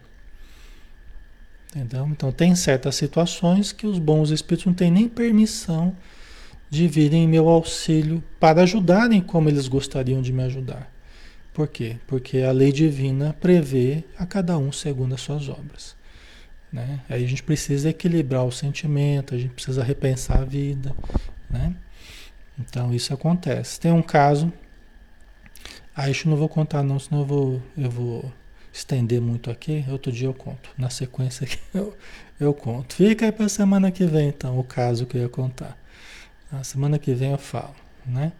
Entendeu? 1.74 2.06
Então, 2.10 2.32
tem 2.32 2.54
certas 2.54 2.94
situações 2.94 3.72
que 3.72 3.86
os 3.86 3.98
bons 3.98 4.30
espíritos 4.30 4.66
não 4.66 4.74
têm 4.74 4.90
nem 4.90 5.08
permissão 5.08 5.96
de 6.68 6.88
virem 6.88 7.24
em 7.24 7.28
meu 7.28 7.48
auxílio 7.48 8.22
para 8.40 8.62
ajudarem 8.62 9.20
como 9.20 9.48
eles 9.48 9.68
gostariam 9.68 10.20
de 10.20 10.32
me 10.32 10.42
ajudar. 10.42 10.90
Por 11.54 11.68
quê? 11.68 11.96
Porque 12.06 12.40
a 12.40 12.52
lei 12.52 12.70
divina 12.70 13.34
prevê 13.40 14.04
a 14.18 14.26
cada 14.26 14.58
um 14.58 14.70
segundo 14.70 15.14
as 15.14 15.22
suas 15.22 15.48
obras. 15.48 15.95
Né? 16.76 17.00
Aí 17.08 17.24
a 17.24 17.26
gente 17.26 17.42
precisa 17.42 17.88
equilibrar 17.88 18.44
o 18.44 18.52
sentimento, 18.52 19.34
a 19.34 19.38
gente 19.38 19.54
precisa 19.54 19.82
repensar 19.82 20.42
a 20.42 20.44
vida. 20.44 20.94
Né? 21.48 21.74
Então 22.58 22.94
isso 22.94 23.14
acontece. 23.14 23.80
Tem 23.80 23.90
um 23.90 24.02
caso, 24.02 24.52
ah, 25.94 26.10
isso 26.10 26.28
não 26.28 26.36
vou 26.36 26.50
contar 26.50 26.82
não, 26.82 26.98
senão 26.98 27.22
eu 27.22 27.26
vou, 27.26 27.62
eu 27.78 27.90
vou 27.90 28.32
estender 28.70 29.22
muito 29.22 29.50
aqui. 29.50 29.86
Outro 29.88 30.12
dia 30.12 30.28
eu 30.28 30.34
conto. 30.34 30.68
Na 30.76 30.90
sequência 30.90 31.46
aqui 31.46 31.58
eu, 31.72 31.96
eu 32.38 32.52
conto. 32.52 32.94
Fica 32.94 33.24
aí 33.24 33.32
para 33.32 33.48
semana 33.48 33.90
que 33.90 34.04
vem 34.04 34.28
então 34.28 34.58
o 34.58 34.64
caso 34.64 35.06
que 35.06 35.16
eu 35.16 35.22
ia 35.22 35.30
contar. 35.30 35.78
Na 36.52 36.62
semana 36.62 36.98
que 36.98 37.14
vem 37.14 37.30
eu 37.30 37.38
falo, 37.38 37.74
né? 38.04 38.32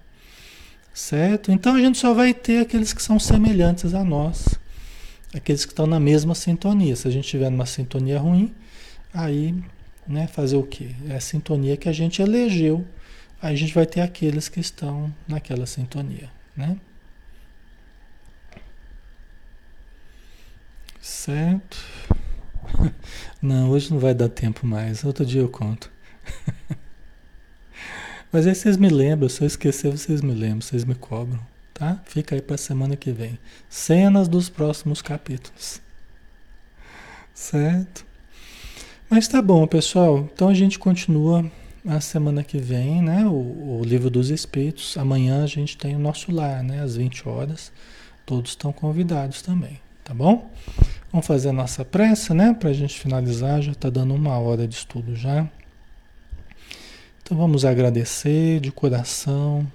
Certo? 0.93 1.51
Então 1.51 1.75
a 1.75 1.81
gente 1.81 1.97
só 1.97 2.13
vai 2.13 2.35
ter 2.35 2.61
aqueles 2.61 2.93
que 2.93 3.03
são 3.03 3.19
semelhantes 3.19 3.95
a 3.95 4.05
nós, 4.05 4.59
aqueles 5.35 5.65
que 5.65 5.73
estão 5.73 5.87
na 5.87 6.01
mesma 6.01 6.35
sintonia. 6.35 6.97
Se 6.97 7.09
a 7.09 7.11
gente 7.11 7.25
estiver 7.25 7.51
numa 7.51 7.67
sintonia 7.67 8.19
ruim, 8.19 8.55
aí, 9.13 9.55
né, 10.07 10.27
fazer 10.27 10.57
o 10.57 10.63
quê? 10.63 10.91
É 11.09 11.17
a 11.17 11.21
sintonia 11.21 11.77
que 11.77 11.89
a 11.89 11.93
gente 11.93 12.23
elegeu 12.23 12.87
Aí 13.41 13.53
a 13.53 13.57
gente 13.57 13.75
vai 13.75 13.87
ter 13.87 14.01
aqueles 14.01 14.49
que 14.49 14.61
estão 14.61 15.15
naquela 15.29 15.67
sintonia, 15.67 16.31
né? 16.57 16.79
Certo? 21.01 21.79
Não, 23.41 23.71
hoje 23.71 23.93
não 23.93 24.01
vai 24.01 24.13
dar 24.13 24.29
tempo 24.29 24.67
mais. 24.67 25.05
Outro 25.05 25.25
dia 25.25 25.41
eu 25.41 25.49
conto. 25.49 25.93
Mas 28.33 28.47
aí 28.47 28.55
vocês 28.55 28.77
me 28.77 28.89
lembram, 28.89 29.29
se 29.29 29.41
eu 29.43 29.47
esquecer, 29.47 29.91
vocês 29.91 30.21
me 30.21 30.35
lembram, 30.35 30.63
vocês 30.63 30.85
me 30.85 30.97
cobram, 30.97 31.41
tá? 31.77 32.01
Fica 32.07 32.35
aí 32.35 32.41
para 32.41 32.57
semana 32.57 32.97
que 32.97 33.13
vem. 33.13 33.39
Cenas 33.69 34.29
dos 34.29 34.49
próximos 34.49 35.03
capítulos. 35.03 35.81
Certo? 37.35 38.05
Mas 39.11 39.29
tá 39.29 39.43
bom, 39.43 39.67
pessoal. 39.67 40.29
Então 40.33 40.49
a 40.49 40.55
gente 40.55 40.79
continua 40.79 41.45
a 41.87 42.01
semana 42.01 42.43
que 42.43 42.59
vem, 42.59 43.03
né, 43.03 43.27
o, 43.27 43.79
o, 43.79 43.83
livro 43.85 44.11
dos 44.11 44.31
Espíritos. 44.31 44.97
Amanhã 44.97 45.45
a 45.45 45.47
gente 45.47 45.77
tem 45.77 45.95
o 45.95 45.99
nosso 45.99 46.33
lar, 46.33 46.63
né, 46.63 46.83
às 46.83 46.97
20 46.97 47.29
horas. 47.29 47.71
Todos 48.25 48.53
estão 48.53 48.73
convidados 48.73 49.43
também, 49.43 49.79
tá 50.03 50.15
bom? 50.15 50.51
Vamos 51.13 51.27
fazer 51.27 51.51
a 51.51 51.53
nossa 51.53 51.85
pressa, 51.85 52.35
né, 52.35 52.57
para 52.59 52.71
a 52.71 52.73
gente 52.73 52.99
finalizar. 52.99 53.61
Já 53.61 53.73
está 53.73 53.91
dando 53.91 54.15
uma 54.15 54.37
hora 54.39 54.67
de 54.67 54.75
estudo 54.75 55.15
já. 55.15 55.47
Então 57.23 57.37
vamos 57.37 57.65
agradecer 57.65 58.61
de 58.61 58.73
coração 58.73 59.67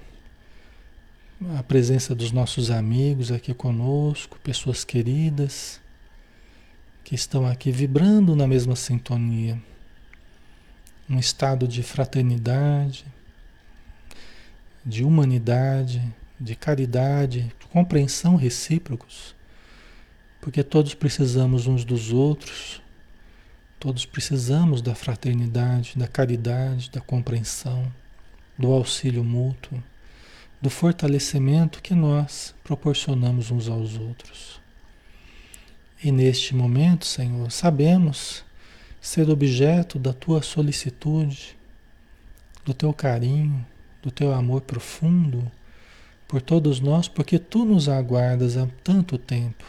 a 1.58 1.64
presença 1.64 2.14
dos 2.14 2.32
nossos 2.32 2.70
amigos 2.70 3.32
aqui 3.32 3.52
conosco, 3.52 4.38
pessoas 4.44 4.84
queridas 4.84 5.82
que 7.04 7.16
estão 7.16 7.48
aqui 7.48 7.72
vibrando 7.72 8.36
na 8.36 8.46
mesma 8.46 8.76
sintonia. 8.76 9.60
Um 11.10 11.18
estado 11.18 11.68
de 11.68 11.82
fraternidade, 11.82 13.06
de 14.86 15.04
humanidade, 15.04 16.02
de 16.40 16.56
caridade, 16.56 17.42
de 17.60 17.66
compreensão 17.72 18.36
recíprocos, 18.36 19.36
porque 20.40 20.64
todos 20.64 20.94
precisamos 20.94 21.66
uns 21.66 21.84
dos 21.84 22.14
outros, 22.14 22.82
todos 23.80 24.06
precisamos 24.06 24.80
da 24.80 24.94
fraternidade, 24.94 25.98
da 25.98 26.08
caridade, 26.08 26.92
da 26.92 27.02
compreensão, 27.02 27.92
do 28.58 28.72
auxílio 28.72 29.24
mútuo, 29.24 29.84
do 30.62 30.70
fortalecimento 30.70 31.82
que 31.82 31.96
nós 31.96 32.54
proporcionamos 32.64 33.50
uns 33.50 33.68
aos 33.68 33.98
outros. 33.98 34.62
E 36.04 36.12
neste 36.12 36.56
momento, 36.56 37.06
Senhor, 37.06 37.52
sabemos 37.52 38.44
ser 39.00 39.30
objeto 39.30 40.00
da 40.00 40.14
tua 40.14 40.42
solicitude, 40.42 41.58
do 42.64 42.74
teu 42.74 42.94
carinho, 42.94 43.66
do 44.02 44.10
teu 44.10 44.32
amor 44.32 44.62
profundo 44.62 45.52
por 46.28 46.42
todos 46.42 46.80
nós, 46.80 47.08
porque 47.08 47.38
tu 47.38 47.66
nos 47.66 47.90
aguardas 47.90 48.56
há 48.56 48.68
tanto 48.84 49.18
tempo. 49.18 49.66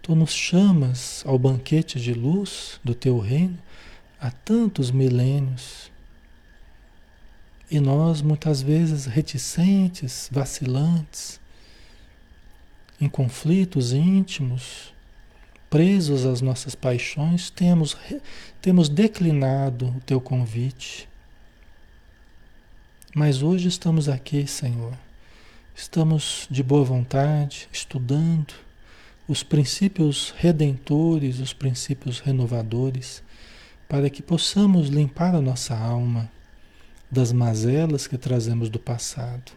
Tu 0.00 0.14
nos 0.14 0.32
chamas 0.32 1.22
ao 1.26 1.38
banquete 1.38 2.00
de 2.00 2.14
luz 2.14 2.80
do 2.82 2.94
teu 2.94 3.18
reino 3.18 3.58
há 4.20 4.30
tantos 4.30 4.90
milênios. 4.90 5.91
E 7.72 7.80
nós, 7.80 8.20
muitas 8.20 8.60
vezes, 8.60 9.06
reticentes, 9.06 10.28
vacilantes, 10.30 11.40
em 13.00 13.08
conflitos 13.08 13.94
íntimos, 13.94 14.92
presos 15.70 16.26
às 16.26 16.42
nossas 16.42 16.74
paixões, 16.74 17.48
temos, 17.48 17.96
temos 18.60 18.90
declinado 18.90 19.88
o 19.88 20.00
teu 20.00 20.20
convite. 20.20 21.08
Mas 23.14 23.42
hoje 23.42 23.68
estamos 23.68 24.06
aqui, 24.06 24.46
Senhor 24.46 24.92
Estamos 25.74 26.46
de 26.50 26.62
boa 26.62 26.84
vontade, 26.84 27.66
estudando 27.72 28.52
os 29.26 29.42
princípios 29.42 30.34
redentores, 30.36 31.40
os 31.40 31.54
princípios 31.54 32.20
renovadores, 32.20 33.22
para 33.88 34.10
que 34.10 34.22
possamos 34.22 34.88
limpar 34.88 35.34
a 35.34 35.40
nossa 35.40 35.74
alma 35.74 36.30
das 37.12 37.30
mazelas 37.30 38.06
que 38.06 38.16
trazemos 38.16 38.70
do 38.70 38.78
passado 38.78 39.52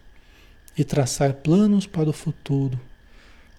e 0.78 0.84
traçar 0.84 1.36
planos 1.36 1.88
para 1.88 2.10
o 2.10 2.14
futuro, 2.14 2.78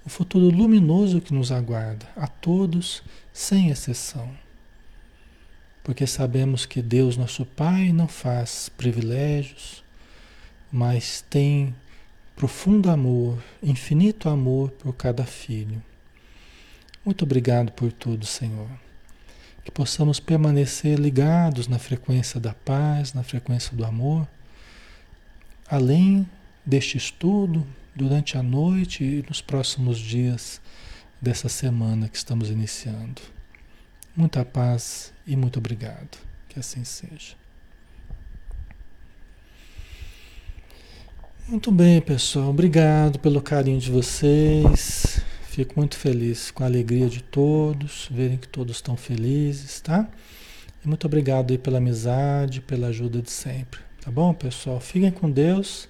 o 0.04 0.10
futuro 0.10 0.54
luminoso 0.54 1.18
que 1.18 1.32
nos 1.32 1.50
aguarda, 1.50 2.06
a 2.14 2.26
todos, 2.26 3.02
sem 3.32 3.70
exceção. 3.70 4.30
Porque 5.82 6.06
sabemos 6.06 6.66
que 6.66 6.82
Deus, 6.82 7.16
nosso 7.16 7.46
Pai, 7.46 7.90
não 7.90 8.06
faz 8.06 8.68
privilégios, 8.68 9.82
mas 10.70 11.24
tem 11.30 11.74
profundo 12.36 12.90
amor, 12.90 13.42
infinito 13.62 14.28
amor 14.28 14.72
por 14.72 14.92
cada 14.92 15.24
filho. 15.24 15.82
Muito 17.02 17.24
obrigado 17.24 17.72
por 17.72 17.90
tudo, 17.90 18.26
Senhor. 18.26 18.68
Que 19.66 19.70
possamos 19.72 20.18
permanecer 20.20 20.98
ligados 20.98 21.66
na 21.66 21.78
frequência 21.78 22.38
da 22.40 22.54
paz, 22.54 23.12
na 23.12 23.22
frequência 23.22 23.76
do 23.76 23.84
amor, 23.84 24.26
além 25.68 26.26
deste 26.64 26.96
estudo, 26.96 27.66
durante 27.94 28.38
a 28.38 28.42
noite 28.42 29.02
e 29.02 29.24
nos 29.28 29.40
próximos 29.42 29.98
dias 29.98 30.60
dessa 31.20 31.48
semana 31.48 32.08
que 32.08 32.16
estamos 32.16 32.48
iniciando. 32.48 33.20
Muita 34.14 34.44
paz 34.44 35.12
e 35.26 35.34
muito 35.34 35.58
obrigado. 35.58 36.16
Que 36.48 36.60
assim 36.60 36.84
seja. 36.84 37.34
Muito 41.48 41.72
bem, 41.72 42.00
pessoal. 42.00 42.50
Obrigado 42.50 43.18
pelo 43.18 43.40
carinho 43.40 43.80
de 43.80 43.90
vocês. 43.90 45.05
Fico 45.56 45.72
muito 45.74 45.96
feliz 45.96 46.50
com 46.50 46.64
a 46.64 46.66
alegria 46.66 47.08
de 47.08 47.22
todos, 47.22 48.10
verem 48.10 48.36
que 48.36 48.46
todos 48.46 48.76
estão 48.76 48.94
felizes, 48.94 49.80
tá? 49.80 50.06
E 50.84 50.86
muito 50.86 51.06
obrigado 51.06 51.50
aí 51.50 51.56
pela 51.56 51.78
amizade, 51.78 52.60
pela 52.60 52.88
ajuda 52.88 53.22
de 53.22 53.30
sempre. 53.30 53.80
Tá 54.04 54.10
bom, 54.10 54.34
pessoal? 54.34 54.78
Fiquem 54.80 55.10
com 55.10 55.30
Deus 55.30 55.88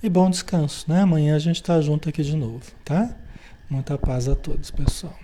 e 0.00 0.08
bom 0.08 0.30
descanso, 0.30 0.84
né? 0.88 1.00
Amanhã 1.00 1.34
a 1.34 1.40
gente 1.40 1.60
tá 1.60 1.80
junto 1.80 2.08
aqui 2.08 2.22
de 2.22 2.36
novo, 2.36 2.62
tá? 2.84 3.12
Muita 3.68 3.98
paz 3.98 4.28
a 4.28 4.36
todos, 4.36 4.70
pessoal. 4.70 5.18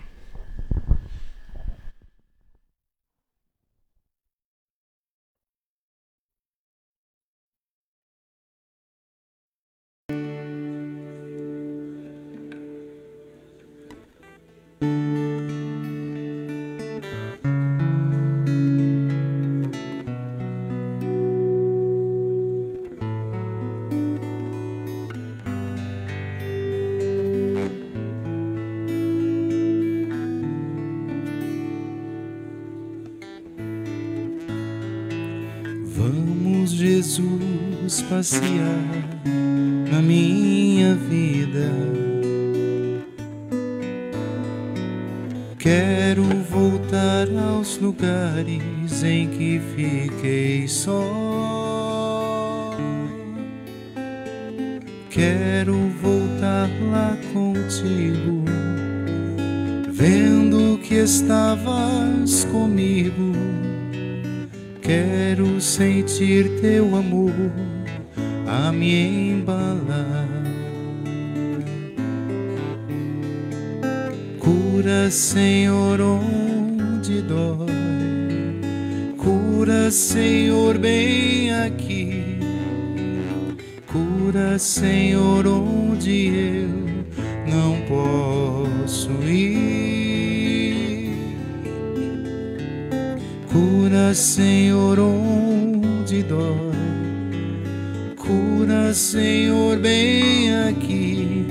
Senhor, 98.93 99.77
bem 99.77 100.55
aqui. 100.67 101.45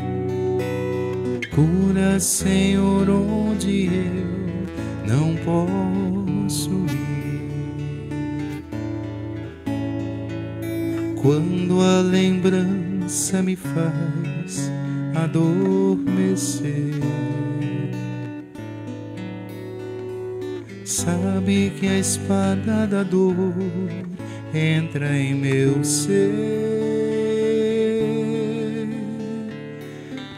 Cura, 1.55 2.18
Senhor, 2.18 3.09
onde 3.11 3.87
eu 3.87 4.26
não 5.07 5.37
posso 5.37 6.70
ir. 6.70 8.64
Quando 11.20 11.80
a 11.82 12.01
lembrança 12.01 13.43
me 13.43 13.57
faz 13.57 14.70
adormecer. 15.14 16.95
Sabe 20.84 21.72
que 21.78 21.87
a 21.87 21.99
espada 21.99 22.87
da 22.87 23.03
dor 23.03 23.34
entra 24.55 25.16
em 25.16 25.34
meu 25.34 25.82
ser. 25.84 26.76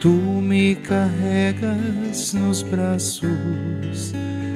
Tu 0.01 0.09
me 0.09 0.77
carregas 0.77 2.33
nos 2.33 2.63
braços, 2.63 4.13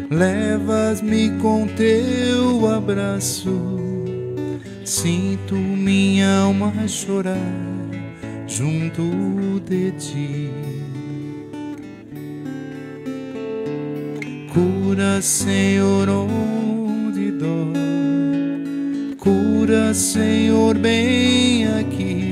levas-me 0.09 1.31
com 1.41 1.67
teu 1.67 2.69
abraço. 2.69 3.51
Sinto 4.85 5.57
minha 5.57 6.43
alma 6.43 6.73
chorar 6.87 7.37
junto 8.47 9.03
de 9.69 9.91
ti. 9.93 10.51
Cura, 14.53 15.21
Senhor, 15.21 16.09
onde 16.09 17.33
dói. 17.33 19.17
Cura, 19.19 19.93
Senhor, 19.93 20.79
bem 20.79 21.67
aqui. 21.67 22.32